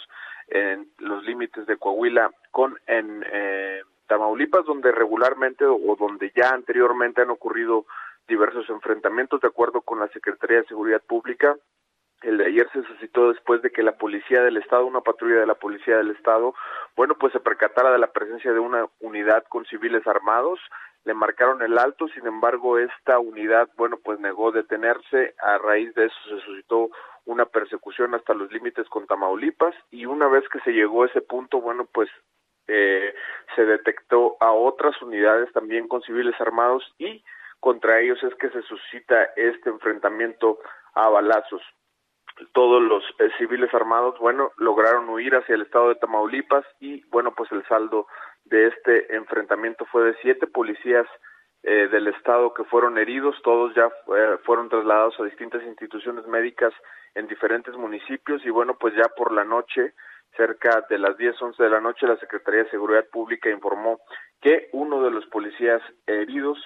[0.48, 7.22] en los límites de Coahuila con en eh, Tamaulipas, donde regularmente o donde ya anteriormente
[7.22, 7.86] han ocurrido
[8.28, 11.56] diversos enfrentamientos, de acuerdo con la Secretaría de Seguridad Pública.
[12.22, 15.46] El de ayer se suscitó después de que la policía del estado, una patrulla de
[15.46, 16.54] la policía del estado,
[16.96, 20.60] bueno, pues se percatara de la presencia de una unidad con civiles armados,
[21.04, 26.06] le marcaron el alto, sin embargo, esta unidad, bueno, pues negó detenerse, a raíz de
[26.06, 26.90] eso se suscitó
[27.24, 31.22] una persecución hasta los límites con Tamaulipas y una vez que se llegó a ese
[31.22, 32.08] punto, bueno, pues
[32.68, 33.14] eh,
[33.56, 37.24] se detectó a otras unidades también con civiles armados y
[37.58, 40.58] contra ellos es que se suscita este enfrentamiento
[40.94, 41.62] a balazos
[42.52, 47.32] todos los eh, civiles armados, bueno, lograron huir hacia el estado de Tamaulipas y, bueno,
[47.34, 48.06] pues el saldo
[48.44, 51.06] de este enfrentamiento fue de siete policías
[51.62, 53.86] eh, del estado que fueron heridos, todos ya
[54.16, 56.72] eh, fueron trasladados a distintas instituciones médicas
[57.14, 59.92] en diferentes municipios y, bueno, pues ya por la noche,
[60.36, 64.00] cerca de las 10, 11 de la noche, la Secretaría de Seguridad Pública informó
[64.40, 66.58] que uno de los policías heridos,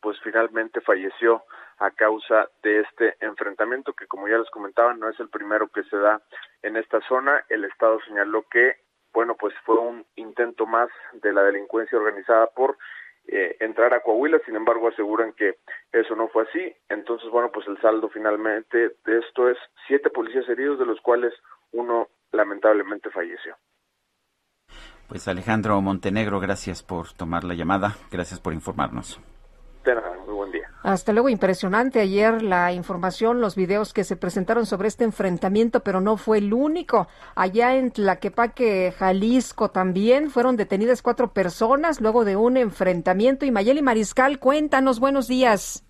[0.00, 1.44] pues finalmente falleció
[1.78, 5.82] a causa de este enfrentamiento que como ya les comentaba no es el primero que
[5.84, 6.20] se da
[6.62, 7.44] en esta zona.
[7.48, 8.76] El Estado señaló que,
[9.12, 12.76] bueno, pues fue un intento más de la delincuencia organizada por
[13.28, 15.58] eh, entrar a Coahuila, sin embargo aseguran que
[15.92, 16.74] eso no fue así.
[16.88, 21.32] Entonces, bueno, pues el saldo finalmente de esto es siete policías heridos, de los cuales
[21.72, 23.56] uno lamentablemente falleció.
[25.08, 29.20] Pues Alejandro Montenegro, gracias por tomar la llamada, gracias por informarnos.
[29.84, 30.68] De nada, muy buen día.
[30.82, 36.00] Hasta luego, impresionante ayer la información, los videos que se presentaron sobre este enfrentamiento, pero
[36.00, 37.08] no fue el único.
[37.34, 43.46] Allá en Tlaquepaque, Jalisco, también fueron detenidas cuatro personas luego de un enfrentamiento.
[43.46, 45.84] Y Mayeli Mariscal, cuéntanos, buenos días.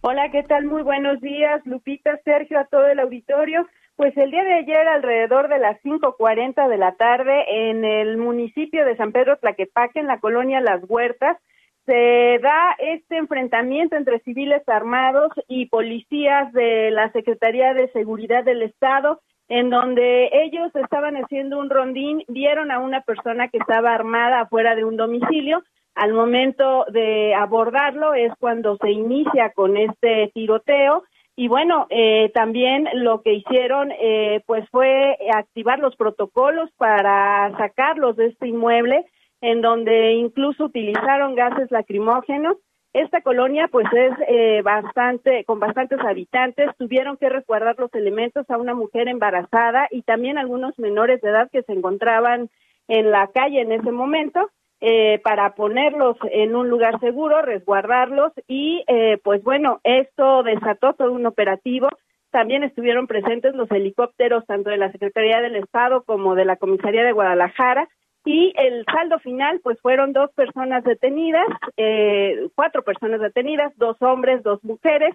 [0.00, 0.64] Hola, ¿qué tal?
[0.64, 3.66] Muy buenos días, Lupita, Sergio, a todo el auditorio.
[3.98, 8.84] Pues el día de ayer, alrededor de las 5.40 de la tarde, en el municipio
[8.84, 11.36] de San Pedro Tlaquepaque, en la colonia Las Huertas,
[11.84, 18.62] se da este enfrentamiento entre civiles armados y policías de la Secretaría de Seguridad del
[18.62, 24.42] Estado, en donde ellos estaban haciendo un rondín, vieron a una persona que estaba armada
[24.42, 25.64] afuera de un domicilio.
[25.96, 31.02] Al momento de abordarlo es cuando se inicia con este tiroteo.
[31.40, 38.16] Y bueno, eh, también lo que hicieron eh, pues fue activar los protocolos para sacarlos
[38.16, 39.06] de este inmueble
[39.40, 42.56] en donde incluso utilizaron gases lacrimógenos.
[42.92, 48.58] Esta colonia pues es eh, bastante, con bastantes habitantes, tuvieron que resguardar los elementos a
[48.58, 52.50] una mujer embarazada y también algunos menores de edad que se encontraban
[52.88, 54.50] en la calle en ese momento.
[54.80, 61.10] Eh, para ponerlos en un lugar seguro, resguardarlos y eh, pues bueno, esto desató todo
[61.10, 61.88] un operativo.
[62.30, 67.02] También estuvieron presentes los helicópteros tanto de la Secretaría del Estado como de la Comisaría
[67.02, 67.88] de Guadalajara
[68.24, 74.44] y el saldo final pues fueron dos personas detenidas, eh, cuatro personas detenidas, dos hombres,
[74.44, 75.12] dos mujeres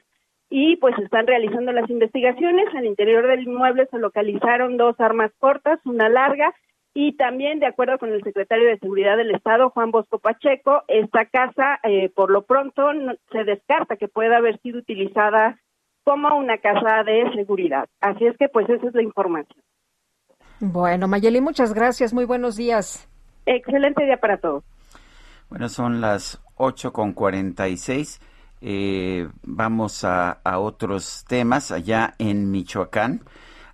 [0.50, 2.68] y pues están realizando las investigaciones.
[2.76, 6.54] Al interior del inmueble se localizaron dos armas cortas, una larga
[6.94, 11.26] y también de acuerdo con el secretario de Seguridad del Estado, Juan Bosco Pacheco, esta
[11.26, 12.84] casa eh, por lo pronto
[13.32, 15.60] se descarta que pueda haber sido utilizada
[16.04, 17.88] como una casa de seguridad.
[18.00, 19.64] Así es que pues esa es la información.
[20.60, 22.14] Bueno, Mayeli, muchas gracias.
[22.14, 23.10] Muy buenos días.
[23.46, 24.64] Excelente día para todos.
[25.50, 28.22] Bueno, son las 8 con 46.
[28.62, 31.72] Eh, vamos a, a, otros temas.
[31.72, 33.22] Allá en Michoacán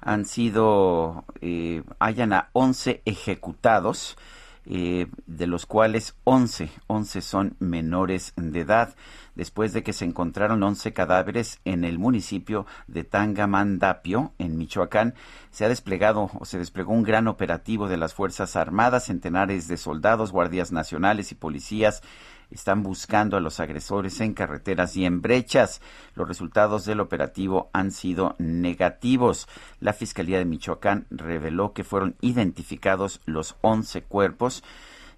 [0.02, 4.18] han sido, eh, hayan a 11 ejecutados,
[4.66, 8.96] eh, de los cuales 11, 11 son menores de edad
[9.40, 15.16] después de que se encontraron 11 cadáveres en el municipio de Tangamandapio, en Michoacán.
[15.50, 19.78] Se ha desplegado o se desplegó un gran operativo de las Fuerzas Armadas, centenares de
[19.78, 22.04] soldados, guardias nacionales y policías
[22.52, 25.82] están buscando a los agresores en carreteras y en brechas.
[26.16, 29.48] Los resultados del operativo han sido negativos.
[29.80, 34.64] La Fiscalía de Michoacán reveló que fueron identificados los 11 cuerpos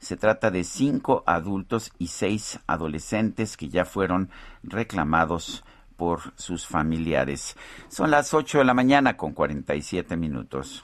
[0.02, 4.32] se trata de cinco adultos y seis adolescentes que ya fueron
[4.64, 5.64] reclamados
[5.96, 7.56] por sus familiares.
[7.88, 10.84] Son las 8 de la mañana con 47 minutos.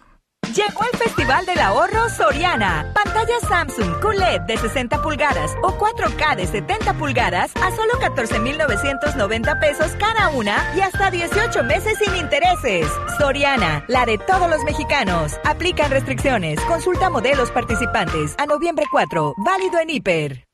[0.54, 2.92] Llegó el Festival del Ahorro Soriana.
[2.94, 9.92] Pantalla Samsung QLED de 60 pulgadas o 4K de 70 pulgadas a solo 14,990 pesos
[10.00, 12.88] cada una y hasta 18 meses sin intereses.
[13.20, 15.34] Soriana, la de todos los mexicanos.
[15.44, 16.60] Aplican restricciones.
[16.62, 19.34] Consulta modelos participantes a noviembre 4.
[19.38, 20.47] Válido en hiper.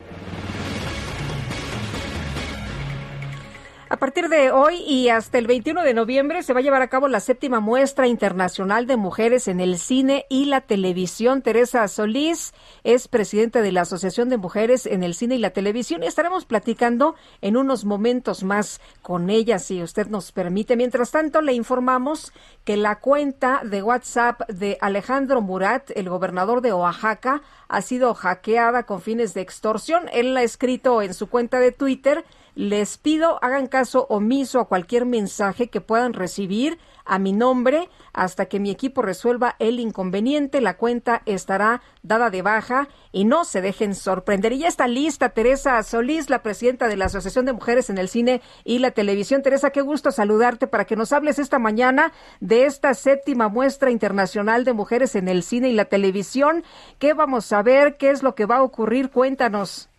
[3.94, 6.88] A partir de hoy y hasta el 21 de noviembre se va a llevar a
[6.88, 11.44] cabo la séptima muestra internacional de mujeres en el cine y la televisión.
[11.44, 16.02] Teresa Solís es presidenta de la Asociación de Mujeres en el Cine y la Televisión
[16.02, 20.76] y estaremos platicando en unos momentos más con ella, si usted nos permite.
[20.76, 22.34] Mientras tanto, le informamos
[22.64, 28.88] que la cuenta de WhatsApp de Alejandro Murat, el gobernador de Oaxaca, ha sido hackeada
[28.88, 30.10] con fines de extorsión.
[30.14, 32.26] Él ha escrito en su cuenta de Twitter
[32.56, 38.46] les pido hagan caso omiso a cualquier mensaje que puedan recibir a mi nombre hasta
[38.46, 40.62] que mi equipo resuelva el inconveniente.
[40.62, 44.54] La cuenta estará dada de baja y no se dejen sorprender.
[44.54, 48.10] Y ya está lista Teresa Solís, la presidenta de la Asociación de Mujeres en el
[48.10, 49.42] Cine y la Televisión.
[49.42, 54.64] Teresa, qué gusto saludarte para que nos hables esta mañana de esta séptima muestra internacional
[54.64, 56.64] de mujeres en el cine y la televisión.
[57.00, 57.98] ¿Qué vamos a ver?
[57.98, 59.10] ¿Qué es lo que va a ocurrir?
[59.10, 59.90] Cuéntanos.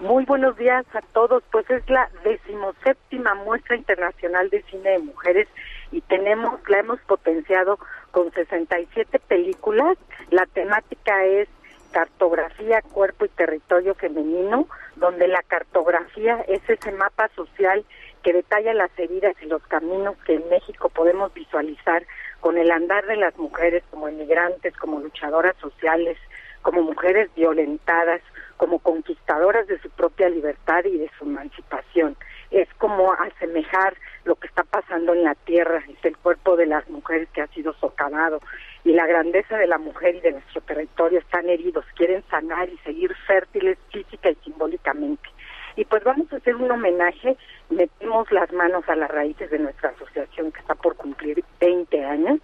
[0.00, 1.42] Muy buenos días a todos.
[1.52, 5.46] Pues es la decimoséptima muestra internacional de cine de mujeres
[5.92, 7.78] y tenemos, la hemos potenciado
[8.10, 9.98] con 67 películas.
[10.30, 11.48] La temática es
[11.92, 14.66] cartografía, cuerpo y territorio femenino,
[14.96, 17.84] donde la cartografía es ese mapa social
[18.22, 22.06] que detalla las heridas y los caminos que en México podemos visualizar
[22.40, 26.16] con el andar de las mujeres como inmigrantes, como luchadoras sociales,
[26.62, 28.20] como mujeres violentadas,
[28.56, 32.16] como conquistadoras de su propia libertad y de su emancipación.
[32.50, 36.88] Es como asemejar lo que está pasando en la tierra, es el cuerpo de las
[36.90, 38.40] mujeres que ha sido socavado
[38.84, 42.78] y la grandeza de la mujer y de nuestro territorio están heridos, quieren sanar y
[42.78, 45.28] seguir fértiles física y simbólicamente.
[45.76, 47.36] Y pues vamos a hacer un homenaje,
[47.70, 52.40] metimos las manos a las raíces de nuestra asociación que está por cumplir 20 años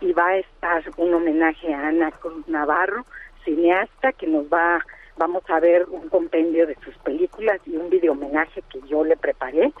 [0.00, 3.04] y va a estar un homenaje a Ana Cruz Navarro,
[3.46, 4.84] cineasta que nos va
[5.16, 9.16] vamos a ver un compendio de sus películas y un video homenaje que yo le
[9.16, 9.72] preparé.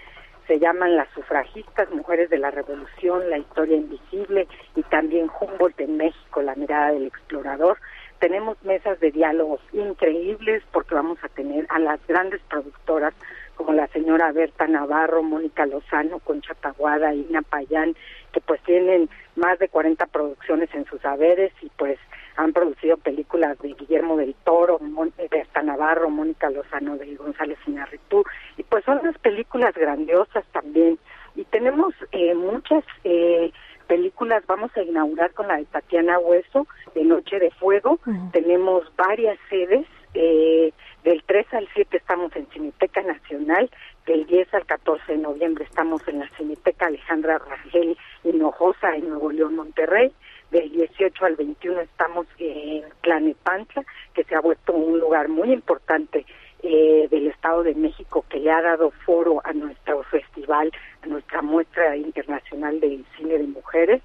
[0.46, 5.96] Se llaman Las sufragistas, Mujeres de la Revolución, La historia invisible y también Humboldt en
[5.96, 7.78] México, La mirada del explorador.
[8.20, 13.12] Tenemos mesas de diálogos increíbles porque vamos a tener a las grandes productoras
[13.56, 17.94] como la señora Berta Navarro, Mónica Lozano, Concha Paguada, Ina Payán,
[18.32, 21.98] que pues tienen más de 40 producciones en sus saberes y pues
[22.36, 24.78] han producido películas de Guillermo del Toro,
[25.30, 28.24] Berta Navarro, Mónica Lozano de González Iñárritu,
[28.56, 30.98] y pues son unas películas grandiosas también.
[31.34, 33.50] Y tenemos eh, muchas eh,
[33.86, 37.98] películas, vamos a inaugurar con la de Tatiana Hueso, de Noche de Fuego,
[38.32, 40.72] tenemos varias sedes, eh,
[41.04, 43.70] del 3 al 7 estamos en Cineteca Nacional,
[44.06, 49.30] del 10 al 14 de noviembre estamos en la Cineteca Alejandra Rangel Hinojosa en Nuevo
[49.30, 50.12] León, Monterrey,
[50.50, 56.24] del 18 al 21 estamos en Tlanepantla, que se ha vuelto un lugar muy importante
[56.62, 61.42] eh, del Estado de México que le ha dado foro a nuestro festival, a nuestra
[61.42, 64.02] muestra internacional de cine de mujeres.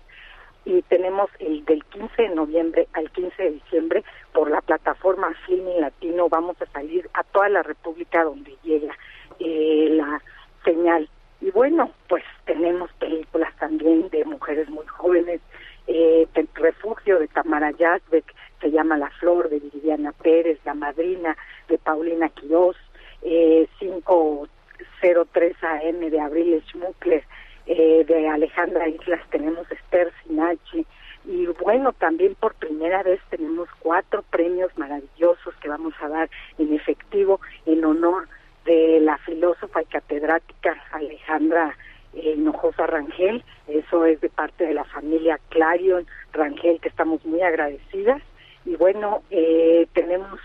[0.63, 5.81] Y tenemos el del 15 de noviembre al 15 de diciembre por la plataforma Filming
[5.81, 6.29] Latino.
[6.29, 8.95] Vamos a salir a toda la República donde llega
[9.39, 10.21] eh, la
[10.63, 11.09] señal.
[11.39, 15.41] Y bueno, pues tenemos películas también de mujeres muy jóvenes,
[15.87, 21.35] eh, refugio de Tamara Yazbek, se llama La Flor de Viviana Pérez, La Madrina
[21.67, 22.77] de Paulina Quiroz,
[23.23, 27.23] eh, 503 AM de Abril Schmuckler,
[27.65, 30.85] eh, de Alejandra Islas tenemos Esther Sinachi,
[31.25, 36.73] y bueno, también por primera vez tenemos cuatro premios maravillosos que vamos a dar en
[36.73, 38.27] efectivo en honor
[38.65, 41.75] de la filósofa y catedrática Alejandra
[42.13, 48.21] Hinojosa Rangel, eso es de parte de la familia Clarion Rangel, que estamos muy agradecidas.
[48.65, 50.39] Y bueno, eh, tenemos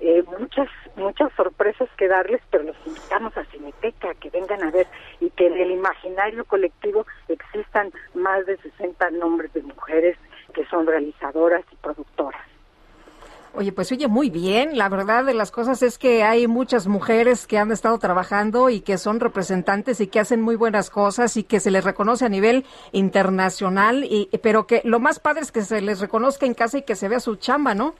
[0.00, 4.86] eh, muchas muchas sorpresas que darles, pero los invitamos a Cineteca, que vengan a ver
[5.20, 10.16] y que en el imaginario colectivo existan más de 60 nombres de mujeres
[10.54, 12.51] que son realizadoras y productoras.
[13.54, 14.78] Oye, pues oye muy bien.
[14.78, 18.80] La verdad de las cosas es que hay muchas mujeres que han estado trabajando y
[18.80, 22.30] que son representantes y que hacen muy buenas cosas y que se les reconoce a
[22.30, 24.04] nivel internacional.
[24.04, 26.94] Y, pero que lo más padre es que se les reconozca en casa y que
[26.94, 27.94] se vea su chamba, ¿no?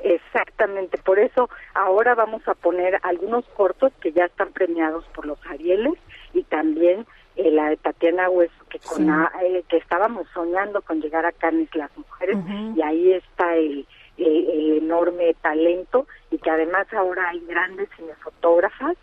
[0.00, 5.38] Exactamente, por eso ahora vamos a poner algunos cortos que ya están premiados por los
[5.44, 5.94] Arieles
[6.32, 7.04] y también
[7.34, 11.74] eh, la de Tatiana Hueso, que, con eh, que estábamos soñando con llegar a Cannes
[11.74, 12.38] las mujeres
[12.76, 13.88] y ahí está el,
[14.18, 18.96] el, enorme talento y que además ahora hay grandes cinefotógrafas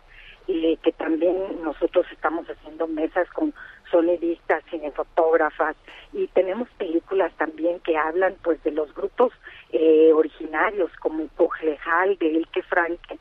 [0.46, 3.52] y que también nosotros estamos haciendo mesas con
[3.90, 5.76] sonidistas, cinefotógrafas
[6.12, 9.32] y tenemos películas también que hablan pues de los grupos
[9.72, 13.18] eh, originarios como Cojlejal de Elke Franke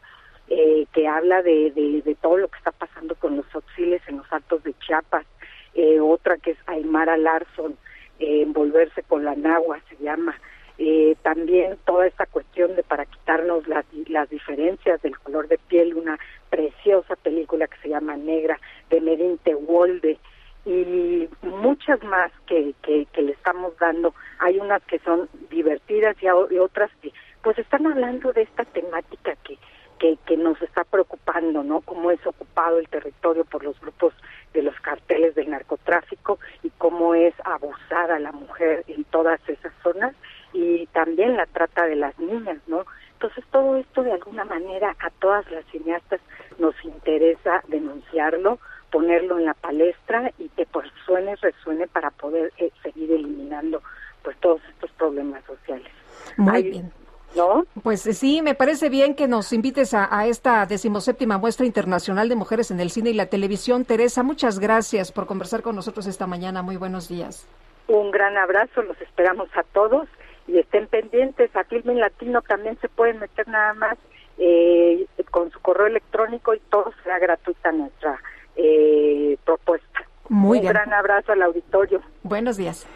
[0.48, 4.32] eh, que habla de, de, todo lo que está pasando con los auxiles en los
[4.32, 5.26] altos de Chiapas
[5.74, 7.78] eh, otra que es Aymara Larson
[8.18, 10.36] Envolverse con la Nagua se llama
[10.78, 15.96] eh, también toda esta cuestión de para quitarnos las, las diferencias del color de piel,
[15.96, 16.20] una
[16.50, 20.18] preciosa película que se llama Negra de Medin Wolde
[20.66, 24.16] y muchas más que, que, le estamos dando.
[24.40, 27.12] Hay unas que son divertidas y, y otras que
[27.44, 29.60] pues están hablando de esta temática que,
[30.00, 31.82] que, que nos está preocupando, ¿no?
[31.82, 34.14] Cómo es ocupado el territorio por los grupos
[34.54, 40.16] de los carteles del narcotráfico y cómo es abusada la mujer en todas esas zonas
[40.56, 42.86] y también la trata de las niñas, ¿no?
[43.14, 46.22] Entonces todo esto de alguna manera a todas las cineastas
[46.58, 48.60] nos interesa denunciarlo,
[48.90, 53.82] ponerlo en la palestra y que pues suene, resuene para poder eh, seguir eliminando
[54.24, 55.92] pues todos estos problemas sociales.
[56.38, 56.92] Muy bien.
[57.36, 57.66] ¿No?
[57.84, 62.30] Pues eh, sí, me parece bien que nos invites a, a, esta decimoséptima muestra internacional
[62.30, 63.84] de mujeres en el cine y la televisión.
[63.84, 66.62] Teresa, muchas gracias por conversar con nosotros esta mañana.
[66.62, 67.46] Muy buenos días.
[67.88, 70.08] Un gran abrazo, los esperamos a todos
[70.48, 71.56] y estén pendientes.
[71.56, 73.98] A Filmin Latino también se pueden meter nada más
[74.38, 78.20] eh, con su correo electrónico y todo será gratuita nuestra
[78.56, 80.06] eh, propuesta.
[80.30, 82.02] Muy Un gran abrazo al auditorio.
[82.24, 82.88] Buenos días.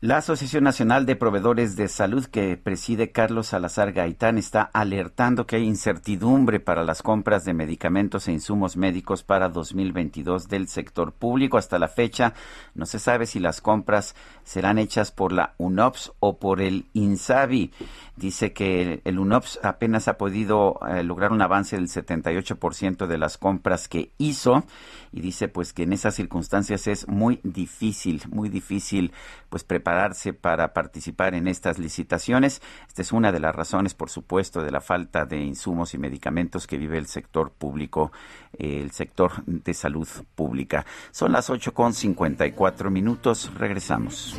[0.00, 5.56] La Asociación Nacional de Proveedores de Salud que preside Carlos Salazar Gaitán está alertando que
[5.56, 11.58] hay incertidumbre para las compras de medicamentos e insumos médicos para 2022 del sector público.
[11.58, 12.32] Hasta la fecha
[12.76, 14.14] no se sabe si las compras
[14.44, 17.72] serán hechas por la UNOPS o por el INSABI.
[18.14, 23.36] Dice que el UNOPS apenas ha podido eh, lograr un avance del 78% de las
[23.36, 24.64] compras que hizo
[25.10, 29.12] y dice pues que en esas circunstancias es muy difícil, muy difícil
[29.48, 32.60] pues prepararse para participar en estas licitaciones.
[32.86, 36.66] Esta es una de las razones, por supuesto, de la falta de insumos y medicamentos
[36.66, 38.12] que vive el sector público,
[38.52, 40.84] eh, el sector de salud pública.
[41.10, 43.50] Son las 8 con 54 minutos.
[43.56, 44.38] Regresamos.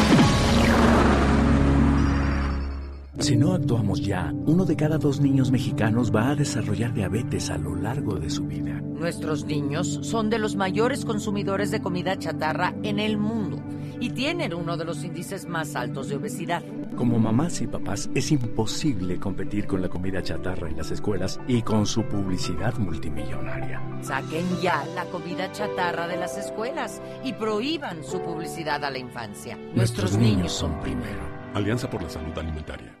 [3.21, 7.57] Si no actuamos ya, uno de cada dos niños mexicanos va a desarrollar diabetes a
[7.59, 8.81] lo largo de su vida.
[8.81, 13.61] Nuestros niños son de los mayores consumidores de comida chatarra en el mundo
[13.99, 16.63] y tienen uno de los índices más altos de obesidad.
[16.95, 21.61] Como mamás y papás es imposible competir con la comida chatarra en las escuelas y
[21.61, 23.81] con su publicidad multimillonaria.
[24.01, 29.59] Saquen ya la comida chatarra de las escuelas y prohíban su publicidad a la infancia.
[29.75, 31.21] Nuestros, niños son primero.
[31.53, 33.00] Alianza por la Salud Alimentaria.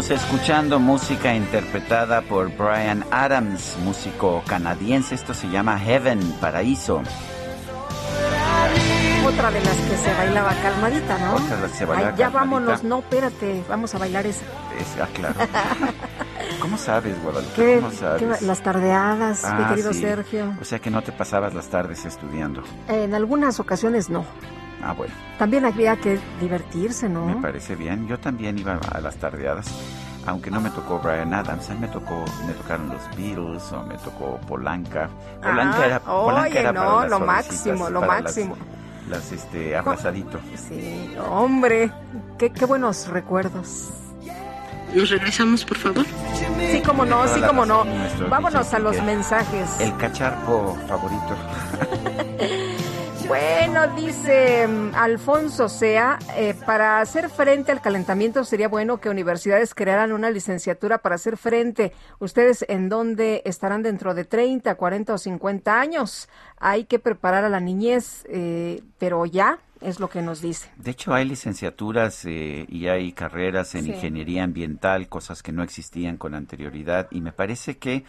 [0.00, 5.16] Seguimos escuchando música interpretada por Brian Adams, músico canadiense.
[5.16, 7.02] Esto se llama Heaven, Paraíso.
[9.26, 11.34] Otra de las que se bailaba calmadita, ¿no?
[11.34, 12.38] Otra de las que se bailaba Ay, ya calmadita.
[12.38, 14.44] vámonos, no, espérate, vamos a bailar esa.
[14.78, 15.34] Es- ah, claro.
[16.60, 17.54] ¿Cómo sabes, Guadalupe?
[17.56, 18.42] ¿Qué, ¿Cómo sabes?
[18.42, 20.00] las tardeadas, mi Ah, querido sí.
[20.00, 20.54] Sergio.
[20.60, 22.62] O sea que no te pasabas las tardes estudiando.
[22.86, 24.24] En algunas ocasiones no.
[24.82, 27.26] Ah, bueno, También había que divertirse, ¿no?
[27.26, 28.06] me parece bien.
[28.06, 29.66] Yo también iba a las tardeadas,
[30.26, 33.82] aunque no me tocó Brian Adams, a mí me tocó, me tocaron los Beatles o
[33.84, 35.08] me tocó Polanca.
[35.42, 38.56] Polanca Ah, era, Polanca oye, era no, para las lo máximo, lo para las- máximo.
[39.08, 40.38] Las, este, abrazadito.
[40.68, 41.90] Sí, hombre,
[42.38, 43.88] qué, qué buenos recuerdos.
[44.94, 46.04] ¿Nos regresamos, por favor?
[46.70, 47.84] Sí, como no, sí, como no.
[48.30, 49.68] Vámonos a los mensajes.
[49.80, 51.36] El cacharpo favorito.
[53.28, 59.74] Bueno, dice mm, Alfonso Sea, eh, para hacer frente al calentamiento sería bueno que universidades
[59.74, 61.92] crearan una licenciatura para hacer frente.
[62.20, 66.28] ¿Ustedes en dónde estarán dentro de 30, 40 o 50 años?
[66.56, 70.70] Hay que preparar a la niñez, eh, pero ya es lo que nos dice.
[70.76, 73.90] De hecho, hay licenciaturas eh, y hay carreras en Sí.
[73.90, 77.08] ingeniería ambiental, cosas que no existían con anterioridad.
[77.10, 78.04] Y me parece que,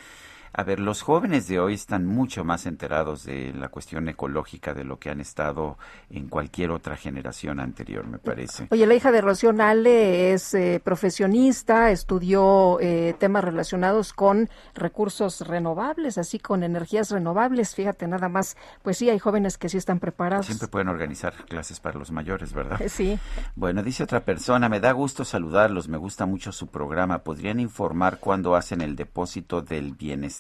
[0.54, 4.84] a ver, los jóvenes de hoy están mucho más enterados de la cuestión ecológica de
[4.84, 5.78] lo que han estado
[6.10, 8.68] en cualquier otra generación anterior, me parece.
[8.72, 15.42] Oye, la hija de Rocío Nale es eh, profesionista, estudió eh, temas relacionados con recursos
[15.42, 17.76] renovables, así con energías renovables.
[17.76, 20.48] Fíjate, nada más, pues sí, hay jóvenes que sí están preparados.
[20.48, 22.80] Siempre pueden organizar clases para los mayores, ¿verdad?
[22.90, 23.20] Sí.
[23.56, 27.20] Bueno, dice otra persona, me da gusto saludarlos, me gusta mucho su programa.
[27.20, 30.40] ¿Podrían informar cuándo hacen el depósito del bienestar?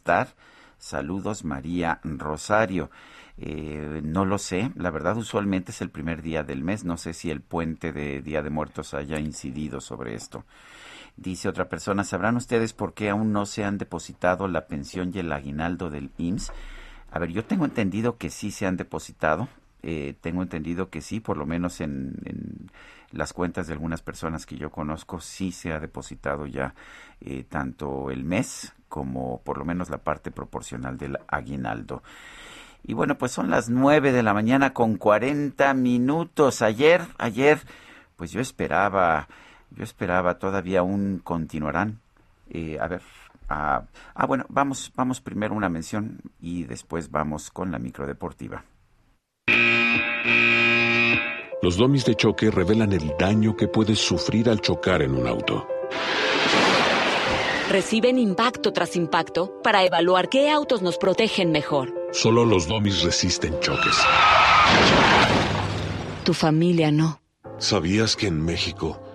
[0.79, 2.89] Saludos, María Rosario.
[3.37, 7.13] Eh, no lo sé, la verdad usualmente es el primer día del mes, no sé
[7.13, 10.45] si el puente de Día de Muertos haya incidido sobre esto.
[11.15, 15.19] Dice otra persona, ¿sabrán ustedes por qué aún no se han depositado la pensión y
[15.19, 16.51] el aguinaldo del IMSS?
[17.11, 19.47] A ver, yo tengo entendido que sí se han depositado,
[19.83, 22.69] eh, tengo entendido que sí, por lo menos en,
[23.11, 26.73] las cuentas de algunas personas que yo conozco, sí se ha depositado ya
[27.21, 32.03] eh, tanto el mes como por lo menos la parte proporcional del aguinaldo.
[32.83, 36.61] Y bueno, pues son las nueve de la mañana con 40 minutos.
[36.61, 37.59] Ayer, ayer,
[38.15, 39.27] pues yo esperaba,
[39.71, 41.99] yo esperaba todavía un continuarán.
[42.49, 43.01] Eh, a ver,
[43.49, 43.83] ah,
[44.15, 48.63] ah, bueno, vamos, vamos primero una mención y después vamos con la microdeportiva.
[51.61, 55.67] Los domis de choque revelan el daño que puedes sufrir al chocar en un auto.
[57.69, 61.93] Reciben impacto tras impacto para evaluar qué autos nos protegen mejor.
[62.11, 63.95] Solo los domis resisten choques.
[66.25, 67.21] Tu familia no.
[67.59, 68.99] ¿Sabías que en México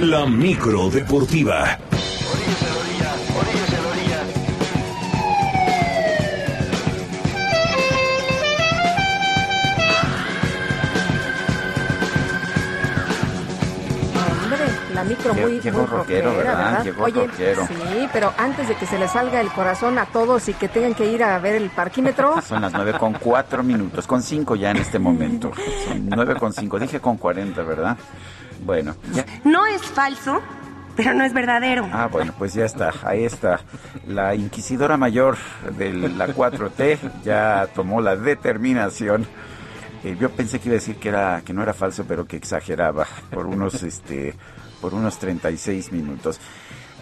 [0.00, 1.78] La micro deportiva.
[14.42, 14.58] Hombre,
[14.94, 16.84] la micro Llegó- muy, llegó muy rockero, rockera, ¿verdad?
[16.84, 17.66] Llegó Oye, rockero.
[17.68, 20.94] sí, pero antes de que se le salga el corazón a todos y que tengan
[20.94, 24.70] que ir a ver el parquímetro, Son las nueve con cuatro minutos, con cinco ya
[24.72, 25.52] en este momento.
[25.86, 27.96] Son nueve con cinco, dije con cuarenta, ¿verdad?
[28.62, 29.24] Bueno, ya.
[29.44, 30.40] No es falso,
[30.96, 31.88] pero no es verdadero.
[31.92, 33.60] Ah, bueno, pues ya está, ahí está.
[34.06, 35.36] La inquisidora mayor
[35.76, 39.26] de la 4T ya tomó la determinación.
[40.04, 42.36] Eh, yo pensé que iba a decir que era que no era falso, pero que
[42.36, 44.34] exageraba por unos este
[44.80, 46.40] por unos 36 minutos.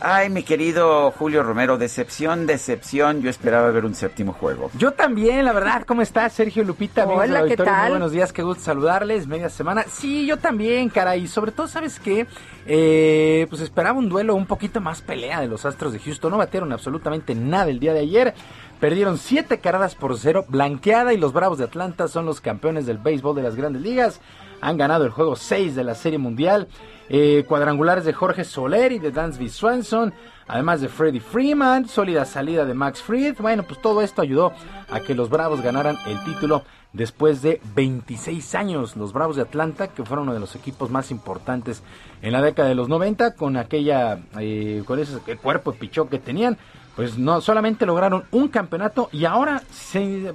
[0.01, 3.21] Ay, mi querido Julio Romero, decepción, decepción.
[3.21, 4.71] Yo esperaba ver un séptimo juego.
[4.79, 5.83] Yo también, la verdad.
[5.85, 7.03] ¿Cómo estás, Sergio Lupita?
[7.03, 7.73] amigos Hola, ¿qué auditorio?
[7.73, 7.91] Muy tal?
[7.91, 9.27] buenos días, qué gusto saludarles.
[9.27, 9.85] Media semana.
[9.91, 11.27] Sí, yo también, caray.
[11.27, 12.27] Sobre todo, ¿sabes qué?
[12.67, 16.31] Eh, pues esperaba un duelo un poquito más pelea de los Astros de Houston.
[16.31, 18.35] No batearon absolutamente nada el día de ayer.
[18.79, 22.99] Perdieron siete carreras por cero, blanqueada, y los Bravos de Atlanta son los campeones del
[22.99, 24.21] béisbol de las grandes ligas.
[24.61, 26.69] Han ganado el juego 6 de la Serie Mundial.
[27.11, 30.13] Eh, cuadrangulares de Jorge Soler y de Dansby Swanson.
[30.47, 33.37] Además de Freddie Freeman, sólida salida de Max Fried.
[33.39, 34.53] Bueno, pues todo esto ayudó
[34.91, 38.97] a que los Bravos ganaran el título después de 26 años.
[38.97, 41.83] Los Bravos de Atlanta, que fueron uno de los equipos más importantes
[42.23, 46.19] en la década de los 90, con aquella, eh, con ese cuerpo de pichó que
[46.19, 46.57] tenían,
[46.99, 49.63] pues no solamente lograron un campeonato y ahora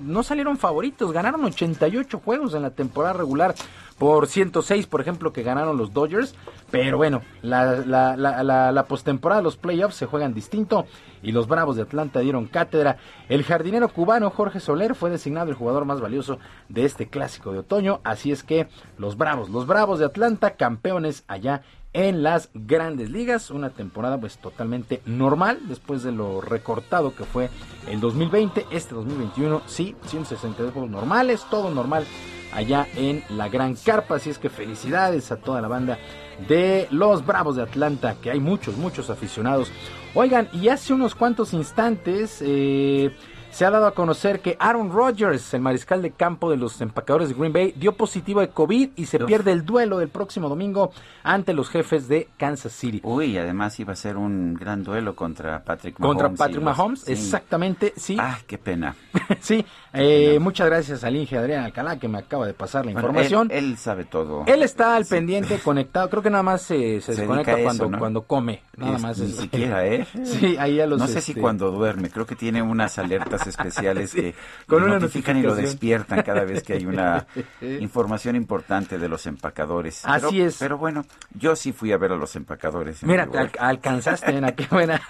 [0.02, 3.54] no salieron favoritos, ganaron 88 juegos en la temporada regular
[3.98, 6.36] por 106, por ejemplo, que ganaron los Dodgers.
[6.72, 10.86] Pero bueno, la, la, la, los playoffs se juegan distinto
[11.22, 12.96] y los Bravos de Atlanta dieron cátedra.
[13.28, 17.60] El jardinero cubano Jorge Soler fue designado el jugador más valioso de este clásico de
[17.60, 18.00] otoño.
[18.06, 23.52] Así es que los Bravos, los Bravos de Atlanta, campeones allá en las grandes ligas.
[23.52, 27.50] Una temporada pues totalmente normal después de lo recortado que fue
[27.88, 28.66] el 2020.
[28.72, 32.06] Este 2021 sí, 162 juegos normales, todo normal
[32.54, 34.16] allá en la Gran Carpa.
[34.16, 36.00] Así es que felicidades a toda la banda
[36.48, 39.72] de los Bravos de Atlanta, que hay muchos, muchos aficionados.
[40.16, 42.40] Oigan, y hace unos cuantos instantes...
[42.42, 43.16] Eh,
[43.54, 47.30] se ha dado a conocer que Aaron Rodgers, el mariscal de campo de los empacadores
[47.30, 50.92] de Green Bay, dio positivo de COVID y se pierde el duelo del próximo domingo
[51.24, 53.00] ante los jefes de Kansas City.
[53.04, 56.22] Uy, además iba a ser un gran duelo contra Patrick Mahomes.
[56.22, 58.18] Contra Patrick Mahomes, exactamente, sí.
[58.20, 58.96] Ah, qué pena.
[59.40, 59.64] sí,
[59.94, 63.50] eh, muchas gracias al Inge Adrián Alcalá que me acaba de pasar la información.
[63.52, 64.44] Él, sabe todo.
[64.48, 66.10] Él está al pendiente, conectado.
[66.10, 68.62] Creo que nada más se, desconecta cuando, cuando come.
[68.76, 69.20] Nada más.
[69.20, 70.08] Ni siquiera, ¿eh?
[70.24, 71.00] Sí, ahí a los.
[71.00, 72.10] No sé si este, cuando duerme.
[72.10, 74.34] Creo que tiene unas alertas especiales que
[74.68, 77.26] con una notifican y lo despiertan cada vez que hay una
[77.62, 80.02] información importante de los empacadores.
[80.06, 80.58] Así es.
[80.60, 83.04] Pero bueno, yo sí fui a ver a los empacadores.
[83.04, 85.02] Mira, te alcanzaste, nena, qué buena.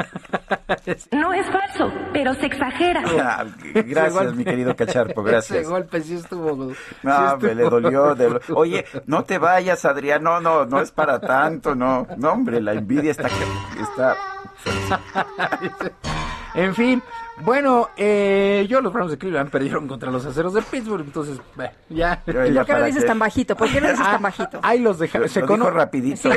[1.12, 3.04] no es falso, pero se exagera.
[3.26, 5.60] Ah, gracias, mi querido Cacharpo, gracias.
[5.60, 6.74] Ese golpe sí estuvo.
[7.04, 8.16] No, me le dolió.
[8.54, 10.24] Oye, no te vayas, Adrián.
[10.24, 12.08] No, no, no es para tanto, no.
[12.18, 13.30] No, hombre, la envidia está...
[13.80, 14.18] está...
[16.56, 17.04] en fin,
[17.42, 21.40] bueno, eh, yo los Browns de Cleveland perdieron contra los aceros de Pittsburgh, entonces,
[21.90, 22.22] ya.
[22.24, 23.56] ¿Por qué lo dices tan bajito?
[23.56, 24.60] ¿Por qué lo dices tan bajito?
[24.62, 25.28] Ahí los dejaron.
[25.28, 26.30] Se cono rapidito,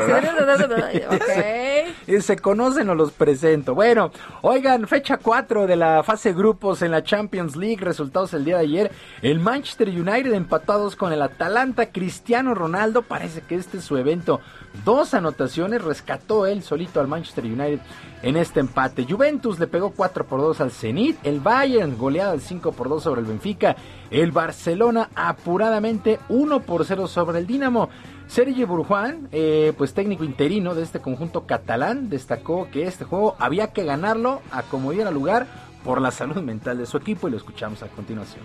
[2.20, 3.74] Se conocen o los presento.
[3.74, 4.10] Bueno,
[4.40, 8.62] oigan, fecha 4 de la fase grupos en la Champions League, resultados el día de
[8.64, 8.90] ayer.
[9.22, 11.92] El Manchester United empatados con el Atalanta.
[11.92, 14.40] Cristiano Ronaldo, parece que este es su evento.
[14.84, 17.80] Dos anotaciones, rescató él solito al Manchester United
[18.22, 19.06] en este empate.
[19.08, 23.02] Juventus le pegó 4 por 2 al Zenit, el Bayern goleada al 5 por 2
[23.02, 23.76] sobre el Benfica,
[24.10, 27.88] el Barcelona apuradamente 1 por 0 sobre el Dinamo.
[28.26, 33.72] Sergi Burjuan, eh, pues técnico interino de este conjunto catalán, destacó que este juego había
[33.72, 35.46] que ganarlo a como diera lugar
[35.84, 38.44] por la salud mental de su equipo y lo escuchamos a continuación.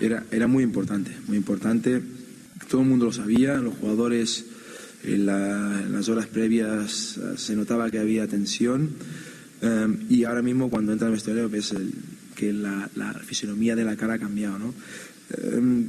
[0.00, 2.02] Era, era muy importante, muy importante.
[2.68, 4.46] Todo el mundo lo sabía, los jugadores
[5.06, 8.90] en, las horas previas eh, se notaba que había tensión
[9.62, 11.74] em, y ahora mismo cuando entra el vestuario ves
[12.34, 12.88] que la,
[13.24, 14.58] fisonomía de la cara ha cambiado.
[14.58, 14.74] ¿no?
[15.42, 15.86] Em,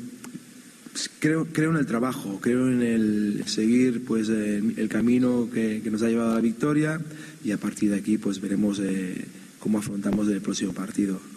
[1.20, 6.10] creo, creo en el trabajo, creo en el seguir pues, el, camino que, nos ha
[6.10, 7.02] llevado a la victoria
[7.44, 9.26] y a partir de aquí pues veremos eh,
[9.60, 11.37] cómo afrontamos el próximo partido.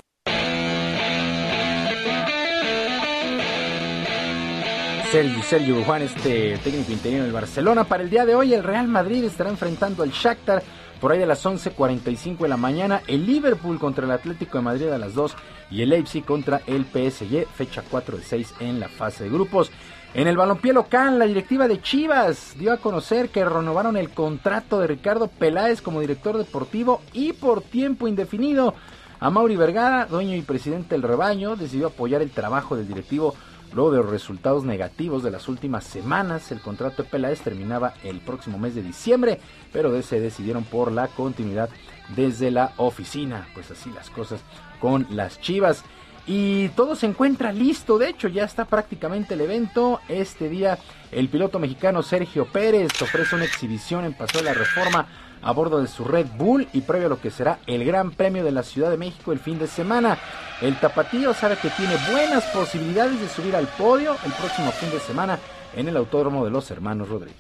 [5.10, 7.82] Sergio, Sergio Juan, este técnico interino del Barcelona.
[7.82, 10.62] Para el día de hoy, el Real Madrid estará enfrentando al Shakhtar
[11.00, 13.02] por ahí de las 11.45 de la mañana.
[13.08, 15.34] El Liverpool contra el Atlético de Madrid a las 2
[15.72, 19.72] y el Leipzig contra el PSG, fecha 4 de 6 en la fase de grupos.
[20.14, 24.78] En el balompié local, la directiva de Chivas dio a conocer que renovaron el contrato
[24.78, 28.74] de Ricardo Peláez como director deportivo y por tiempo indefinido.
[29.18, 33.34] A Mauri Vergara, dueño y presidente del rebaño, decidió apoyar el trabajo del directivo
[33.72, 38.20] Luego de los resultados negativos de las últimas semanas, el contrato de Peláez terminaba el
[38.20, 39.40] próximo mes de diciembre,
[39.72, 41.70] pero se decidieron por la continuidad
[42.16, 43.46] desde la oficina.
[43.54, 44.40] Pues así las cosas
[44.80, 45.84] con las Chivas.
[46.26, 50.00] Y todo se encuentra listo, de hecho ya está prácticamente el evento.
[50.08, 50.78] Este día
[51.12, 55.06] el piloto mexicano Sergio Pérez ofrece una exhibición en Paso de la Reforma
[55.42, 58.44] a bordo de su Red Bull y previo a lo que será el Gran Premio
[58.44, 60.18] de la Ciudad de México el fin de semana.
[60.60, 64.98] El tapatío sabe que tiene buenas posibilidades de subir al podio el próximo fin de
[64.98, 65.38] semana
[65.74, 67.36] en el Autódromo de los Hermanos Rodríguez.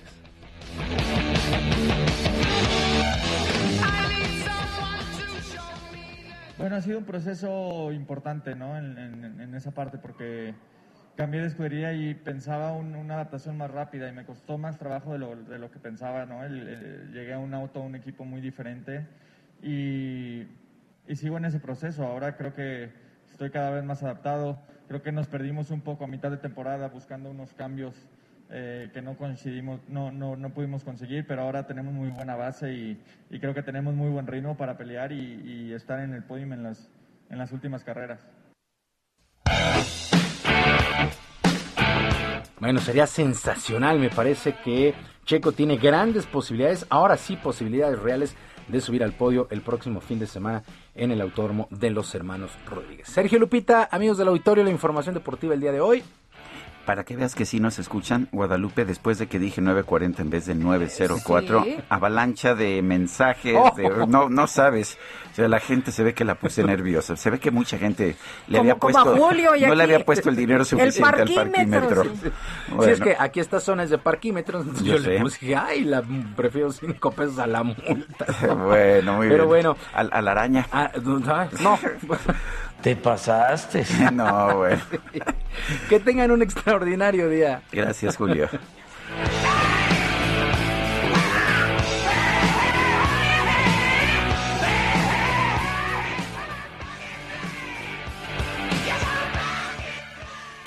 [6.56, 8.76] Bueno, ha sido un proceso importante, ¿no?
[8.78, 10.54] En, en esa parte, porque
[11.20, 15.18] cambié de escudería y pensaba una adaptación más rápida y me costó más trabajo de
[15.18, 16.46] lo, de lo que pensaba, ¿no?
[16.48, 19.06] llegué a un auto, a un equipo muy diferente
[19.62, 20.46] y,
[21.06, 22.06] y, sigo en ese proceso.
[22.06, 22.90] Ahora creo que
[23.40, 24.58] estoy cada vez más adaptado.
[24.86, 27.94] Creo que nos perdimos un poco a mitad de temporada buscando unos cambios
[28.50, 32.70] eh, que no coincidimos, no, no, no pudimos conseguir, pero ahora tenemos muy buena base
[32.74, 36.52] y, y creo que tenemos muy buen ritmo para pelear y, estar en el podium
[36.52, 36.90] en las,
[37.30, 38.20] en las últimas carreras.
[42.60, 44.92] Bueno, sería sensacional, me parece que
[45.24, 48.36] Checo tiene grandes posibilidades, ahora sí posibilidades reales
[48.70, 50.62] de subir al podio el próximo fin de semana
[50.94, 53.08] en el autódromo de los hermanos Rodríguez.
[53.08, 56.02] Sergio Lupita, amigos del auditorio, la información deportiva el día de hoy.
[56.86, 60.46] Para que veas que sí nos escuchan, Guadalupe, después de que dije 9.40 en vez
[60.46, 61.76] de 9.04, Sí.
[61.88, 63.72] avalancha de mensajes, Oh.
[63.76, 64.98] de- no, no sabes.
[65.30, 67.14] O sea, la gente se ve que la puse nerviosa.
[67.16, 68.16] Se ve que mucha gente
[68.48, 69.92] le Como- había como puesto, a Julio y no le aquí.
[69.92, 72.04] había puesto el dinero El suficiente al parquímetro, parquímetro.
[72.04, 72.30] sí.
[72.70, 75.54] Bueno, Si es que aquí esta zona es de parquímetros, entonces Yo yo, le puse,
[75.54, 76.02] ay, la,
[76.34, 78.26] prefiero cinco pesos a la multa.
[78.66, 79.48] bueno, muy Pero bien.
[79.48, 79.76] bueno.
[79.94, 80.66] A, a la araña.
[80.72, 80.90] Ah,
[81.60, 81.78] no.
[82.82, 83.84] Te pasaste.
[84.12, 84.80] No, bueno.
[85.88, 87.62] que tengan un extraordinario día.
[87.72, 88.48] Gracias, Julio.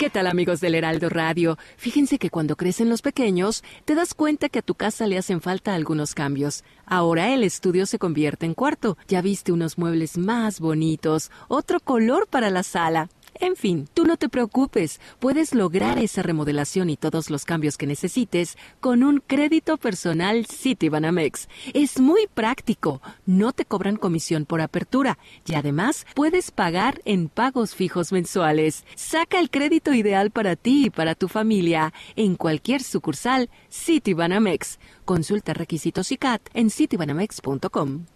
[0.04, 1.56] ¿Qué tal amigos del Heraldo Radio?
[1.78, 5.40] Fíjense que cuando crecen los pequeños, te das cuenta que a tu casa le hacen
[5.40, 6.62] falta algunos cambios.
[6.84, 8.98] Ahora el estudio se convierte en cuarto.
[9.08, 13.08] Ya viste unos muebles más bonitos, otro color para la sala.
[13.40, 17.86] En fin, tú no te preocupes, puedes lograr esa remodelación y todos los cambios que
[17.86, 21.48] necesites con un crédito personal Citibanamex.
[21.72, 27.74] Es muy práctico, no te cobran comisión por apertura y además puedes pagar en pagos
[27.74, 28.84] fijos mensuales.
[28.94, 34.78] Saca el crédito ideal para ti y para tu familia en cualquier sucursal Citibanamex.
[35.04, 38.06] Consulta requisitos y CAT en citibanamex.com.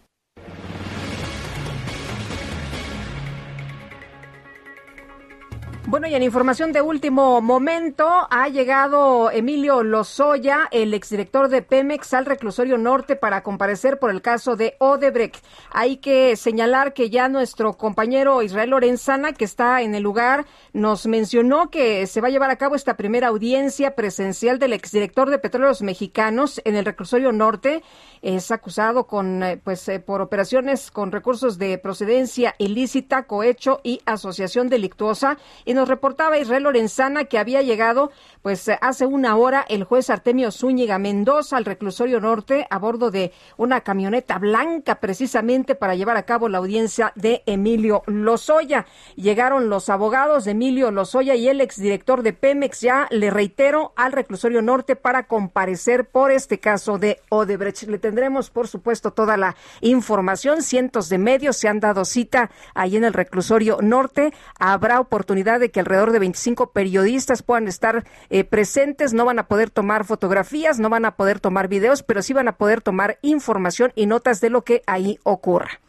[5.90, 12.12] Bueno, y en información de último momento, ha llegado Emilio Lozoya, el exdirector de Pemex,
[12.12, 15.43] al reclusorio norte para comparecer por el caso de Odebrecht.
[15.70, 20.44] Hay que señalar que ya nuestro compañero Israel Lorenzana, que está en el lugar,
[20.74, 25.31] nos mencionó que se va a llevar a cabo esta primera audiencia presencial del exdirector
[25.31, 27.82] de Petróleos Mexicanos en el reclusorio norte.
[28.20, 34.02] Es acusado con, eh, pues, eh, por operaciones con recursos de procedencia ilícita, cohecho y
[34.05, 35.39] asociación delictuosa.
[35.65, 38.10] Y nos reportaba Israel Lorenzana que había llegado,
[38.42, 43.32] pues, hace una hora el juez Artemio Zúñiga Mendoza al reclusorio norte a bordo de
[43.56, 48.86] una camioneta blanca precisamente para llevar a cabo la audiencia de Emilio Lozoya.
[49.14, 54.10] Llegaron los abogados de Emilio Lozoya y el exdirector de Pemex ya, le reitero, al
[54.10, 57.84] reclusorio norte para comparecer por este caso de Odebrecht.
[57.84, 60.62] Le tendremos, por supuesto, toda la información.
[60.62, 64.32] Cientos de medios se han dado cita ahí en el reclusorio norte.
[64.59, 69.12] Habrá oportunidad de que alrededor de 25 periodistas puedan estar eh, presentes.
[69.12, 72.48] No van a poder tomar fotografías, no van a poder tomar videos, pero sí van
[72.48, 75.80] a poder tomar información y notas de lo que ahí ocurra.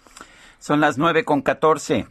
[0.60, 2.08] Son las nueve con catorce.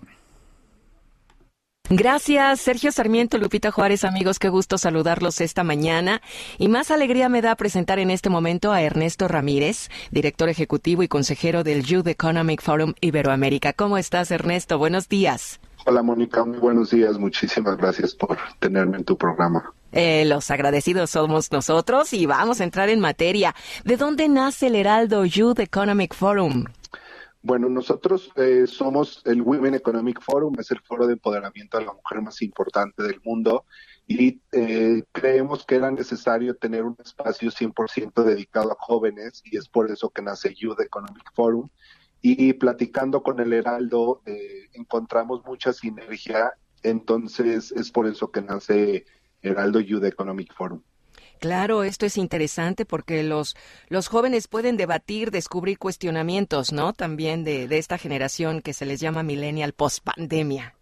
[1.90, 6.20] Gracias, Sergio Sarmiento, Lupita Juárez, amigos, qué gusto saludarlos esta mañana.
[6.58, 11.08] Y más alegría me da presentar en este momento a Ernesto Ramírez, director ejecutivo y
[11.08, 13.72] consejero del Youth Economic Forum Iberoamérica.
[13.72, 14.76] ¿Cómo estás, Ernesto?
[14.76, 15.60] Buenos días.
[15.90, 17.18] Hola Mónica, muy buenos días.
[17.18, 19.72] Muchísimas gracias por tenerme en tu programa.
[19.90, 23.54] Eh, los agradecidos somos nosotros y vamos a entrar en materia.
[23.86, 26.66] ¿De dónde nace el Heraldo Youth Economic Forum?
[27.40, 31.94] Bueno, nosotros eh, somos el Women Economic Forum, es el foro de empoderamiento de la
[31.94, 33.64] mujer más importante del mundo
[34.06, 39.70] y eh, creemos que era necesario tener un espacio 100% dedicado a jóvenes y es
[39.70, 41.70] por eso que nace Youth Economic Forum.
[42.20, 49.06] Y platicando con el Heraldo eh, encontramos mucha sinergia, entonces es por eso que nace
[49.42, 50.82] Heraldo Youth Economic Forum.
[51.38, 53.54] Claro, esto es interesante porque los,
[53.88, 56.92] los jóvenes pueden debatir, descubrir cuestionamientos, ¿no?
[56.92, 60.77] También de, de esta generación que se les llama millennial post pandemia.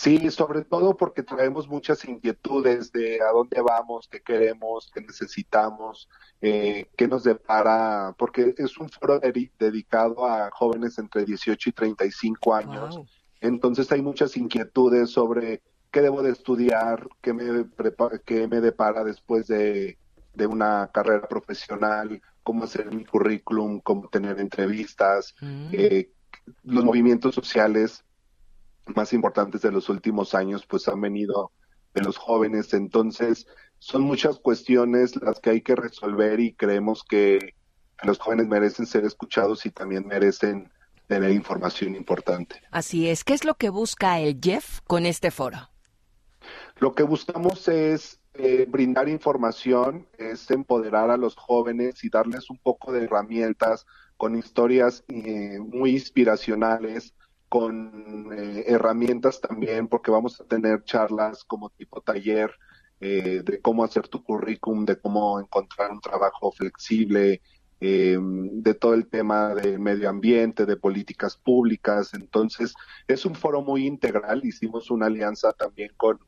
[0.00, 6.08] Sí, sobre todo porque traemos muchas inquietudes de a dónde vamos, qué queremos, qué necesitamos,
[6.40, 11.72] eh, qué nos depara, porque es un foro de- dedicado a jóvenes entre 18 y
[11.72, 13.00] 35 años.
[13.40, 17.66] Entonces hay muchas inquietudes sobre qué debo de estudiar, qué me,
[18.24, 19.98] qué me depara después de,
[20.32, 25.34] de una carrera profesional, cómo hacer mi currículum, cómo tener entrevistas,
[25.72, 26.12] eh,
[26.62, 28.04] los movimientos sociales
[28.94, 31.52] más importantes de los últimos años pues han venido
[31.94, 33.46] de los jóvenes, entonces
[33.78, 37.54] son muchas cuestiones las que hay que resolver y creemos que
[38.02, 40.70] los jóvenes merecen ser escuchados y también merecen
[41.06, 42.60] tener información importante.
[42.70, 43.24] Así es.
[43.24, 45.70] ¿Qué es lo que busca el Jeff con este foro?
[46.78, 52.58] Lo que buscamos es eh, brindar información, es empoderar a los jóvenes y darles un
[52.58, 53.84] poco de herramientas
[54.16, 57.14] con historias eh, muy inspiracionales,
[57.48, 62.52] con eh, herramientas también, porque vamos a tener charlas como tipo taller
[63.00, 67.40] eh, de cómo hacer tu currículum, de cómo encontrar un trabajo flexible,
[67.80, 72.12] eh, de todo el tema de medio ambiente, de políticas públicas.
[72.14, 72.74] Entonces,
[73.06, 74.44] es un foro muy integral.
[74.44, 76.18] Hicimos una alianza también con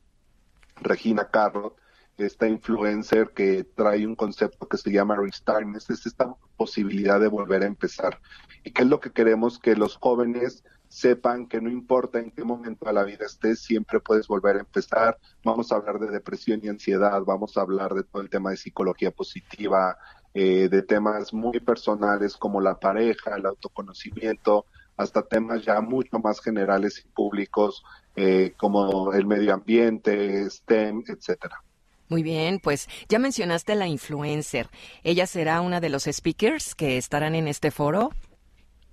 [0.77, 1.75] Regina Carrot,
[2.17, 7.63] esta influencer que trae un concepto que se llama Restart, es esta posibilidad de volver
[7.63, 8.19] a empezar.
[8.63, 9.59] ¿Y qué es lo que queremos?
[9.59, 14.01] Que los jóvenes sepan que no importa en qué momento de la vida estés, siempre
[14.01, 15.17] puedes volver a empezar.
[15.41, 18.57] Vamos a hablar de depresión y ansiedad, vamos a hablar de todo el tema de
[18.57, 19.97] psicología positiva,
[20.33, 24.65] eh, de temas muy personales como la pareja, el autoconocimiento,
[24.97, 27.83] hasta temas ya mucho más generales y públicos
[28.17, 31.63] eh, como el medio ambiente, STEM, etcétera.
[32.09, 34.67] Muy bien, pues ya mencionaste a la influencer.
[35.03, 38.09] ¿Ella será una de los speakers que estarán en este foro?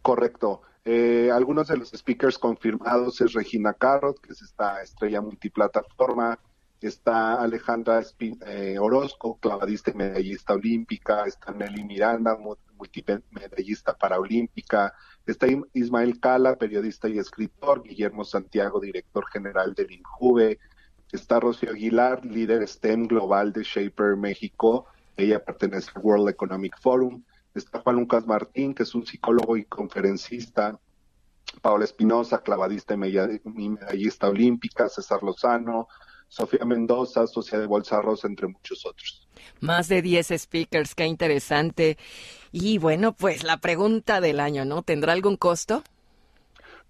[0.03, 0.63] Correcto.
[0.91, 6.39] Eh, algunos de los speakers confirmados es Regina Carrot, que es esta estrella multiplataforma,
[6.81, 12.39] está Alejandra eh, Orozco, clavadista y medallista olímpica, está Nelly Miranda,
[12.79, 14.95] multimedallista paraolímpica,
[15.27, 20.59] está Ismael Cala, periodista y escritor, Guillermo Santiago, director general del INJUVE,
[21.13, 24.87] está Rocío Aguilar, líder STEM global de Shaper México,
[25.19, 27.23] ella pertenece al World Economic Forum,
[27.59, 30.79] está Juan Lucas Martín, que es un psicólogo y conferencista,
[31.63, 35.89] Paola Espinosa, clavadista y medallista olímpica, César Lozano,
[36.29, 39.27] Sofía Mendoza, socia de Bolsa Rosa, entre muchos otros.
[39.61, 41.97] Más de 10 speakers, qué interesante.
[42.53, 44.83] Y bueno, pues la pregunta del año, ¿no?
[44.83, 45.83] ¿Tendrá algún costo?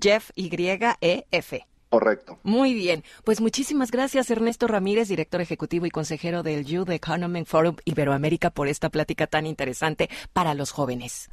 [0.00, 1.66] Jeff, Y-E-F.
[1.90, 2.38] Correcto.
[2.42, 3.02] Muy bien.
[3.24, 8.68] Pues muchísimas gracias, Ernesto Ramírez, director ejecutivo y consejero del Youth Economic Forum Iberoamérica, por
[8.68, 11.30] esta plática tan interesante para los jóvenes.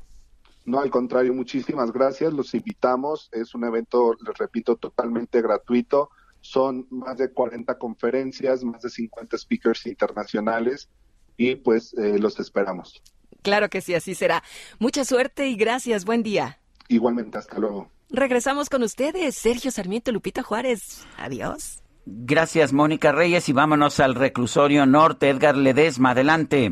[0.66, 2.34] No, al contrario, muchísimas gracias.
[2.34, 3.30] Los invitamos.
[3.32, 6.10] Es un evento, les repito, totalmente gratuito.
[6.42, 10.90] Son más de 40 conferencias, más de 50 speakers internacionales
[11.38, 13.02] y pues eh, los esperamos.
[13.42, 14.44] Claro que sí, así será.
[14.80, 16.06] Mucha suerte y gracias.
[16.06, 16.60] Buen día.
[16.88, 17.92] Igualmente, hasta luego.
[18.16, 21.06] Regresamos con ustedes, Sergio Sarmiento, Lupita Juárez.
[21.18, 21.84] Adiós.
[22.06, 25.30] Gracias, Mónica Reyes, y vámonos al reclusorio norte.
[25.30, 26.72] Edgar Ledesma, adelante.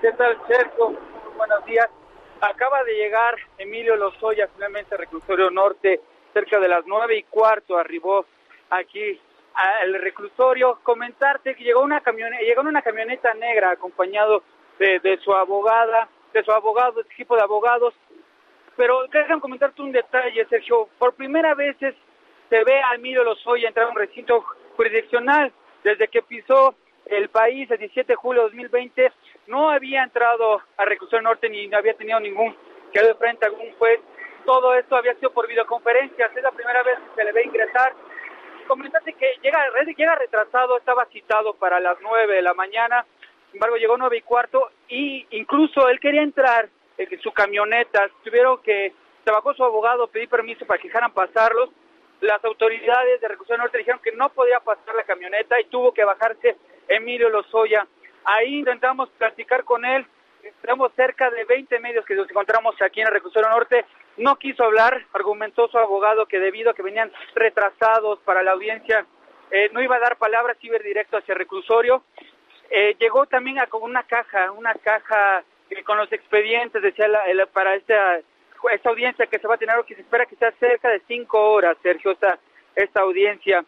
[0.00, 0.98] ¿Qué tal, Sergio?
[1.36, 1.86] buenos días.
[2.40, 6.00] Acaba de llegar Emilio Lozoya, finalmente al reclusorio norte,
[6.32, 8.26] cerca de las nueve y cuarto, arribó
[8.70, 9.20] aquí
[9.54, 10.80] al reclusorio.
[10.82, 14.42] Comentarte que llegó una camioneta, llegó en una camioneta negra acompañado
[14.80, 17.94] de, de su abogada, de su abogado, de su equipo de abogados,
[18.76, 20.88] pero déjame comentarte un detalle, Sergio.
[20.98, 24.44] Por primera vez se ve a Emilio Lozoya entrar a un recinto
[24.76, 25.52] jurisdiccional.
[25.82, 26.74] Desde que pisó
[27.06, 29.12] el país el 17 de julio de 2020,
[29.46, 32.54] no había entrado a Reclusión Norte ni había tenido ningún
[32.92, 34.00] quedó de frente a algún juez.
[34.44, 36.36] Todo esto había sido por videoconferencias.
[36.36, 37.94] Es la primera vez que se le ve ingresar.
[38.66, 39.58] Comentarte que llega,
[39.96, 43.04] llega retrasado, estaba citado para las 9 de la mañana.
[43.50, 48.62] Sin embargo, llegó nueve y cuarto y incluso él quería entrar en su camioneta, tuvieron
[48.62, 48.92] que,
[49.24, 51.70] se bajó su abogado, pedí permiso para que dejaran pasarlos,
[52.20, 56.04] las autoridades de Recursos Norte dijeron que no podía pasar la camioneta y tuvo que
[56.04, 56.56] bajarse
[56.88, 57.86] Emilio Lozoya.
[58.24, 60.06] Ahí intentamos platicar con él,
[60.62, 63.84] tenemos cerca de 20 medios que nos encontramos aquí en el Recursorio Norte,
[64.16, 69.06] no quiso hablar, argumentó su abogado que debido a que venían retrasados para la audiencia,
[69.50, 72.02] eh, no iba a dar palabras, iba a ir directo hacia reclusorio.
[72.70, 75.44] Eh, llegó también a, con una caja, una caja
[75.84, 77.06] con los expedientes, decía
[77.52, 78.20] para esta,
[78.72, 81.38] esta audiencia que se va a tener, que se espera que sea cerca de cinco
[81.52, 82.38] horas, Sergio, esta,
[82.74, 83.64] esta audiencia.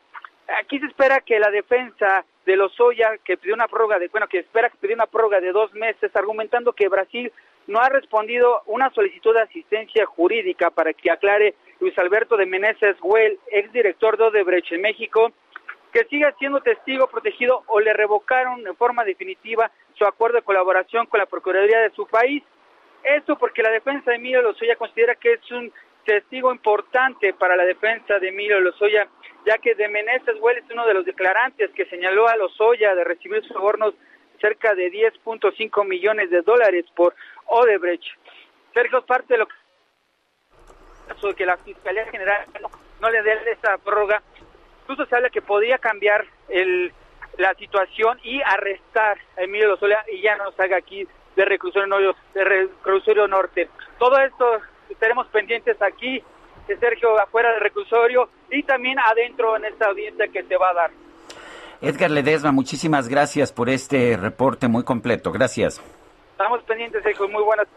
[0.60, 4.38] Aquí se espera que la defensa de Lozoya, que pidió una prórroga de, bueno, que
[4.38, 7.30] espera que pidió una prórroga de dos meses, argumentando que Brasil
[7.66, 12.98] no ha respondido una solicitud de asistencia jurídica para que aclare Luis Alberto de Meneses
[12.98, 15.32] Güell, exdirector de Odebrecht en México,
[15.92, 21.06] que siga siendo testigo protegido o le revocaron en forma definitiva su acuerdo de colaboración
[21.06, 22.42] con la Procuraduría de su país.
[23.02, 25.72] Esto porque la defensa de Emilio Lozoya considera que es un
[26.04, 29.08] testigo importante para la defensa de Emilio Lozoya,
[29.46, 33.04] ya que de Meneses Güell es uno de los declarantes que señaló a Lozoya de
[33.04, 33.94] recibir sobornos
[34.40, 37.14] cerca de 10.5 millones de dólares por
[37.46, 38.06] Odebrecht.
[38.72, 39.48] Sergio, parte de lo
[41.34, 42.46] que la Fiscalía General
[43.00, 44.22] no, le dé esa prórroga,
[44.88, 46.90] incluso se habla que podría cambiar el,
[47.36, 51.06] la situación y arrestar a Emilio Lozoya y ya no salga aquí
[51.36, 53.68] de reclusorio, de reclusorio norte.
[53.98, 54.46] Todo esto
[54.88, 56.22] estaremos pendientes aquí,
[56.66, 60.74] de Sergio, afuera del reclusorio y también adentro en esta audiencia que se va a
[60.74, 60.90] dar.
[61.82, 65.30] Edgar Ledesma, muchísimas gracias por este reporte muy completo.
[65.30, 65.82] Gracias.
[66.32, 67.28] Estamos pendientes, Sergio.
[67.28, 67.68] Muy buenas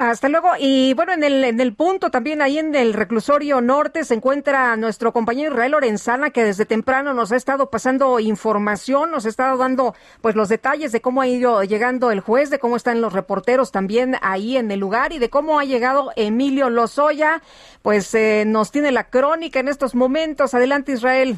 [0.00, 0.48] hasta luego.
[0.58, 4.74] Y bueno, en el, en el punto también ahí en el reclusorio norte se encuentra
[4.76, 9.58] nuestro compañero Israel Lorenzana, que desde temprano nos ha estado pasando información, nos ha estado
[9.58, 13.12] dando pues los detalles de cómo ha ido llegando el juez, de cómo están los
[13.12, 17.42] reporteros también ahí en el lugar y de cómo ha llegado Emilio Lozoya.
[17.82, 20.54] Pues eh, nos tiene la crónica en estos momentos.
[20.54, 21.36] Adelante, Israel.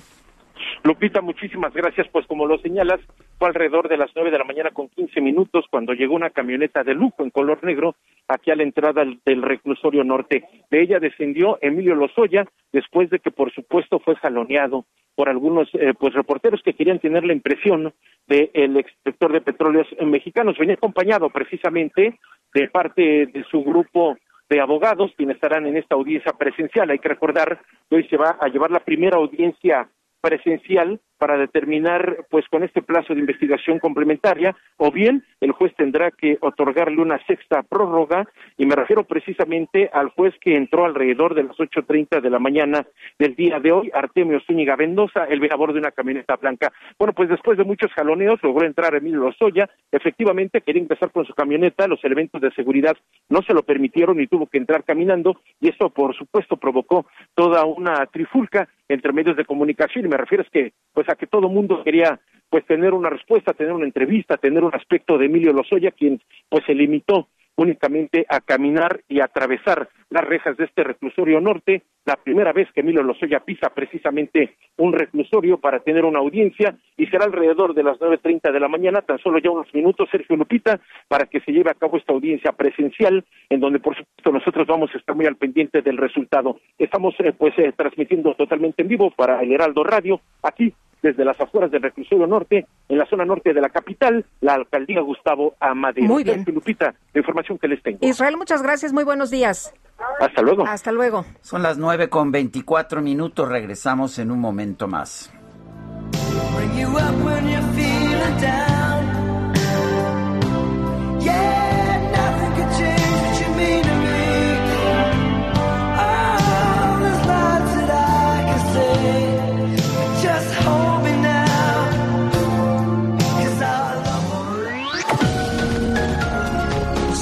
[0.85, 2.09] Lupita, muchísimas gracias.
[2.09, 3.01] Pues como lo señalas,
[3.39, 6.83] fue alrededor de las nueve de la mañana con quince minutos cuando llegó una camioneta
[6.85, 7.95] de lujo en color negro
[8.29, 10.45] aquí a la entrada del reclusorio norte.
[10.71, 14.85] De ella descendió Emilio Lozoya después de que, por supuesto, fue jaloneado
[15.15, 17.93] por algunos eh, pues reporteros que querían tener la impresión
[18.27, 20.57] del de extractor de petróleos mexicanos.
[20.59, 22.19] Venía acompañado precisamente
[22.55, 24.17] de parte de su grupo
[24.49, 26.91] de abogados quienes estarán en esta audiencia presencial.
[26.91, 29.89] Hay que recordar que hoy se va a llevar la primera audiencia
[30.23, 36.11] presencial para determinar, pues con este plazo de investigación complementaria, o bien el juez tendrá
[36.11, 38.27] que otorgarle una sexta prórroga,
[38.59, 42.41] y me refiero precisamente al juez que entró alrededor de las ocho treinta de la
[42.41, 42.85] mañana
[43.21, 46.73] del día de hoy, Artemio Zúñiga Mendoza, a bordo de una camioneta blanca.
[46.99, 51.35] Bueno, pues después de muchos jaloneos logró entrar Emilio Lozoya, efectivamente quería empezar con su
[51.35, 52.97] camioneta, los elementos de seguridad
[53.29, 57.65] no se lo permitieron y tuvo que entrar caminando, y eso por supuesto provocó toda
[57.65, 61.83] una trifulca entre medios de comunicación, y me refiero es que pues que todo mundo
[61.85, 62.21] quería
[62.51, 66.21] pues tener una respuesta, tener una entrevista, tener un aspecto de Emilio Lozoya, quien
[66.51, 72.17] pues se limitó únicamente a caminar y atravesar las rejas de este reclusorio norte, la
[72.17, 77.25] primera vez que Emilio Lozoya pisa precisamente un reclusorio para tener una audiencia y será
[77.25, 80.81] alrededor de las nueve treinta de la mañana, tan solo ya unos minutos, Sergio Lupita,
[81.09, 84.91] para que se lleve a cabo esta audiencia presencial, en donde por supuesto nosotros vamos
[84.95, 86.59] a estar muy al pendiente del resultado.
[86.79, 90.73] Estamos eh, pues eh, transmitiendo totalmente en vivo para el Heraldo Radio, aquí
[91.03, 95.01] desde las afueras del reclusorio norte, en la zona norte de la capital, la alcaldía
[95.01, 96.05] Gustavo Amadeo.
[96.05, 96.45] Muy bien.
[96.47, 97.99] Lupita, la información que les tengo.
[98.03, 99.75] Israel, muchas gracias, muy buenos días.
[100.21, 100.67] Hasta luego.
[100.67, 101.25] Hasta luego.
[101.41, 105.33] Son las nueve con veinticuatro minutos, regresamos en un momento más.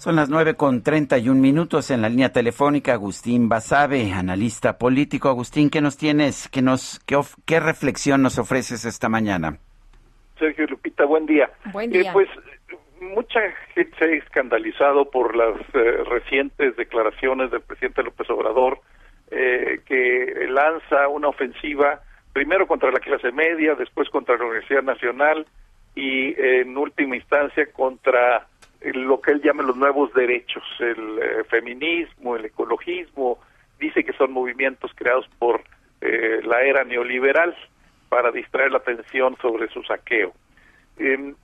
[0.00, 2.94] Son las nueve con treinta y un minutos en la línea telefónica.
[2.94, 5.28] Agustín Basabe, analista político.
[5.28, 6.48] Agustín, ¿qué nos tienes?
[6.48, 9.58] ¿Qué, nos, qué, qué reflexión nos ofreces esta mañana?
[10.38, 11.50] Sergio Lupita, buen día.
[11.74, 12.14] Buen Eh, día.
[12.14, 12.30] pues
[13.14, 13.40] mucha
[13.74, 18.80] gente se ha escandalizado por las eh, recientes declaraciones del presidente López Obrador,
[19.30, 22.00] eh, que lanza una ofensiva
[22.32, 25.46] primero contra la clase media, después contra la Universidad Nacional
[25.94, 28.40] y eh, en última instancia contra eh,
[28.80, 33.38] lo que él llama los nuevos derechos, el eh, feminismo, el ecologismo,
[33.78, 35.62] dice que son movimientos creados por
[36.00, 37.54] eh, la era neoliberal
[38.08, 40.32] para distraer la atención sobre su saqueo.
[40.98, 41.34] Em,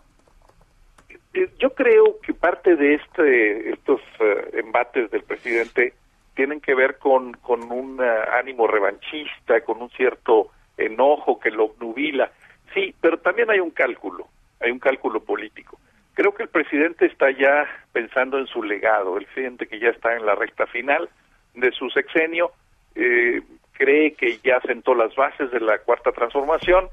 [1.35, 5.95] eh, yo creo que parte de este estos eh, embates del presidente
[6.35, 8.09] tienen que ver con, con un eh,
[8.39, 12.31] ánimo revanchista, con un cierto enojo que lo obnubila.
[12.75, 14.29] Sí, pero también hay un cálculo,
[14.61, 15.79] hay un cálculo político.
[16.17, 20.17] Creo que el presidente está ya pensando en su legado, él siente que ya está
[20.17, 21.09] en la recta final
[21.55, 22.51] de su sexenio,
[22.97, 26.89] eh, cree que ya sentó las bases de la cuarta transformación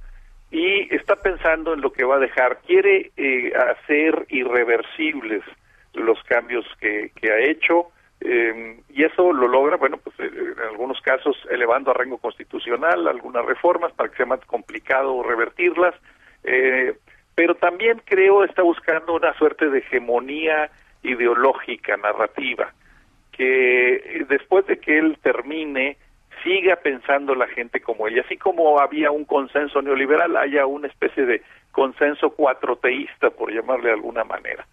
[0.51, 2.59] y está pensando en lo que va a dejar.
[2.67, 5.43] Quiere eh, hacer irreversibles
[5.93, 7.87] los cambios que, que ha hecho
[8.25, 13.05] eh, y eso lo logra, bueno, pues eh, en algunos casos elevando a rango constitucional
[13.07, 15.93] algunas reformas para que sea más complicado revertirlas,
[16.45, 16.95] eh,
[17.35, 20.69] pero también creo está buscando una suerte de hegemonía
[21.01, 22.73] ideológica, narrativa,
[23.31, 25.97] que después de que él termine
[26.43, 31.25] siga pensando la gente como ella, así como había un consenso neoliberal, haya una especie
[31.25, 31.41] de
[31.71, 34.65] consenso cuatroteísta, por llamarle de alguna manera.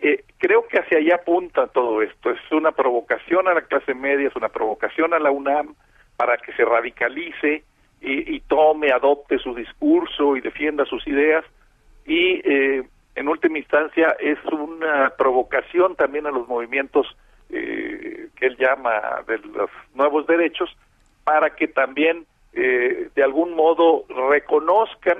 [0.00, 2.30] Eh, creo que hacia allá apunta todo esto.
[2.30, 5.74] Es una provocación a la clase media, es una provocación a la UNAM
[6.16, 7.64] para que se radicalice
[8.00, 11.44] y, y tome, adopte su discurso y defienda sus ideas.
[12.08, 12.82] Y eh,
[13.14, 17.06] en última instancia es una provocación también a los movimientos
[17.50, 20.74] eh, que él llama de los nuevos derechos
[21.24, 25.18] para que también eh, de algún modo reconozcan,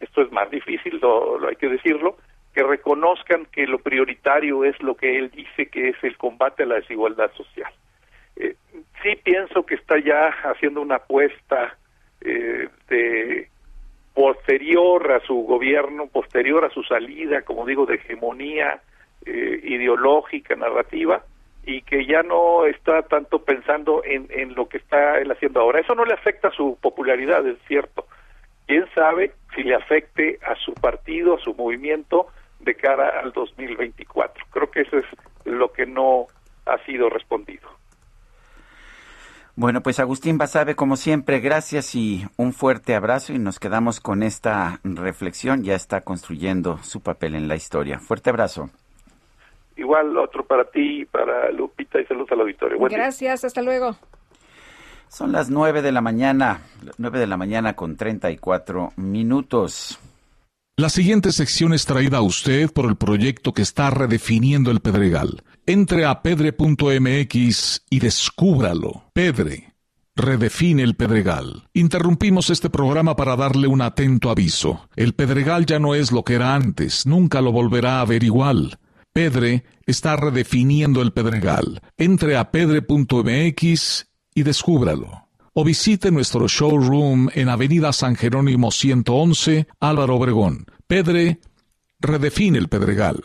[0.00, 2.18] esto es más difícil, lo, hay que decirlo,
[2.54, 6.66] que reconozcan que lo prioritario es lo que él dice que es el combate a
[6.66, 7.72] la desigualdad social.
[8.36, 8.56] Eh,
[9.02, 11.76] sí pienso que está ya haciendo una apuesta
[12.20, 13.48] eh, de
[14.14, 18.80] posterior a su gobierno, posterior a su salida, como digo, de hegemonía
[19.24, 21.24] eh, ideológica, narrativa,
[21.64, 25.80] y que ya no está tanto pensando en, en lo que está él haciendo ahora.
[25.80, 28.06] Eso no le afecta a su popularidad, es cierto.
[28.66, 32.26] ¿Quién sabe si le afecte a su partido, a su movimiento
[32.60, 34.44] de cara al 2024?
[34.50, 35.06] Creo que eso es
[35.44, 36.26] lo que no
[36.66, 37.68] ha sido respondido.
[39.54, 44.22] Bueno, pues Agustín Basabe, como siempre, gracias y un fuerte abrazo y nos quedamos con
[44.22, 45.62] esta reflexión.
[45.62, 47.98] Ya está construyendo su papel en la historia.
[47.98, 48.70] Fuerte abrazo.
[49.76, 52.78] Igual otro para ti, para Lupita y saludos al auditorio.
[52.78, 52.98] Buen día.
[52.98, 53.96] Gracias, hasta luego.
[55.08, 56.62] Son las nueve de la mañana,
[56.96, 60.00] nueve de la mañana con 34 minutos.
[60.82, 65.44] La siguiente sección es traída a usted por el proyecto que está redefiniendo el Pedregal.
[65.64, 69.04] Entre a pedre.mx y descúbralo.
[69.12, 69.74] Pedre.
[70.16, 71.68] Redefine el Pedregal.
[71.72, 74.88] Interrumpimos este programa para darle un atento aviso.
[74.96, 78.80] El Pedregal ya no es lo que era antes, nunca lo volverá a ver igual.
[79.12, 81.80] Pedre está redefiniendo el Pedregal.
[81.96, 85.28] Entre a pedre.mx y descúbralo.
[85.54, 90.64] O visite nuestro showroom en Avenida San Jerónimo 111, Álvaro Obregón.
[90.86, 91.40] Pedre
[92.00, 93.22] redefine el Pedregal.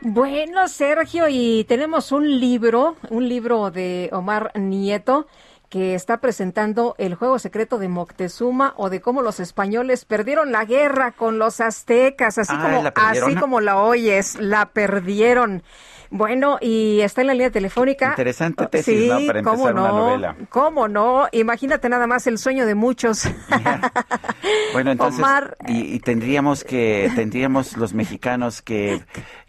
[0.00, 5.26] Bueno, Sergio, y tenemos un libro, un libro de Omar Nieto,
[5.68, 10.64] que está presentando el juego secreto de Moctezuma o de cómo los españoles perdieron la
[10.64, 15.62] guerra con los aztecas, así Ah, como ¿la así como la oyes, la perdieron.
[16.10, 18.10] Bueno, y está en la línea telefónica.
[18.10, 19.26] Interesante tesis, sí, ¿no?
[19.26, 20.36] Para empezar cómo una no, novela.
[20.48, 21.28] ¿Cómo no?
[21.32, 23.24] Imagínate nada más el sueño de muchos.
[24.72, 25.56] Bueno, entonces, Omar.
[25.66, 29.02] y, y tendríamos que, tendríamos los mexicanos que,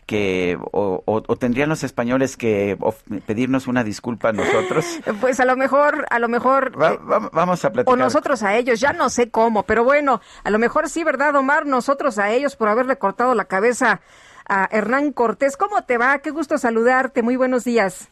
[0.09, 4.83] que, o, o- o tendrían los españoles que of- pedirnos una disculpa a nosotros.
[5.21, 7.93] Pues a lo mejor, a lo mejor Va- eh, va- vamos a platicar.
[7.93, 11.35] O nosotros a ellos, ya no sé cómo, pero bueno, a lo mejor sí, ¿verdad,
[11.35, 11.67] Omar?
[11.67, 14.01] Nosotros a ellos por haberle cortado la cabeza
[14.47, 15.55] a Hernán Cortés.
[15.57, 16.17] ¿Cómo te va?
[16.19, 17.21] Qué gusto saludarte.
[17.21, 18.09] Muy buenos días.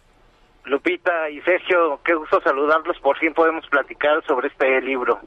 [0.68, 2.98] Lupita y Sergio, qué gusto saludarlos.
[3.00, 5.20] Por fin podemos platicar sobre este libro.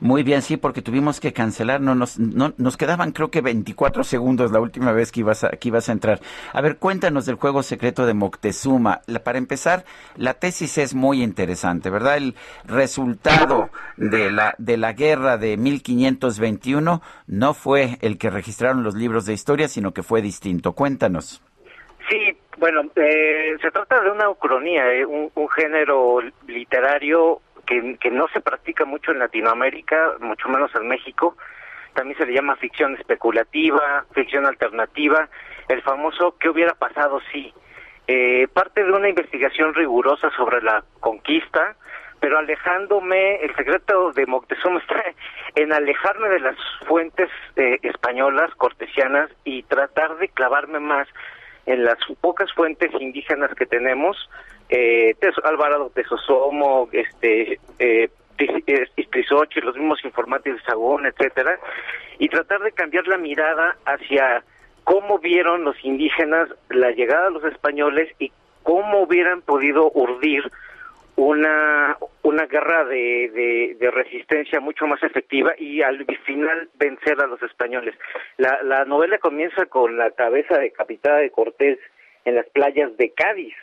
[0.00, 4.04] Muy bien, sí, porque tuvimos que cancelar, no nos, no, nos quedaban creo que 24
[4.04, 6.20] segundos la última vez que ibas a, que ibas a entrar.
[6.52, 9.00] A ver, cuéntanos del juego secreto de Moctezuma.
[9.06, 9.86] La- para empezar,
[10.16, 12.18] la tesis es muy interesante, ¿verdad?
[12.18, 12.34] El
[12.66, 19.24] resultado de la, de la guerra de 1521 no fue el que registraron los libros
[19.24, 20.74] de historia, sino que fue distinto.
[20.74, 21.40] Cuéntanos.
[22.56, 28.28] Bueno, eh, se trata de una ucronía, eh, un, un género literario que, que no
[28.28, 31.36] se practica mucho en Latinoamérica, mucho menos en México.
[31.92, 35.28] También se le llama ficción especulativa, ficción alternativa,
[35.68, 37.52] el famoso ¿qué hubiera pasado si?
[38.08, 41.74] Eh, parte de una investigación rigurosa sobre la conquista,
[42.20, 45.02] pero alejándome, el secreto de Moctezuma está
[45.56, 46.56] en alejarme de las
[46.86, 51.08] fuentes eh, españolas, cortesianas, y tratar de clavarme más
[51.66, 54.16] en las pocas fuentes indígenas que tenemos,
[54.68, 55.14] eh,
[55.44, 58.08] Alvarado Tesosomo, este, eh,
[58.96, 61.58] Istrizochi, los mismos informantes de Sagún, etcétera,
[62.18, 64.42] y tratar de cambiar la mirada hacia
[64.84, 68.30] cómo vieron los indígenas la llegada de los españoles y
[68.62, 70.50] cómo hubieran podido urdir
[71.16, 77.40] una una guerra de, de, resistencia mucho más efectiva y al final vencer a los
[77.42, 77.94] españoles.
[78.36, 81.78] La, la novela comienza con la cabeza decapitada de Cortés
[82.24, 83.54] en las playas de Cádiz.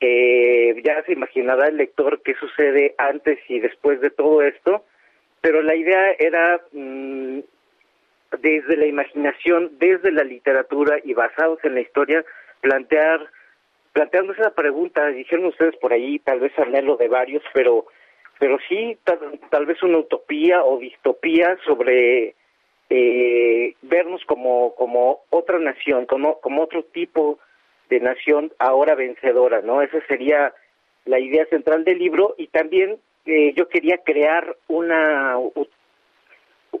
[0.00, 4.84] Eh, ya se imaginará el lector qué sucede antes y después de todo esto,
[5.40, 7.40] pero la idea era mm,
[8.40, 12.24] desde la imaginación, desde la literatura y basados en la historia,
[12.60, 13.30] plantear
[13.96, 17.86] planteándose esa pregunta, dijeron ustedes por ahí, tal vez anhelo de varios, pero
[18.38, 22.34] pero sí tal, tal vez una utopía o distopía sobre
[22.90, 27.38] eh, vernos como como otra nación, como como otro tipo
[27.88, 29.80] de nación ahora vencedora, ¿no?
[29.80, 30.52] Esa sería
[31.06, 35.38] la idea central del libro y también eh, yo quería crear una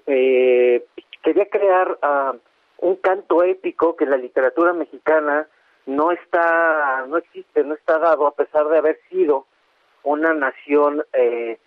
[0.06, 0.84] eh,
[1.22, 2.34] quería crear ah,
[2.76, 5.48] un canto épico que la literatura mexicana
[5.86, 9.46] no está, no existe, no está dado a pesar de haber sido
[10.02, 11.58] una nación eh,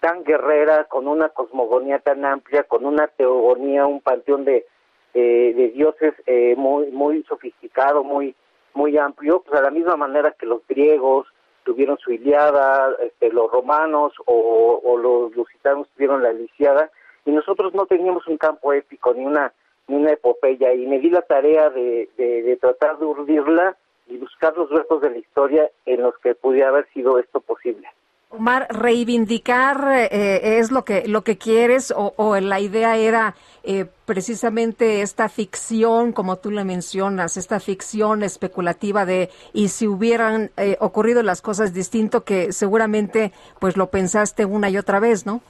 [0.00, 4.66] tan guerrera, con una cosmogonía tan amplia, con una teogonía, un panteón de,
[5.14, 8.34] eh, de dioses eh, muy, muy sofisticado, muy,
[8.74, 11.26] muy amplio, pues a la misma manera que los griegos
[11.64, 16.90] tuvieron su Iliada, este, los romanos o, o los lusitanos tuvieron la Lisiada,
[17.24, 19.52] y nosotros no teníamos un campo épico ni una
[19.88, 24.56] una epopeya y me di la tarea de, de, de tratar de urdirla y buscar
[24.56, 27.88] los restos de la historia en los que pudiera haber sido esto posible.
[28.30, 33.84] Omar, reivindicar eh, es lo que lo que quieres o, o la idea era eh,
[34.06, 40.76] precisamente esta ficción, como tú le mencionas, esta ficción especulativa de y si hubieran eh,
[40.80, 45.40] ocurrido las cosas distinto que seguramente pues lo pensaste una y otra vez, ¿no?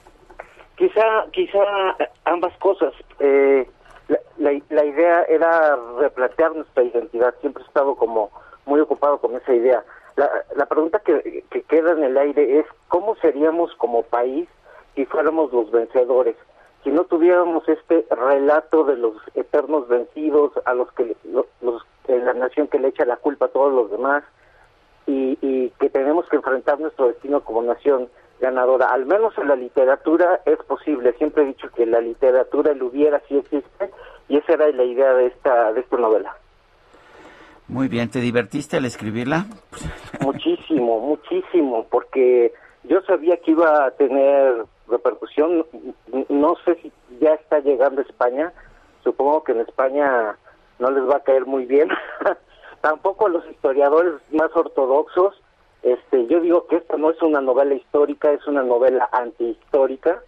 [0.77, 1.63] Quizá, quizá
[2.25, 2.93] ambas cosas.
[3.19, 3.67] Eh,
[4.07, 7.33] la, la, idea era replantear nuestra identidad.
[7.41, 8.29] Siempre he estado como
[8.65, 9.83] muy ocupado con esa idea.
[10.15, 14.47] La, la pregunta que, que queda en el aire es cómo seríamos como país
[14.95, 16.35] si fuéramos los vencedores,
[16.83, 22.33] si no tuviéramos este relato de los eternos vencidos a los que los, los- la
[22.33, 24.23] nación que le echa la culpa a todos los demás
[25.07, 28.07] y, y que tenemos que enfrentar nuestro destino como nación
[28.39, 28.87] ganadora.
[28.87, 31.13] Al menos en la literatura es posible.
[31.13, 33.91] Siempre he dicho que la literatura, el hubiera, sí existe
[34.27, 36.35] y esa era la idea de esta de esta novela.
[37.67, 39.45] Muy bien, ¿te divertiste al escribirla?
[40.21, 45.65] Muchísimo, muchísimo, porque yo sabía que iba a tener repercusión.
[46.29, 48.53] No sé si ya está llegando a España.
[49.03, 50.37] Supongo que en España
[50.79, 51.89] no les va a caer muy bien.
[52.81, 55.41] Tampoco a los historiadores más ortodoxos.
[55.85, 60.19] Este, yo digo que esta no es una novela histórica, es una novela antihistórica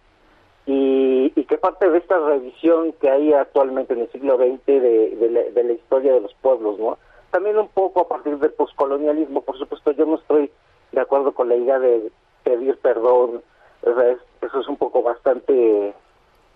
[0.66, 5.50] y, y que parte de esta revisión que hay actualmente en el siglo XX de,
[5.52, 6.96] de la, historia de los pueblos, ¿no?
[7.32, 10.48] También un poco a partir del poscolonialismo, por supuesto, yo no estoy
[10.92, 12.10] de acuerdo con la idea de
[12.44, 13.42] pedir pedir perdón.
[13.82, 15.92] O sea, es- eso es un poco bastante,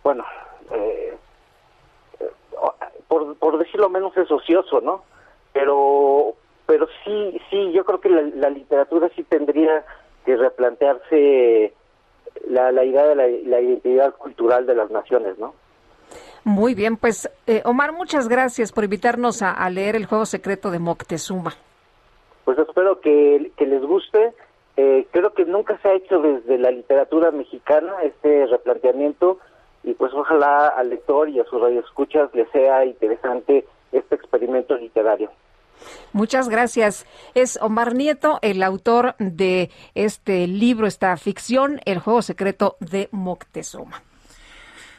[0.04, 0.24] bueno,
[0.70, 1.16] eh,
[2.20, 2.30] eh,
[3.08, 5.02] por, por decirlo menos es ocioso, ¿no?
[5.52, 6.34] Pero,
[6.72, 9.84] pero sí, sí, yo creo que la, la literatura sí tendría
[10.24, 11.74] que replantearse
[12.48, 15.52] la, la idea de la, la identidad cultural de las naciones, ¿no?
[16.44, 20.70] Muy bien, pues eh, Omar, muchas gracias por invitarnos a, a leer el juego secreto
[20.70, 21.52] de Moctezuma.
[22.46, 24.32] Pues espero que, que les guste.
[24.78, 29.40] Eh, creo que nunca se ha hecho desde la literatura mexicana este replanteamiento
[29.82, 35.30] y pues ojalá al lector y a sus radioescuchas les sea interesante este experimento literario.
[36.12, 37.06] Muchas gracias.
[37.34, 44.02] Es Omar Nieto, el autor de este libro, esta ficción, El juego secreto de Moctezuma.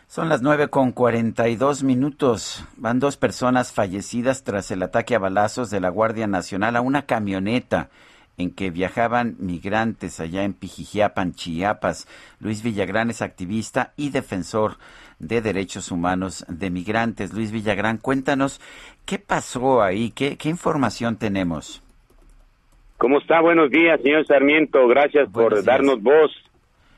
[0.07, 2.63] Son las nueve con 42 minutos.
[2.77, 7.07] Van dos personas fallecidas tras el ataque a balazos de la Guardia Nacional a una
[7.07, 7.89] camioneta
[8.37, 12.07] en que viajaban migrantes allá en Pijijiapan, Chiapas.
[12.39, 14.77] Luis Villagrán es activista y defensor
[15.27, 17.33] de derechos humanos de migrantes.
[17.33, 18.61] Luis Villagrán, cuéntanos
[19.05, 21.81] qué pasó ahí, qué, qué información tenemos.
[22.97, 23.41] ¿Cómo está?
[23.41, 24.87] Buenos días, señor Sarmiento.
[24.87, 26.31] Gracias por darnos voz.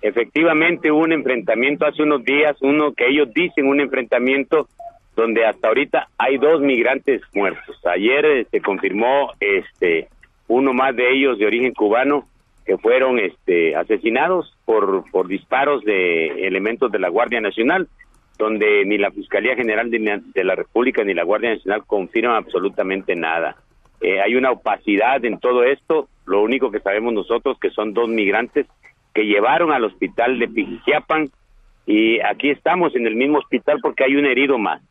[0.01, 4.67] Efectivamente hubo un enfrentamiento hace unos días, uno que ellos dicen un enfrentamiento
[5.15, 7.79] donde hasta ahorita hay dos migrantes muertos.
[7.85, 10.09] Ayer eh, se confirmó este
[10.47, 12.27] uno más de ellos de origen cubano
[12.65, 17.87] que fueron este asesinados por por disparos de elementos de la Guardia Nacional,
[18.37, 23.55] donde ni la Fiscalía General de, la- República ni la Guardia Nacional confirman absolutamente nada.
[24.01, 26.07] Eh, hay una opacidad en todo esto.
[26.25, 28.67] Lo único que sabemos nosotros que son dos migrantes
[29.13, 31.29] que llevaron al hospital de Pijijiapan
[31.85, 34.81] y aquí estamos en el mismo hospital porque hay un herido más.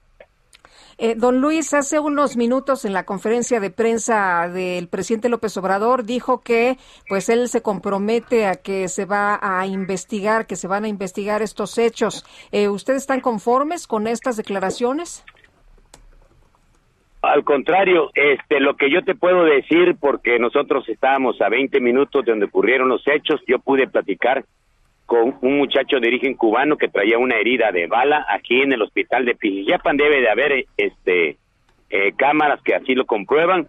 [0.99, 6.05] Eh, don Luis, hace unos minutos en la conferencia de prensa del presidente López Obrador
[6.05, 6.77] dijo que
[7.09, 11.43] pues él se compromete a que se va a investigar, que se van a investigar
[11.43, 12.25] estos hechos.
[12.53, 15.25] Eh, ¿Ustedes están conformes con estas declaraciones?
[17.23, 22.25] Al contrario, este, lo que yo te puedo decir, porque nosotros estábamos a 20 minutos
[22.25, 24.45] de donde ocurrieron los hechos, yo pude platicar
[25.07, 28.83] con un muchacho de origen cubano que traía una herida de bala aquí en el
[28.83, 29.97] hospital de Pijijiapan.
[29.97, 31.37] Debe de haber este,
[31.91, 33.69] eh, cámaras que así lo comprueban,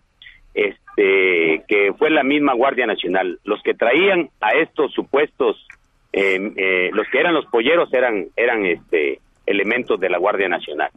[0.54, 3.40] este, que fue la misma Guardia Nacional.
[3.44, 5.68] Los que traían a estos supuestos,
[6.14, 10.90] eh, eh, los que eran los polleros eran, eran este, elementos de la Guardia Nacional.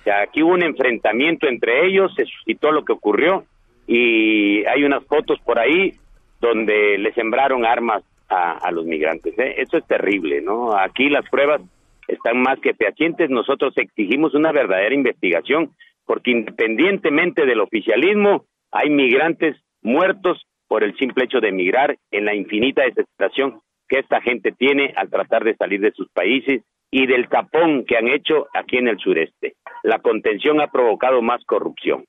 [0.00, 3.44] O sea, aquí hubo un enfrentamiento entre ellos, se suscitó lo que ocurrió
[3.86, 5.94] y hay unas fotos por ahí
[6.40, 9.38] donde le sembraron armas a, a los migrantes.
[9.38, 9.54] ¿eh?
[9.58, 10.76] Eso es terrible, ¿no?
[10.76, 11.60] Aquí las pruebas
[12.06, 13.30] están más que fehacientes.
[13.30, 15.70] Nosotros exigimos una verdadera investigación
[16.08, 22.34] porque independientemente del oficialismo, hay migrantes muertos por el simple hecho de emigrar en la
[22.34, 27.28] infinita desesperación que esta gente tiene al tratar de salir de sus países y del
[27.28, 29.54] tapón que han hecho aquí en el sureste.
[29.82, 32.04] La contención ha provocado más corrupción.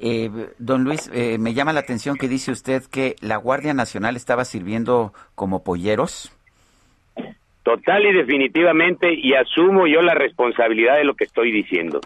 [0.00, 4.16] Eh, don Luis, eh, me llama la atención que dice usted que la Guardia Nacional
[4.16, 6.32] estaba sirviendo como polleros.
[7.62, 12.00] Total y definitivamente, y asumo yo la responsabilidad de lo que estoy diciendo.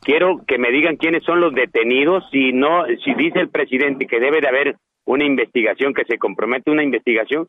[0.00, 4.20] Quiero que me digan quiénes son los detenidos, si no, si dice el presidente que
[4.20, 7.46] debe de haber una investigación, que se compromete una investigación,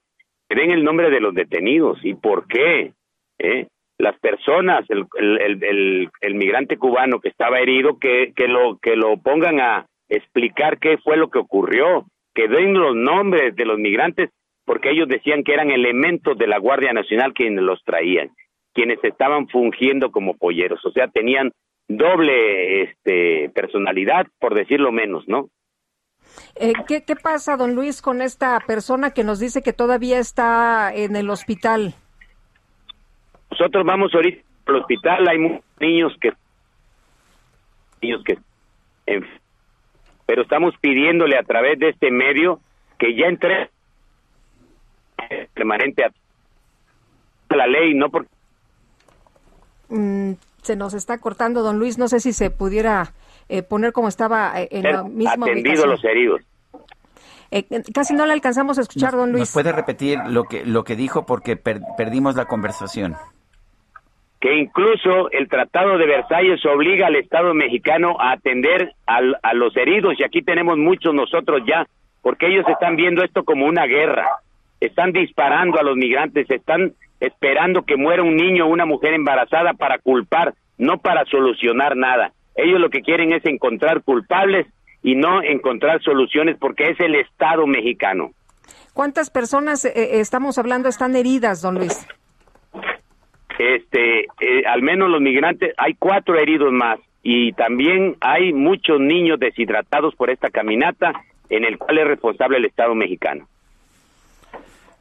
[0.47, 2.93] que den el nombre de los detenidos y por qué.
[3.39, 3.67] ¿eh?
[3.99, 9.17] Las personas, el, el, el- migrante cubano que estaba herido, que, que, lo, que lo
[9.17, 14.29] pongan a explicar qué fue lo que ocurrió, que den los nombres de los migrantes,
[14.65, 18.29] porque ellos decían que eran elementos de la Guardia Nacional quienes los traían,
[18.73, 21.51] quienes estaban fungiendo como polleros, o sea, tenían
[21.87, 25.49] doble este, personalidad, por decirlo menos, ¿no?
[26.59, 30.91] Eh, ¿qué, ¿Qué pasa, don Luis, con esta persona que nos dice que todavía está
[30.93, 31.95] en el hospital?
[33.59, 36.31] Nosotros vamos ahorita al hospital, hay muchos niños que
[38.01, 38.37] niños que
[39.07, 39.25] en-
[40.25, 42.59] pero estamos pidiéndole a través de este medio
[42.99, 43.69] que ya entre
[45.53, 48.29] permanente a la ley, no porque
[49.89, 51.97] Mm, se nos está cortando, don Luis.
[51.97, 53.13] No sé si se pudiera
[53.47, 55.89] eh, poner como estaba eh, en la misma atendido ubicación.
[55.91, 56.41] los heridos.
[57.51, 59.53] Eh, casi no le alcanzamos a escuchar, don ¿Nos Luis.
[59.53, 63.15] puede repetir lo que, lo que dijo porque per- perdimos la conversación?
[64.39, 69.75] Que incluso el Tratado de Versalles obliga al Estado mexicano a atender al- a los
[69.75, 71.87] heridos y aquí tenemos muchos nosotros ya,
[72.21, 74.27] porque ellos están viendo esto como una guerra,
[74.79, 79.73] están disparando a los migrantes, están esperando que muera un niño o una mujer embarazada
[79.73, 82.31] para culpar, no para solucionar nada.
[82.55, 84.67] Ellos lo que quieren es encontrar culpables
[85.01, 88.31] y no encontrar soluciones porque es el Estado mexicano.
[88.93, 92.07] ¿Cuántas personas eh, eh, estamos hablando están heridas, don Luis?
[93.57, 99.39] Este, eh, al menos los migrantes, hay cuatro heridos más y también hay muchos niños
[99.39, 101.13] deshidratados por esta caminata
[101.49, 103.47] en el cual es responsable el Estado mexicano.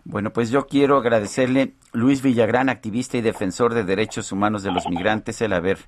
[0.04, 4.88] Bueno, pues yo quiero agradecerle Luis Villagrán, activista y defensor de derechos humanos de los
[4.88, 5.78] migrantes, el haber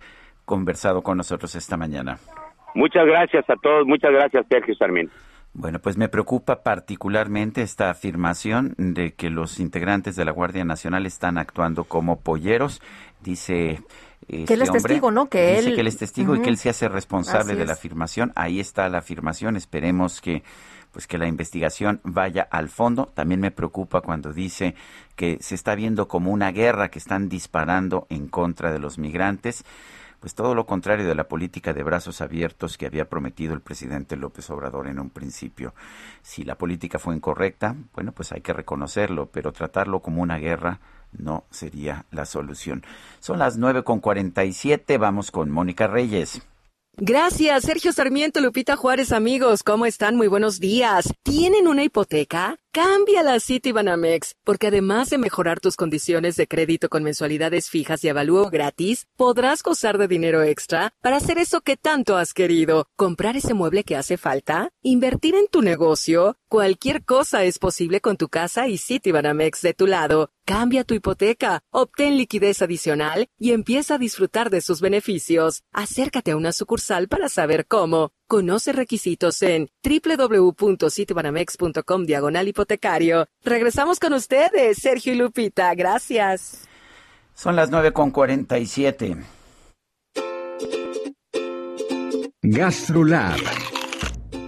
[0.44, 2.18] conversado con nosotros esta mañana.
[2.74, 5.12] Muchas gracias a todos, muchas gracias Sergio Sarmiento.
[5.58, 11.04] Bueno, pues me preocupa particularmente esta afirmación de que los integrantes de la Guardia Nacional
[11.04, 12.80] están actuando como polleros.
[13.24, 13.82] Dice
[14.28, 15.28] que él es este testigo, ¿no?
[15.28, 15.74] Que dice él...
[15.74, 17.78] que él es testigo y que él se hace responsable Así de la es.
[17.80, 18.32] afirmación.
[18.36, 19.56] Ahí está la afirmación.
[19.56, 20.44] Esperemos que
[20.92, 23.06] pues que la investigación vaya al fondo.
[23.12, 24.76] También me preocupa cuando dice
[25.16, 29.64] que se está viendo como una guerra que están disparando en contra de los migrantes.
[30.20, 34.16] Pues todo lo contrario de la política de brazos abiertos que había prometido el presidente
[34.16, 35.74] López Obrador en un principio.
[36.22, 40.80] Si la política fue incorrecta, bueno, pues hay que reconocerlo, pero tratarlo como una guerra
[41.12, 42.84] no sería la solución.
[43.20, 44.98] Son las nueve con cuarenta y siete.
[44.98, 46.42] Vamos con Mónica Reyes.
[47.00, 49.62] Gracias, Sergio Sarmiento, Lupita Juárez, amigos.
[49.62, 50.16] ¿Cómo están?
[50.16, 51.08] Muy buenos días.
[51.22, 52.56] ¿Tienen una hipoteca?
[52.72, 58.08] Cámbiala a Citibanamex, porque además de mejorar tus condiciones de crédito con mensualidades fijas y
[58.08, 62.88] avalúo gratis, podrás gozar de dinero extra para hacer eso que tanto has querido.
[62.96, 66.36] Comprar ese mueble que hace falta, invertir en tu negocio.
[66.48, 70.30] Cualquier cosa es posible con tu casa y Citibanamex de tu lado.
[70.48, 75.62] Cambia tu hipoteca, obtén liquidez adicional y empieza a disfrutar de sus beneficios.
[75.74, 78.12] Acércate a una sucursal para saber cómo.
[78.26, 83.26] Conoce requisitos en www.citibanamex.com diagonal hipotecario.
[83.44, 85.74] Regresamos con ustedes, Sergio y Lupita.
[85.74, 86.66] Gracias.
[87.34, 89.18] Son las nueve con cuarenta y siete.
[92.40, 93.38] GastroLab.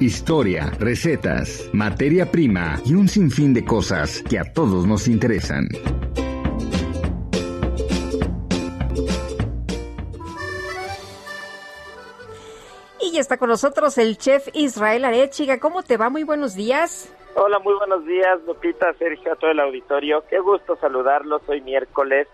[0.01, 5.69] Historia, recetas, materia prima y un sinfín de cosas que a todos nos interesan.
[12.99, 15.61] Y ya está con nosotros el chef Israel Arechiga.
[15.61, 16.09] ¿Cómo te va?
[16.09, 17.15] Muy buenos días.
[17.35, 20.25] Hola, muy buenos días, Lupita, Sergio, a todo el auditorio.
[20.31, 22.27] Qué gusto saludarlos hoy miércoles.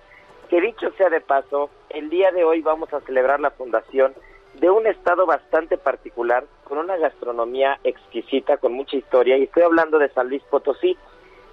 [0.49, 4.15] Que dicho sea de paso, el día de hoy vamos a celebrar la fundación
[4.61, 9.99] de un estado bastante particular, con una gastronomía exquisita, con mucha historia, y estoy hablando
[9.99, 10.97] de San Luis Potosí,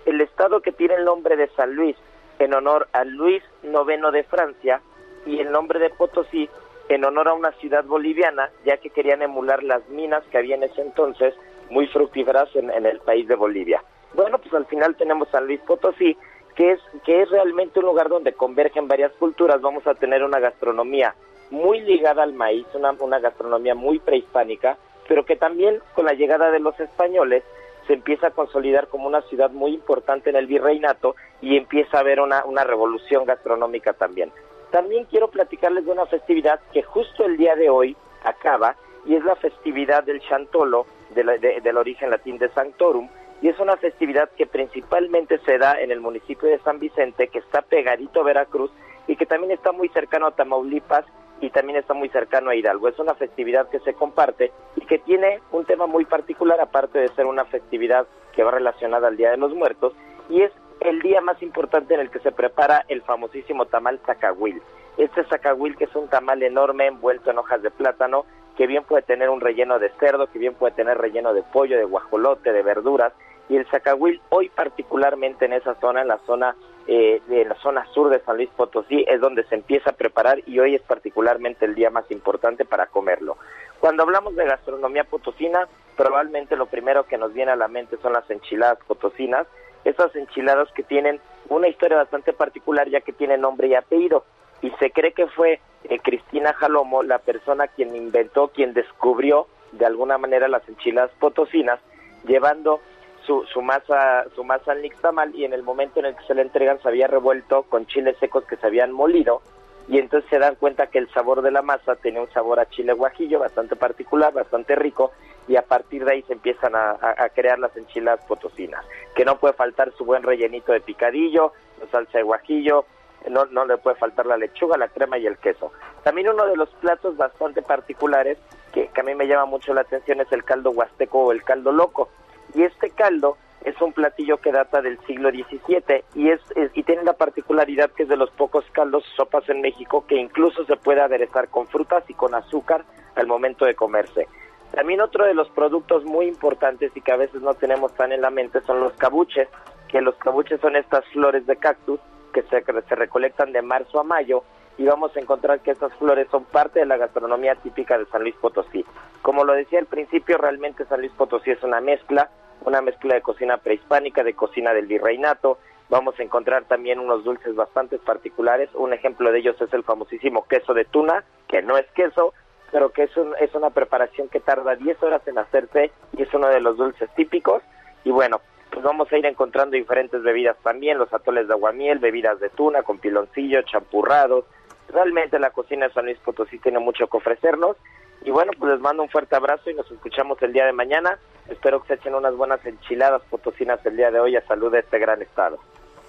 [0.06, 1.95] el estado que tiene el nombre de San Luis
[2.40, 4.82] en honor a Luis IX de Francia
[5.25, 6.49] y el nombre de Potosí
[6.90, 10.64] en honor a una ciudad boliviana, ya que querían emular las minas que había en
[10.64, 11.33] ese entonces,
[11.69, 13.83] muy fructíferas en, en el país de Bolivia.
[14.14, 16.17] Bueno, pues al final tenemos San Luis Potosí,
[16.56, 19.61] que es, que es realmente un lugar donde convergen varias culturas.
[19.61, 21.15] Vamos a tener una gastronomía
[21.53, 26.49] muy ligada al maíz, una, una gastronomía muy prehispánica, pero que también con la llegada
[26.51, 27.43] de los españoles
[27.88, 31.99] se empieza a consolidar como una ciudad muy importante en el virreinato y empieza a
[31.99, 34.32] haber una, una revolución gastronómica también.
[34.72, 38.75] También quiero platicarles de una festividad que justo el día de hoy acaba
[39.06, 43.09] y es la festividad del Chantolo, de la- de- del origen latín de Sanctorum,
[43.41, 47.40] y es una festividad que principalmente se da en el municipio de San Vicente, que
[47.40, 48.72] está pegadito a Veracruz
[49.06, 51.06] y que también está muy cercano a Tamaulipas
[51.44, 52.88] y también está muy cercano a Hidalgo.
[52.88, 57.10] Es una festividad que se comparte y que tiene un tema muy particular, aparte de
[57.10, 59.94] ser una festividad que va relacionada al Día de los Muertos,
[60.30, 64.62] y es el día más importante en el que se prepara el famosísimo tamal zacahuil.
[64.98, 69.02] Este zacahuil que es un tamal enorme envuelto en hojas de plátano, que bien puede
[69.02, 72.64] tener un relleno de cerdo, que bien puede tener relleno de pollo, de guajolote, de
[72.64, 73.12] verduras,
[73.53, 76.56] y el zacahuil hoy particularmente en esa zona, en la zona
[76.88, 80.41] eh, de la zona sur de San Luis Potosí, es donde se empieza a preparar
[80.48, 83.38] y hoy es particularmente el día más importante para comerlo.
[83.80, 88.14] Cuando hablamos de gastronomía potosina, probablemente lo primero que nos viene a la mente son
[88.14, 89.45] las enchiladas potosinas,
[89.85, 94.25] esas enchiladas que tienen una historia bastante particular ya que tienen nombre y apellido
[94.64, 99.85] y se cree que fue eh, Cristina Jalomo la persona quien inventó, quien descubrió de
[99.85, 101.80] alguna manera las enchiladas potosinas,
[102.25, 102.80] llevando
[103.26, 106.34] su, su masa su masa al nixtamal y en el momento en el que se
[106.34, 109.42] le entregan se había revuelto con chiles secos que se habían molido
[109.88, 112.69] y entonces se dan cuenta que el sabor de la masa tenía un sabor a
[112.69, 115.11] chile guajillo bastante particular, bastante rico
[115.48, 116.98] y a partir de ahí se empiezan a,
[117.35, 122.18] crear las enchiladas potosinas, que no puede faltar su buen rellenito de picadillo, su salsa
[122.18, 122.85] de guajillo,
[123.30, 125.72] no, no le puede faltar la lechuga, la crema y el queso.
[126.03, 128.38] También uno de los platos bastante particulares
[128.72, 131.43] que, que a mí me llama mucho la atención es el caldo huasteco o el
[131.43, 132.10] caldo loco.
[132.56, 136.41] Y este caldo es un platillo que data del siglo XVII y, es,
[136.73, 140.65] y tiene la particularidad que es de los pocos caldos sopas en México que incluso
[140.65, 142.83] se puede aderezar con frutas y con azúcar
[143.15, 144.27] al momento de comerse.
[144.73, 148.22] También otro de los productos muy importantes y que a veces no tenemos tan en
[148.22, 149.48] la mente son los cabuches,
[149.88, 151.99] que los cabuches son estas flores de cactus
[152.33, 154.43] que se, se recolectan de marzo a mayo
[154.77, 158.23] y vamos a encontrar que estas flores son parte de la gastronomía típica de San
[158.23, 158.83] Luis Potosí.
[159.22, 162.30] Como lo decía al principio, realmente San Luis Potosí es una mezcla,
[162.61, 165.59] una mezcla de cocina prehispánica, de cocina del virreinato.
[165.90, 168.69] Vamos a encontrar también unos dulces bastante particulares.
[168.73, 172.33] Un ejemplo de ellos es el famosísimo queso de tuna, que no es queso,
[172.72, 176.48] pero que es, es una preparación que tarda 10 horas en hacerse y es uno
[176.48, 177.61] de los dulces típicos.
[178.03, 178.41] Y bueno,
[178.72, 182.82] pues vamos a ir encontrando diferentes bebidas también, los atoles de aguamiel, bebidas de tuna
[182.82, 184.45] con piloncillo, champurrados,
[184.90, 187.77] realmente la cocina de San Luis Potosí tiene mucho que ofrecernos.
[188.26, 191.18] Y bueno, pues les mando un fuerte abrazo y nos escuchamos el día de mañana.
[191.50, 194.80] Espero que se echen unas buenas enchiladas potosinas el día de hoy a salud de
[194.80, 195.60] este gran estado.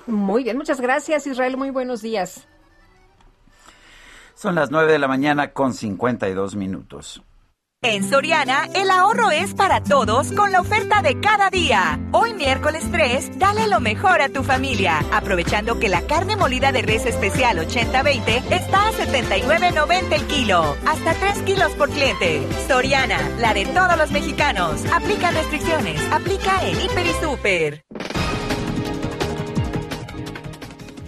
[0.07, 2.47] Muy bien, muchas gracias Israel, muy buenos días.
[4.34, 7.23] Son las 9 de la mañana con 52 minutos.
[7.87, 12.01] En Soriana, el ahorro es para todos con la oferta de cada día.
[12.13, 16.81] Hoy miércoles 3, dale lo mejor a tu familia, aprovechando que la carne molida de
[16.81, 22.49] res especial 80-20 está a 79.90 el kilo, hasta 3 kilos por cliente.
[22.67, 24.83] Soriana, la de todos los mexicanos.
[24.91, 27.85] Aplica restricciones, aplica en Hiper y Super.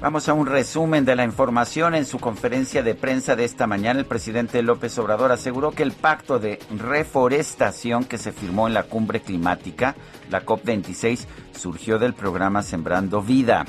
[0.06, 1.96] Vamos a un resumen de la información.
[1.96, 5.90] En su conferencia de prensa de esta mañana, el presidente López Obrador aseguró que el
[5.90, 9.96] pacto de reforestación que se firmó en la cumbre climática,
[10.30, 11.26] la COP26,
[11.56, 13.64] surgió del programa Sembrando Vida.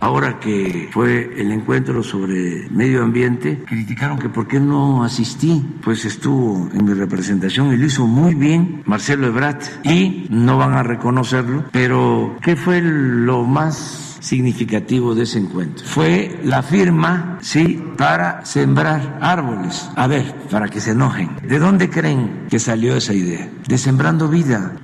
[0.00, 5.62] Ahora que fue el encuentro sobre medio ambiente, criticaron que por qué no asistí.
[5.84, 9.62] Pues estuvo en mi representación y lo hizo muy bien Marcelo Ebrat.
[9.84, 15.84] Y no van a reconocerlo, pero ¿qué fue lo más significativo de ese encuentro.
[15.86, 19.90] Fue la firma, sí, para sembrar árboles.
[19.96, 21.36] A ver, para que se enojen.
[21.42, 23.50] ¿De dónde creen que salió esa idea?
[23.66, 24.76] De Sembrando Vida.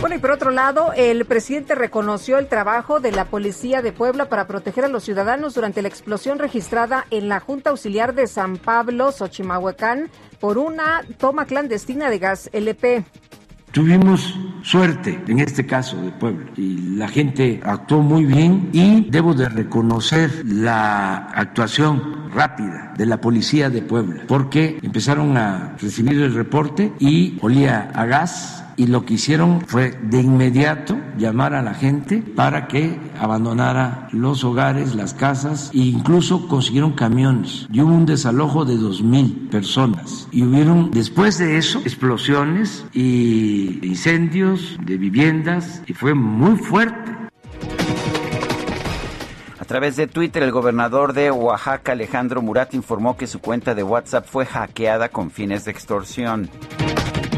[0.00, 4.28] Bueno, y por otro lado, el presidente reconoció el trabajo de la Policía de Puebla
[4.28, 8.58] para proteger a los ciudadanos durante la explosión registrada en la Junta Auxiliar de San
[8.58, 13.04] Pablo, Xochimahuacán, por una toma clandestina de gas LP.
[13.74, 19.34] Tuvimos suerte en este caso de Puebla y la gente actuó muy bien y debo
[19.34, 26.34] de reconocer la actuación rápida de la policía de Puebla porque empezaron a recibir el
[26.34, 31.74] reporte y olía a gas y lo que hicieron fue de inmediato llamar a la
[31.74, 38.06] gente para que abandonara los hogares, las casas e incluso consiguieron camiones y hubo un
[38.06, 45.82] desalojo de dos mil personas y hubieron después de eso explosiones y incendios de viviendas
[45.86, 47.12] y fue muy fuerte.
[49.64, 53.82] A través de Twitter, el gobernador de Oaxaca, Alejandro Murat, informó que su cuenta de
[53.82, 56.50] WhatsApp fue hackeada con fines de extorsión.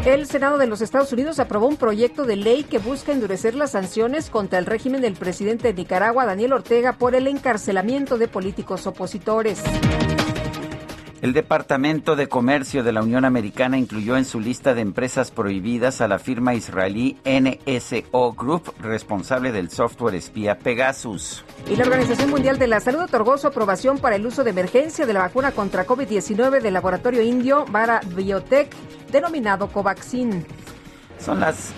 [0.06, 3.72] El Senado de los Estados Unidos aprobó un proyecto de ley que busca endurecer las
[3.72, 8.86] sanciones contra el régimen del presidente de Nicaragua, Daniel Ortega, por el encarcelamiento de políticos
[8.86, 9.60] opositores.
[11.22, 16.02] El Departamento de Comercio de la Unión Americana incluyó en su lista de empresas prohibidas
[16.02, 21.42] a la firma israelí NSO Group, responsable del software espía Pegasus.
[21.70, 25.06] Y la Organización Mundial de la Salud otorgó su aprobación para el uso de emergencia
[25.06, 28.70] de la vacuna contra COVID-19 del laboratorio indio Vara Biotech,
[29.10, 30.44] denominado Covaxin.
[31.18, 31.72] Son las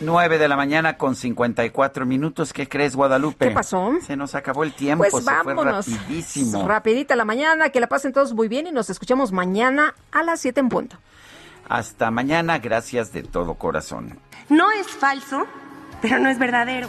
[0.00, 2.52] 9 de la mañana con 54 minutos.
[2.52, 3.48] ¿Qué crees, Guadalupe?
[3.48, 3.92] ¿Qué pasó?
[4.00, 5.04] Se nos acabó el tiempo.
[5.10, 5.86] Pues se vámonos.
[5.86, 6.66] Fue rapidísimo.
[6.66, 7.70] Rapidita la mañana.
[7.70, 10.96] Que la pasen todos muy bien y nos escuchamos mañana a las 7 en punto.
[11.68, 12.58] Hasta mañana.
[12.58, 14.18] Gracias de todo corazón.
[14.48, 15.46] No es falso,
[16.00, 16.88] pero no es verdadero.